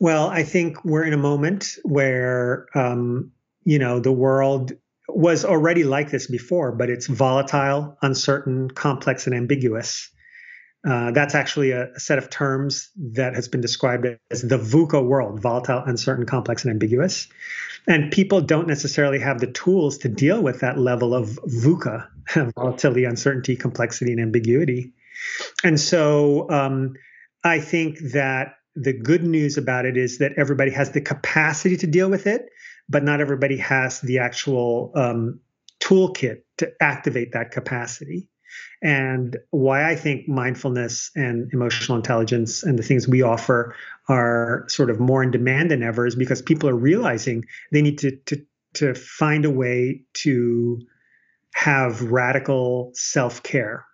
Well, 0.00 0.28
I 0.28 0.42
think 0.42 0.84
we're 0.84 1.04
in 1.04 1.14
a 1.14 1.18
moment 1.18 1.78
where, 1.82 2.66
um, 2.74 3.30
you 3.64 3.78
know, 3.78 4.00
the 4.00 4.12
world 4.12 4.72
was 5.08 5.44
already 5.44 5.84
like 5.84 6.10
this 6.10 6.26
before, 6.26 6.72
but 6.72 6.90
it's 6.90 7.06
volatile, 7.06 7.96
uncertain, 8.02 8.70
complex, 8.70 9.26
and 9.26 9.34
ambiguous. 9.34 10.10
Uh, 10.86 11.10
that's 11.12 11.34
actually 11.34 11.70
a, 11.70 11.90
a, 11.92 12.00
set 12.00 12.18
of 12.18 12.28
terms 12.28 12.90
that 12.96 13.34
has 13.34 13.48
been 13.48 13.62
described 13.62 14.06
as 14.30 14.42
the 14.42 14.58
VUCA 14.58 15.02
world 15.02 15.40
volatile, 15.40 15.82
uncertain, 15.86 16.26
complex, 16.26 16.64
and 16.64 16.70
ambiguous. 16.70 17.26
And 17.86 18.12
people 18.12 18.42
don't 18.42 18.66
necessarily 18.66 19.18
have 19.18 19.40
the 19.40 19.46
tools 19.46 19.98
to 19.98 20.08
deal 20.08 20.42
with 20.42 20.60
that 20.60 20.78
level 20.78 21.14
of 21.14 21.38
VUCA 21.46 22.06
volatility, 22.56 23.04
uncertainty, 23.04 23.56
complexity, 23.56 24.12
and 24.12 24.20
ambiguity. 24.20 24.92
And 25.62 25.80
so 25.80 26.50
um, 26.50 26.94
I 27.44 27.60
think 27.60 27.98
that 28.12 28.56
the 28.76 28.92
good 28.92 29.22
news 29.22 29.56
about 29.56 29.86
it 29.86 29.96
is 29.96 30.18
that 30.18 30.32
everybody 30.36 30.70
has 30.72 30.90
the 30.90 31.00
capacity 31.00 31.76
to 31.78 31.86
deal 31.86 32.10
with 32.10 32.26
it, 32.26 32.48
but 32.88 33.02
not 33.02 33.20
everybody 33.20 33.56
has 33.58 34.00
the 34.00 34.18
actual 34.18 34.92
um, 34.94 35.40
toolkit 35.80 36.42
to 36.58 36.72
activate 36.80 37.32
that 37.32 37.50
capacity. 37.50 38.28
And 38.82 39.36
why 39.50 39.90
I 39.90 39.96
think 39.96 40.28
mindfulness 40.28 41.10
and 41.16 41.52
emotional 41.52 41.96
intelligence 41.96 42.62
and 42.62 42.78
the 42.78 42.82
things 42.82 43.08
we 43.08 43.22
offer 43.22 43.74
are 44.08 44.64
sort 44.68 44.90
of 44.90 45.00
more 45.00 45.22
in 45.22 45.30
demand 45.30 45.70
than 45.70 45.82
ever 45.82 46.06
is 46.06 46.14
because 46.14 46.42
people 46.42 46.68
are 46.68 46.76
realizing 46.76 47.44
they 47.72 47.82
need 47.82 47.98
to 47.98 48.16
to 48.26 48.44
to 48.74 48.94
find 48.94 49.44
a 49.44 49.50
way 49.50 50.02
to 50.12 50.80
have 51.54 52.02
radical 52.02 52.90
self-care 52.94 53.86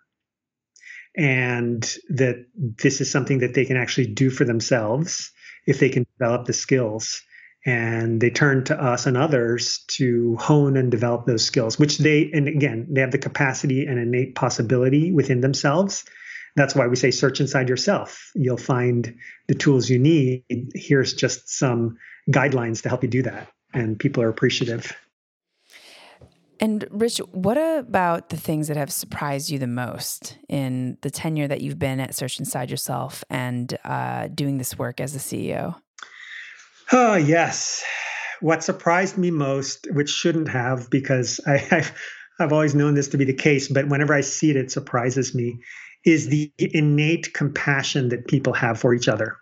and 1.15 1.95
that 2.09 2.45
this 2.55 2.99
is 2.99 3.11
something 3.11 3.39
that 3.39 3.53
they 3.53 3.65
can 3.65 3.77
actually 3.77 4.07
do 4.07 4.29
for 4.29 4.43
themselves 4.43 5.31
if 5.67 5.79
they 5.79 5.89
can 5.89 6.05
develop 6.17 6.45
the 6.45 6.53
skills 6.53 7.21
and 7.65 8.19
they 8.19 8.29
turn 8.29 8.63
to 8.65 8.81
us 8.81 9.05
and 9.05 9.15
others 9.15 9.83
to 9.87 10.35
hone 10.37 10.75
and 10.77 10.89
develop 10.89 11.25
those 11.25 11.45
skills 11.45 11.77
which 11.77 11.99
they 11.99 12.31
and 12.33 12.47
again 12.47 12.87
they 12.89 13.01
have 13.01 13.11
the 13.11 13.17
capacity 13.17 13.85
and 13.85 13.99
innate 13.99 14.35
possibility 14.35 15.11
within 15.11 15.41
themselves. 15.41 16.05
That's 16.55 16.75
why 16.75 16.87
we 16.87 16.97
say 16.97 17.11
search 17.11 17.39
inside 17.39 17.69
yourself. 17.69 18.31
You'll 18.35 18.57
find 18.57 19.15
the 19.47 19.55
tools 19.55 19.89
you 19.89 19.99
need. 19.99 20.43
Here's 20.75 21.13
just 21.13 21.49
some 21.49 21.97
guidelines 22.29 22.81
to 22.81 22.89
help 22.89 23.03
you 23.03 23.09
do 23.09 23.23
that. 23.23 23.47
And 23.73 23.97
people 23.97 24.21
are 24.21 24.27
appreciative. 24.27 24.93
And 26.59 26.85
Rich, 26.91 27.17
what 27.31 27.57
about 27.57 28.29
the 28.29 28.37
things 28.37 28.67
that 28.67 28.77
have 28.77 28.91
surprised 28.91 29.49
you 29.49 29.57
the 29.57 29.65
most 29.65 30.37
in 30.47 30.97
the 31.01 31.09
tenure 31.09 31.47
that 31.47 31.61
you've 31.61 31.79
been 31.79 31.99
at 31.99 32.13
Search 32.13 32.37
Inside 32.37 32.69
Yourself 32.69 33.23
and 33.31 33.75
uh, 33.83 34.27
doing 34.27 34.59
this 34.59 34.77
work 34.77 34.99
as 34.99 35.15
a 35.15 35.19
CEO? 35.19 35.75
Oh, 36.91 37.15
yes. 37.15 37.83
What 38.41 38.63
surprised 38.63 39.17
me 39.17 39.31
most, 39.31 39.87
which 39.91 40.09
shouldn't 40.09 40.49
have, 40.49 40.89
because 40.89 41.39
I, 41.45 41.57
have 41.69 41.95
I've 42.39 42.53
always 42.53 42.75
known 42.75 42.95
this 42.95 43.09
to 43.09 43.17
be 43.17 43.25
the 43.25 43.33
case, 43.33 43.67
but 43.67 43.87
whenever 43.87 44.13
I 44.13 44.21
see 44.21 44.49
it, 44.49 44.57
it 44.57 44.71
surprises 44.71 45.35
me, 45.35 45.59
is 46.05 46.27
the 46.27 46.51
innate 46.57 47.33
compassion 47.33 48.09
that 48.09 48.27
people 48.27 48.53
have 48.53 48.79
for 48.79 48.93
each 48.93 49.07
other. 49.07 49.37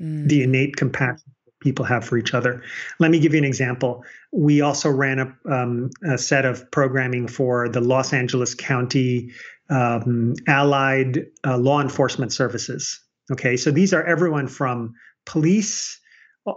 Mm. 0.00 0.28
The 0.28 0.42
innate 0.42 0.76
compassion 0.76 1.32
people 1.60 1.84
have 1.84 2.04
for 2.04 2.16
each 2.16 2.34
other. 2.34 2.62
Let 2.98 3.10
me 3.10 3.20
give 3.20 3.34
you 3.34 3.38
an 3.38 3.44
example. 3.44 4.02
We 4.32 4.62
also 4.62 4.90
ran 4.90 5.18
a, 5.18 5.36
um, 5.52 5.90
a 6.10 6.16
set 6.16 6.46
of 6.46 6.70
programming 6.70 7.28
for 7.28 7.68
the 7.68 7.82
Los 7.82 8.12
Angeles 8.12 8.54
County 8.54 9.30
um, 9.68 10.34
Allied 10.48 11.26
uh, 11.46 11.58
Law 11.58 11.80
Enforcement 11.80 12.32
Services. 12.32 12.98
Okay, 13.30 13.56
so 13.56 13.70
these 13.70 13.92
are 13.92 14.02
everyone 14.02 14.48
from 14.48 14.94
police 15.26 16.00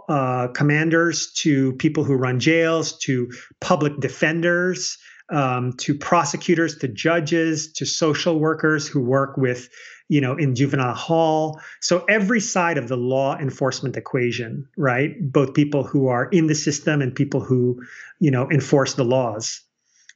uh, 0.08 0.48
commanders 0.48 1.32
to 1.32 1.72
people 1.74 2.04
who 2.04 2.14
run 2.14 2.40
jails 2.40 2.98
to 2.98 3.30
public 3.60 3.98
defenders 4.00 4.98
um, 5.30 5.72
to 5.78 5.94
prosecutors 5.94 6.76
to 6.78 6.88
judges 6.88 7.72
to 7.72 7.86
social 7.86 8.38
workers 8.38 8.86
who 8.86 9.00
work 9.00 9.36
with 9.36 9.68
you 10.08 10.20
know 10.20 10.36
in 10.36 10.54
juvenile 10.54 10.94
hall. 10.94 11.60
So 11.80 12.04
every 12.08 12.40
side 12.40 12.76
of 12.76 12.88
the 12.88 12.96
law 12.96 13.36
enforcement 13.38 13.96
equation 13.96 14.68
right? 14.76 15.14
Both 15.20 15.54
people 15.54 15.82
who 15.84 16.08
are 16.08 16.26
in 16.26 16.46
the 16.46 16.54
system 16.54 17.00
and 17.00 17.14
people 17.14 17.40
who 17.40 17.82
you 18.20 18.30
know 18.30 18.50
enforce 18.50 18.94
the 18.94 19.04
laws 19.04 19.62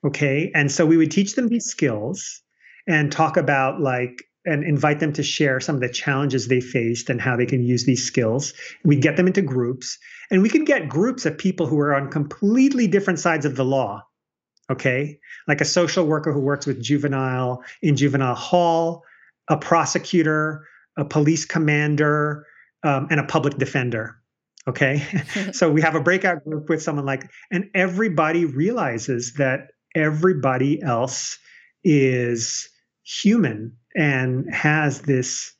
okay? 0.04 0.50
And 0.54 0.70
so 0.70 0.86
we 0.86 0.96
would 0.96 1.10
teach 1.10 1.34
them 1.34 1.48
these 1.48 1.66
skills 1.66 2.42
and 2.86 3.10
talk 3.12 3.36
about 3.36 3.80
like 3.80 4.24
and 4.48 4.64
invite 4.64 4.98
them 4.98 5.12
to 5.12 5.22
share 5.22 5.60
some 5.60 5.74
of 5.74 5.80
the 5.82 5.88
challenges 5.88 6.48
they 6.48 6.60
faced 6.60 7.10
and 7.10 7.20
how 7.20 7.36
they 7.36 7.44
can 7.44 7.62
use 7.62 7.84
these 7.84 8.04
skills. 8.04 8.54
We 8.82 8.96
get 8.96 9.16
them 9.16 9.26
into 9.26 9.42
groups, 9.42 9.98
and 10.30 10.42
we 10.42 10.48
can 10.48 10.64
get 10.64 10.88
groups 10.88 11.26
of 11.26 11.36
people 11.36 11.66
who 11.66 11.78
are 11.78 11.94
on 11.94 12.10
completely 12.10 12.86
different 12.86 13.18
sides 13.18 13.44
of 13.44 13.56
the 13.56 13.64
law. 13.64 14.02
Okay, 14.70 15.18
like 15.46 15.60
a 15.60 15.64
social 15.64 16.06
worker 16.06 16.32
who 16.32 16.40
works 16.40 16.66
with 16.66 16.82
juvenile 16.82 17.62
in 17.82 17.96
juvenile 17.96 18.34
hall, 18.34 19.02
a 19.48 19.56
prosecutor, 19.56 20.66
a 20.96 21.04
police 21.04 21.44
commander, 21.44 22.46
um, 22.82 23.06
and 23.10 23.20
a 23.20 23.24
public 23.24 23.56
defender. 23.58 24.16
Okay, 24.66 25.02
so 25.52 25.70
we 25.70 25.82
have 25.82 25.94
a 25.94 26.00
breakout 26.00 26.44
group 26.44 26.68
with 26.68 26.82
someone 26.82 27.06
like, 27.06 27.30
and 27.50 27.70
everybody 27.74 28.44
realizes 28.44 29.34
that 29.34 29.68
everybody 29.94 30.82
else 30.82 31.38
is 31.84 32.68
human 33.04 33.74
and 33.98 34.48
has 34.54 35.02
this 35.02 35.52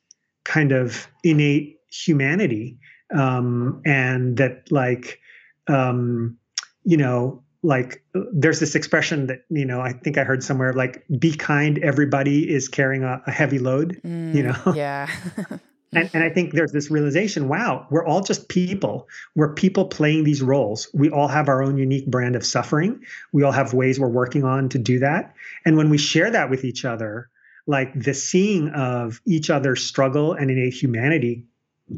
kind 0.45 0.71
of 0.71 1.07
innate 1.23 1.77
humanity 1.91 2.79
um, 3.15 3.81
and 3.85 4.37
that 4.37 4.71
like 4.71 5.19
um, 5.67 6.37
you 6.83 6.97
know 6.97 7.43
like 7.61 8.01
there's 8.33 8.61
this 8.61 8.73
expression 8.73 9.27
that 9.27 9.41
you 9.49 9.65
know 9.65 9.81
i 9.81 9.91
think 9.91 10.17
i 10.17 10.23
heard 10.23 10.41
somewhere 10.41 10.71
like 10.71 11.03
be 11.19 11.35
kind 11.35 11.77
everybody 11.79 12.49
is 12.49 12.69
carrying 12.69 13.03
a, 13.03 13.21
a 13.27 13.31
heavy 13.31 13.59
load 13.59 13.99
mm, 14.01 14.33
you 14.33 14.41
know? 14.41 14.55
yeah. 14.75 15.09
And, 15.91 16.09
and 16.13 16.23
i 16.23 16.29
think 16.29 16.53
there's 16.53 16.71
this 16.71 16.89
realization 16.89 17.49
wow 17.49 17.85
we're 17.89 18.05
all 18.05 18.21
just 18.21 18.47
people. 18.47 19.09
We're 19.35 19.53
people 19.53 19.85
playing 19.85 20.23
these 20.23 20.41
roles. 20.41 20.87
We 20.93 21.09
all 21.09 21.27
have 21.27 21.49
our 21.49 21.61
own 21.61 21.77
unique 21.77 22.07
brand 22.07 22.35
of 22.35 22.45
suffering. 22.45 23.01
We 23.33 23.43
all 23.43 23.51
have 23.51 23.73
ways 23.73 23.99
we're 23.99 24.07
working 24.07 24.43
on 24.45 24.69
to 24.69 24.77
do 24.77 24.99
that. 24.99 25.33
And 25.65 25.75
when 25.75 25.89
we 25.89 25.97
share 25.97 26.31
that 26.31 26.49
with 26.49 26.63
each 26.63 26.85
other 26.85 27.29
like 27.69 27.93
the 27.93 28.13
seeing 28.13 28.69
of 28.69 29.21
each 29.25 29.49
other's 29.49 29.85
struggle 29.85 30.33
and 30.33 30.49
innate 30.49 30.73
humanity 30.73 31.45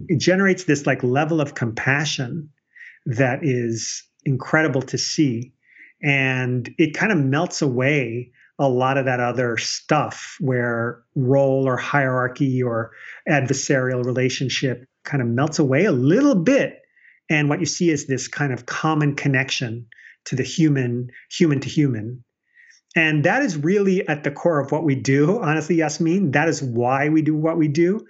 it 0.07 0.19
generates 0.19 0.65
this 0.65 0.85
like 0.85 1.03
level 1.03 1.41
of 1.41 1.55
compassion 1.55 2.49
that 3.05 3.39
is 3.43 4.03
incredible 4.25 4.81
to 4.83 4.97
see. 4.97 5.53
And 6.03 6.73
it 6.77 6.93
kind 6.93 7.11
of 7.11 7.17
melts 7.17 7.61
away 7.61 8.31
a 8.59 8.69
lot 8.69 8.97
of 8.97 9.05
that 9.05 9.19
other 9.19 9.57
stuff 9.57 10.37
where 10.39 11.01
role 11.15 11.67
or 11.67 11.77
hierarchy 11.77 12.61
or 12.61 12.91
adversarial 13.29 14.03
relationship 14.03 14.85
kind 15.03 15.21
of 15.21 15.27
melts 15.27 15.59
away 15.59 15.85
a 15.85 15.91
little 15.91 16.35
bit. 16.35 16.79
And 17.29 17.49
what 17.49 17.59
you 17.59 17.65
see 17.65 17.89
is 17.89 18.07
this 18.07 18.27
kind 18.27 18.53
of 18.53 18.65
common 18.65 19.15
connection 19.15 19.87
to 20.25 20.35
the 20.35 20.43
human 20.43 21.09
human 21.31 21.59
to 21.61 21.69
human 21.69 22.23
and 22.95 23.23
that 23.23 23.41
is 23.41 23.57
really 23.57 24.07
at 24.07 24.23
the 24.23 24.31
core 24.31 24.59
of 24.59 24.71
what 24.71 24.83
we 24.83 24.95
do, 24.95 25.39
honestly, 25.41 25.75
Yasmin. 25.75 26.31
That 26.31 26.49
is 26.49 26.61
why 26.61 27.09
we 27.09 27.21
do 27.21 27.35
what 27.35 27.57
we 27.57 27.67
do. 27.67 28.05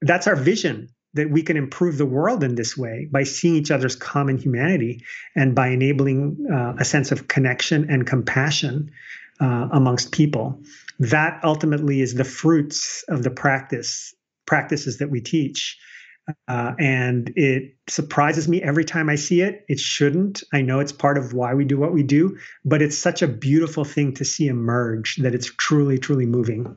That's 0.00 0.26
our 0.26 0.36
vision 0.36 0.88
that 1.14 1.30
we 1.30 1.42
can 1.42 1.58
improve 1.58 1.98
the 1.98 2.06
world 2.06 2.42
in 2.42 2.54
this 2.54 2.76
way 2.76 3.08
by 3.10 3.24
seeing 3.24 3.54
each 3.54 3.70
other's 3.70 3.96
common 3.96 4.38
humanity 4.38 5.04
and 5.36 5.54
by 5.54 5.68
enabling 5.68 6.46
uh, 6.50 6.74
a 6.78 6.84
sense 6.84 7.12
of 7.12 7.28
connection 7.28 7.90
and 7.90 8.06
compassion 8.06 8.90
uh, 9.40 9.68
amongst 9.72 10.12
people. 10.12 10.58
That 10.98 11.40
ultimately 11.44 12.00
is 12.00 12.14
the 12.14 12.24
fruits 12.24 13.04
of 13.08 13.22
the 13.22 13.30
practice 13.30 14.14
practices 14.46 14.98
that 14.98 15.10
we 15.10 15.20
teach. 15.20 15.78
Uh, 16.46 16.72
and 16.78 17.32
it 17.36 17.74
surprises 17.88 18.48
me 18.48 18.62
every 18.62 18.84
time 18.84 19.08
I 19.08 19.16
see 19.16 19.40
it. 19.40 19.64
It 19.68 19.80
shouldn't. 19.80 20.42
I 20.52 20.62
know 20.62 20.78
it's 20.78 20.92
part 20.92 21.18
of 21.18 21.32
why 21.32 21.54
we 21.54 21.64
do 21.64 21.76
what 21.76 21.92
we 21.92 22.02
do, 22.02 22.38
but 22.64 22.80
it's 22.80 22.96
such 22.96 23.22
a 23.22 23.28
beautiful 23.28 23.84
thing 23.84 24.14
to 24.14 24.24
see 24.24 24.46
emerge 24.46 25.16
that 25.16 25.34
it's 25.34 25.52
truly, 25.58 25.98
truly 25.98 26.26
moving. 26.26 26.76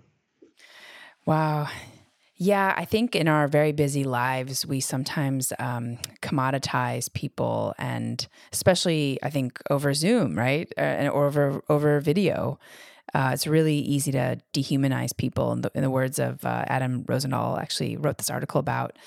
Wow. 1.25 1.67
Yeah, 2.37 2.73
I 2.75 2.83
think 2.83 3.15
in 3.15 3.29
our 3.29 3.47
very 3.47 3.71
busy 3.71 4.03
lives, 4.03 4.65
we 4.65 4.81
sometimes 4.81 5.53
um, 5.57 5.97
commoditize 6.21 7.11
people, 7.13 7.73
and 7.77 8.27
especially 8.51 9.17
I 9.23 9.29
think 9.29 9.61
over 9.69 9.93
Zoom, 9.93 10.37
right, 10.37 10.71
uh, 10.77 11.07
or 11.13 11.27
over 11.27 11.61
over 11.69 11.99
video. 12.01 12.59
Uh, 13.13 13.31
it's 13.33 13.47
really 13.47 13.77
easy 13.77 14.11
to 14.11 14.37
dehumanize 14.53 15.15
people. 15.15 15.51
In 15.53 15.61
the, 15.61 15.71
in 15.75 15.81
the 15.83 15.89
words 15.89 16.19
of 16.19 16.43
uh, 16.45 16.65
Adam 16.67 17.03
Rosendahl, 17.03 17.59
actually 17.59 17.97
wrote 17.97 18.17
this 18.17 18.29
article 18.29 18.59
about 18.59 18.97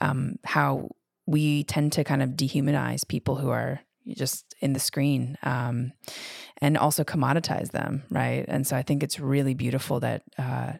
um, 0.00 0.36
how 0.44 0.90
we 1.26 1.64
tend 1.64 1.92
to 1.92 2.04
kind 2.04 2.22
of 2.22 2.30
dehumanize 2.30 3.06
people 3.06 3.36
who 3.36 3.50
are, 3.50 3.80
just 4.08 4.54
in 4.60 4.72
the 4.72 4.78
screen 4.78 5.36
um, 5.42 5.92
and 6.58 6.78
also 6.78 7.02
commoditize 7.02 7.72
them 7.72 8.04
right? 8.08 8.44
And 8.46 8.64
so 8.64 8.76
i 8.76 8.82
think 8.82 9.02
it's 9.02 9.18
really 9.18 9.52
beautiful 9.52 9.98
that 9.98 10.22
uh, 10.38 10.74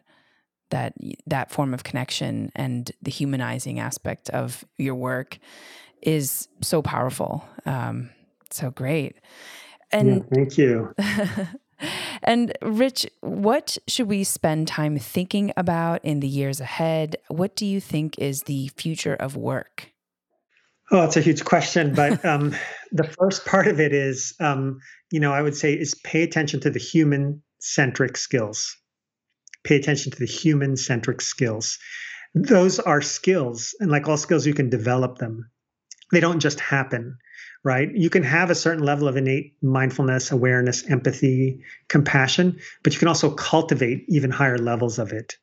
that 0.69 0.93
that 1.25 1.51
form 1.51 1.73
of 1.73 1.83
connection 1.83 2.51
and 2.55 2.91
the 3.01 3.11
humanizing 3.11 3.79
aspect 3.79 4.29
of 4.29 4.65
your 4.77 4.95
work 4.95 5.39
is 6.01 6.47
so 6.61 6.81
powerful. 6.81 7.43
Um, 7.65 8.09
so 8.51 8.69
great. 8.71 9.15
And 9.91 10.07
yeah, 10.07 10.19
thank 10.33 10.57
you 10.57 10.93
and 12.23 12.53
Rich, 12.61 13.07
what 13.21 13.77
should 13.87 14.07
we 14.07 14.23
spend 14.23 14.67
time 14.67 14.97
thinking 14.97 15.51
about 15.57 16.03
in 16.03 16.19
the 16.19 16.27
years 16.27 16.59
ahead? 16.59 17.17
What 17.27 17.55
do 17.55 17.65
you 17.65 17.79
think 17.79 18.17
is 18.17 18.43
the 18.43 18.69
future 18.75 19.15
of 19.15 19.35
work? 19.35 19.91
Oh, 20.89 21.03
it's 21.03 21.17
a 21.17 21.21
huge 21.21 21.43
question, 21.43 21.93
but 21.93 22.23
um, 22.25 22.55
the 22.91 23.03
first 23.03 23.45
part 23.45 23.67
of 23.67 23.79
it 23.79 23.93
is, 23.93 24.33
um, 24.39 24.79
you 25.11 25.19
know, 25.19 25.33
I 25.33 25.41
would 25.41 25.55
say 25.55 25.73
is 25.73 25.95
pay 25.95 26.23
attention 26.23 26.59
to 26.61 26.69
the 26.69 26.79
human 26.79 27.43
centric 27.59 28.17
skills. 28.17 28.75
Pay 29.63 29.75
attention 29.75 30.11
to 30.11 30.19
the 30.19 30.25
human 30.25 30.77
centric 30.77 31.21
skills. 31.21 31.77
Those 32.33 32.79
are 32.79 33.01
skills, 33.01 33.75
and 33.79 33.91
like 33.91 34.07
all 34.07 34.17
skills, 34.17 34.45
you 34.45 34.53
can 34.53 34.69
develop 34.69 35.17
them. 35.17 35.49
They 36.11 36.19
don't 36.19 36.39
just 36.39 36.59
happen 36.59 37.17
right? 37.63 37.89
You 37.93 38.09
can 38.09 38.23
have 38.23 38.49
a 38.49 38.55
certain 38.55 38.83
level 38.83 39.07
of 39.07 39.17
innate 39.17 39.55
mindfulness, 39.61 40.31
awareness, 40.31 40.89
empathy, 40.89 41.61
compassion, 41.87 42.59
but 42.83 42.93
you 42.93 42.99
can 42.99 43.07
also 43.07 43.31
cultivate 43.31 44.05
even 44.07 44.31
higher 44.31 44.57
levels 44.57 44.99
of 44.99 45.11
it. 45.11 45.37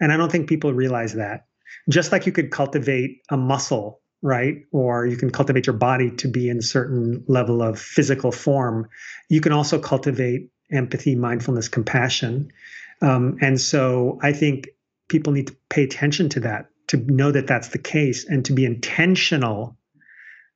And 0.00 0.12
I 0.12 0.16
don't 0.16 0.30
think 0.30 0.48
people 0.48 0.72
realize 0.72 1.14
that. 1.14 1.46
Just 1.88 2.12
like 2.12 2.26
you 2.26 2.32
could 2.32 2.50
cultivate 2.50 3.22
a 3.30 3.36
muscle, 3.36 4.00
right? 4.22 4.64
Or 4.72 5.06
you 5.06 5.16
can 5.16 5.30
cultivate 5.30 5.66
your 5.66 5.76
body 5.76 6.10
to 6.16 6.28
be 6.28 6.48
in 6.48 6.58
a 6.58 6.62
certain 6.62 7.24
level 7.28 7.62
of 7.62 7.78
physical 7.78 8.32
form, 8.32 8.88
you 9.28 9.40
can 9.40 9.52
also 9.52 9.78
cultivate 9.78 10.50
empathy, 10.70 11.14
mindfulness, 11.14 11.68
compassion. 11.68 12.50
Um, 13.00 13.38
and 13.40 13.60
so 13.60 14.18
I 14.22 14.32
think 14.32 14.68
people 15.08 15.32
need 15.32 15.48
to 15.48 15.56
pay 15.70 15.84
attention 15.84 16.28
to 16.30 16.40
that, 16.40 16.66
to 16.88 16.96
know 16.96 17.32
that 17.32 17.46
that's 17.46 17.68
the 17.68 17.78
case, 17.78 18.26
and 18.26 18.44
to 18.44 18.52
be 18.52 18.64
intentional 18.64 19.76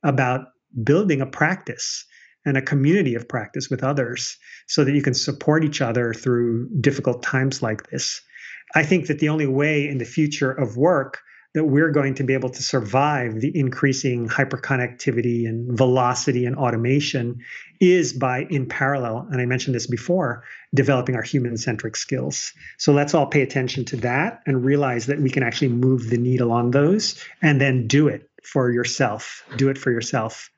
about 0.03 0.49
building 0.83 1.21
a 1.21 1.27
practice 1.27 2.05
and 2.45 2.57
a 2.57 2.63
community 2.63 3.15
of 3.15 3.29
practice 3.29 3.71
with 3.71 3.85
others 3.85 4.37
so 4.67 4.85
that 4.85 4.95
you 4.95 5.03
can 5.03 5.15
support 5.15 5.65
each 5.65 5.81
other 5.81 6.13
through 6.13 6.69
difficult 6.81 7.23
times 7.23 7.63
like 7.63 7.89
this. 7.91 8.21
I 8.75 8.85
think 8.85 9.07
that 9.07 9.19
the 9.19 9.29
only 9.29 9.47
way 9.47 9.89
in 9.89 9.99
the 9.99 10.05
future 10.05 10.51
of 10.51 10.77
work 10.77 11.21
that 11.55 11.65
we're 11.65 11.91
going 11.91 12.15
to 12.15 12.25
be 12.25 12.33
able 12.33 12.49
to 12.49 12.63
survive 12.63 13.41
the 13.41 13.53
increasing 13.55 14.27
hyperconnectivity 14.27 15.47
and 15.47 15.77
velocity 15.77 16.47
and 16.47 16.57
automation 16.57 17.41
is 17.79 18.15
by, 18.15 18.47
in 18.49 18.67
parallel, 18.67 19.29
and 19.31 19.41
I 19.41 19.45
mentioned 19.45 19.75
this 19.75 19.87
before, 19.87 20.45
developing 20.75 21.15
our 21.15 21.23
human 21.23 21.59
centric 21.59 21.97
skills. 21.97 22.53
So 22.79 22.93
let's 22.93 23.13
all 23.13 23.27
pay 23.27 23.43
attention 23.43 23.85
to 23.87 23.97
that 23.97 24.41
and 24.47 24.65
realize 24.65 25.07
that 25.07 25.21
we 25.21 25.29
can 25.29 25.43
actually 25.43 25.69
move 25.69 26.09
the 26.09 26.17
needle 26.17 26.53
on 26.53 26.71
those 26.71 27.23
and 27.43 27.61
then 27.61 27.87
do 27.87 28.09
it 28.09 28.31
for 28.43 28.71
yourself. 28.71 29.45
Do 29.57 29.69
it 29.69 29.77
for 29.77 29.91
yourself. 29.91 30.49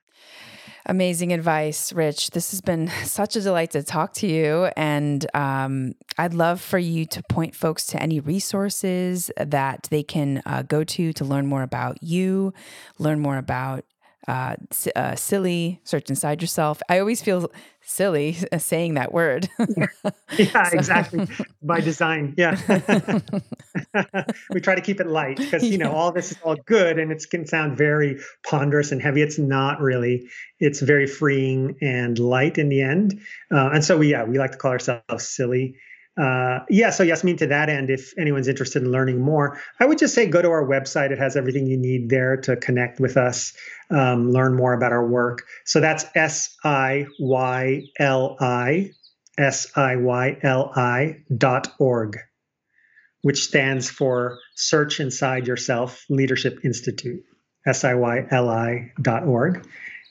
Amazing 0.87 1.33
advice, 1.33 1.95
Rich. 1.95 2.31
This 2.31 2.51
has 2.51 2.61
been 2.61 2.89
such 3.05 3.37
a 3.37 3.41
delight 3.41 3.71
to 3.71 3.83
talk 3.83 4.13
to 4.15 4.27
you. 4.27 4.69
And 4.77 5.27
um, 5.35 5.95
I'd 6.19 6.35
love 6.35 6.61
for 6.61 6.79
you 6.79 7.07
to 7.07 7.23
point 7.31 7.55
folks 7.55 7.87
to 7.87 8.03
any 8.03 8.21
resources 8.21 9.31
that 9.39 9.89
they 9.91 10.03
can 10.03 10.43
uh, 10.45 10.63
go 10.63 10.85
to 10.85 11.13
to 11.15 11.25
learn 11.25 11.47
more 11.47 11.63
about 11.63 12.03
you, 12.03 12.53
learn 12.99 13.21
more 13.21 13.39
about 13.39 13.85
uh, 14.27 14.57
uh, 14.97 15.13
SIYLI, 15.13 15.79
search 15.85 16.09
inside 16.09 16.41
yourself. 16.41 16.81
I 16.89 16.99
always 16.99 17.23
feel 17.23 17.51
silly 17.83 18.33
saying 18.59 18.95
that 18.95 19.13
word. 19.13 19.49
yeah, 20.39 20.69
so. 20.71 20.79
exactly. 20.79 21.29
By 21.63 21.81
design. 21.81 22.35
Yeah. 22.37 22.59
we 24.51 24.61
try 24.61 24.75
to 24.75 24.81
keep 24.81 25.01
it 25.01 25.07
light 25.07 25.37
because, 25.37 25.65
you 25.65 25.79
know, 25.79 25.93
all 25.93 26.13
this 26.13 26.33
is 26.33 26.39
all 26.43 26.57
good 26.67 26.99
and 26.99 27.13
it 27.13 27.25
can 27.31 27.47
sound 27.47 27.77
very 27.77 28.19
ponderous 28.49 28.93
and 28.93 29.03
heavy. 29.03 29.23
It's 29.23 29.39
not 29.39 29.81
really. 29.81 30.27
It's 30.59 30.81
very 30.81 31.07
freeing 31.07 31.77
and 31.83 32.19
light 32.19 32.59
in 32.59 32.69
the 32.69 32.81
end. 32.83 33.21
Uh, 33.53 33.71
and 33.75 33.85
so 33.85 33.99
we, 33.99 34.11
yeah, 34.11 34.25
we 34.25 34.39
like 34.39 34.53
to 34.53 34.59
call 34.59 34.71
ourselves 34.71 35.29
silly 35.29 35.77
uh, 36.17 36.61
yeah, 36.71 36.91
so 36.91 37.03
Yasmin, 37.03 37.37
to 37.39 37.47
that 37.49 37.69
end, 37.69 37.91
if 37.91 38.13
anyone's 38.17 38.47
interested 38.47 38.83
in 38.83 38.93
learning 38.93 39.21
more, 39.21 39.61
I 39.81 39.87
would 39.87 39.99
just 39.99 40.15
say 40.15 40.27
go 40.27 40.41
to 40.41 40.49
our 40.49 40.65
website. 40.65 41.11
It 41.11 41.19
has 41.19 41.37
everything 41.37 41.67
you 41.67 41.77
need 41.77 42.09
there 42.09 42.37
to 42.39 42.57
connect 42.57 43.01
with 43.01 43.17
us, 43.17 43.53
um, 43.91 44.31
learn 44.31 44.55
more 44.55 44.75
about 44.75 44.93
our 44.93 45.07
work. 45.07 45.43
So 45.65 45.81
that's 45.81 46.05
S 46.15 46.57
I 46.63 47.07
Y 47.19 47.83
L 47.99 48.37
I 48.41 48.93
S 49.37 49.67
I 49.77 49.97
Y 49.97 50.39
L 50.43 50.71
I 50.77 51.25
dot 51.37 51.75
org, 51.81 52.19
which 53.23 53.43
stands 53.43 53.91
for 53.91 54.39
Search 54.55 55.01
Inside 55.01 55.49
Yourself 55.49 56.05
Leadership 56.09 56.61
Institute, 56.65 57.25
S 57.67 57.83
I 57.83 57.95
Y 57.95 58.27
L 58.31 58.49
I 58.49 58.93
dot 59.03 59.25
org. 59.25 59.67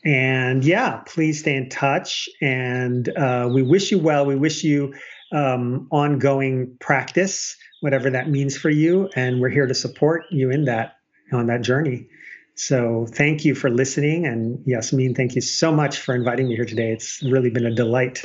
And 0.06 0.66
yeah, 0.66 0.98
please 1.06 1.40
stay 1.40 1.56
in 1.56 1.70
touch. 1.70 2.28
And 2.42 3.08
uh, 3.08 3.50
we 3.50 3.62
wish 3.62 3.90
you 3.90 4.00
well. 4.00 4.26
We 4.26 4.36
wish 4.36 4.66
you 4.66 4.94
um, 5.34 5.88
ongoing 5.92 6.78
practice, 6.80 7.58
whatever 7.82 8.10
that 8.12 8.30
means 8.30 8.56
for 8.56 8.70
you. 8.70 9.10
And 9.16 9.42
we're 9.42 9.50
here 9.50 9.68
to 9.68 9.74
support 9.74 10.26
you 10.32 10.52
in 10.52 10.66
that 10.66 10.98
on 11.32 11.48
that 11.48 11.62
journey. 11.62 12.08
So 12.56 13.08
thank 13.10 13.44
you 13.44 13.56
for 13.56 13.70
listening. 13.70 14.28
And 14.28 14.60
Yasmin, 14.66 15.16
thank 15.16 15.36
you 15.36 15.42
so 15.42 15.72
much 15.72 15.98
for 16.00 16.14
inviting 16.14 16.48
me 16.48 16.56
here 16.56 16.66
today. 16.66 16.92
It's 16.92 17.24
really 17.24 17.50
been 17.50 17.66
a 17.66 17.74
delight. 17.74 18.24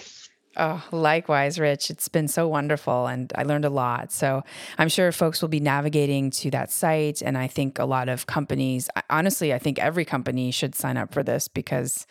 Oh, 0.57 0.85
likewise, 0.91 1.61
Rich. 1.61 1.89
It's 1.91 2.09
been 2.09 2.27
so 2.27 2.49
wonderful 2.49 3.07
and 3.07 3.33
I 3.37 3.45
learned 3.45 3.65
a 3.65 3.71
lot. 3.71 4.11
So 4.11 4.43
I'm 4.77 4.89
sure 4.89 5.13
folks 5.13 5.41
will 5.41 5.49
be 5.49 5.61
navigating 5.61 6.31
to 6.31 6.51
that 6.51 6.73
site. 6.73 7.23
And 7.23 7.39
I 7.39 7.47
think 7.47 7.79
a 7.79 7.85
lot 7.85 8.09
of 8.09 8.27
companies, 8.27 8.89
honestly, 9.09 9.55
I 9.55 9.59
think 9.59 9.79
every 9.79 10.05
company 10.05 10.51
should 10.51 10.75
sign 10.75 10.97
up 10.97 11.13
for 11.13 11.23
this 11.23 11.47
because 11.47 12.07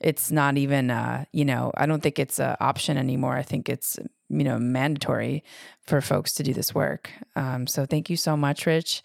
it's 0.00 0.32
not 0.32 0.56
even, 0.56 0.90
uh, 0.90 1.26
you 1.32 1.44
know, 1.44 1.70
I 1.76 1.86
don't 1.86 2.02
think 2.02 2.18
it's 2.18 2.40
an 2.40 2.56
option 2.58 2.96
anymore. 2.96 3.36
I 3.36 3.42
think 3.42 3.68
it's, 3.68 3.98
you 4.28 4.42
know, 4.42 4.58
mandatory 4.58 5.44
for 5.82 6.00
folks 6.00 6.32
to 6.34 6.42
do 6.42 6.52
this 6.52 6.74
work. 6.74 7.10
Um, 7.36 7.68
so 7.68 7.86
thank 7.86 8.10
you 8.10 8.16
so 8.16 8.36
much, 8.36 8.66
Rich. 8.66 9.02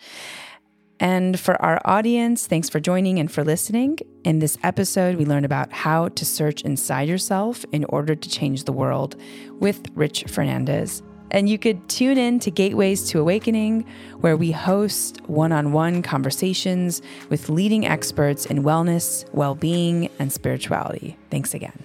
And 0.99 1.39
for 1.39 1.61
our 1.61 1.79
audience, 1.85 2.47
thanks 2.47 2.69
for 2.69 2.79
joining 2.79 3.19
and 3.19 3.31
for 3.31 3.43
listening. 3.43 3.99
In 4.23 4.39
this 4.39 4.57
episode, 4.63 5.15
we 5.15 5.25
learned 5.25 5.45
about 5.45 5.71
how 5.71 6.09
to 6.09 6.25
search 6.25 6.63
inside 6.63 7.07
yourself 7.07 7.65
in 7.71 7.85
order 7.85 8.15
to 8.15 8.29
change 8.29 8.63
the 8.63 8.73
world 8.73 9.15
with 9.59 9.85
Rich 9.93 10.25
Fernandez. 10.27 11.03
And 11.29 11.49
you 11.49 11.59
could 11.59 11.87
tune 11.89 12.17
in 12.17 12.39
to 12.39 12.49
Gateways 12.49 13.09
to 13.09 13.19
Awakening, 13.19 13.85
where 14.21 14.37
we 14.37 14.51
host 14.51 15.21
one 15.27 15.51
on 15.51 15.71
one 15.71 16.01
conversations 16.01 17.01
with 17.29 17.49
leading 17.49 17.85
experts 17.85 18.45
in 18.45 18.63
wellness, 18.63 19.25
well 19.33 19.53
being, 19.53 20.09
and 20.19 20.31
spirituality. 20.31 21.17
Thanks 21.29 21.53
again. 21.53 21.83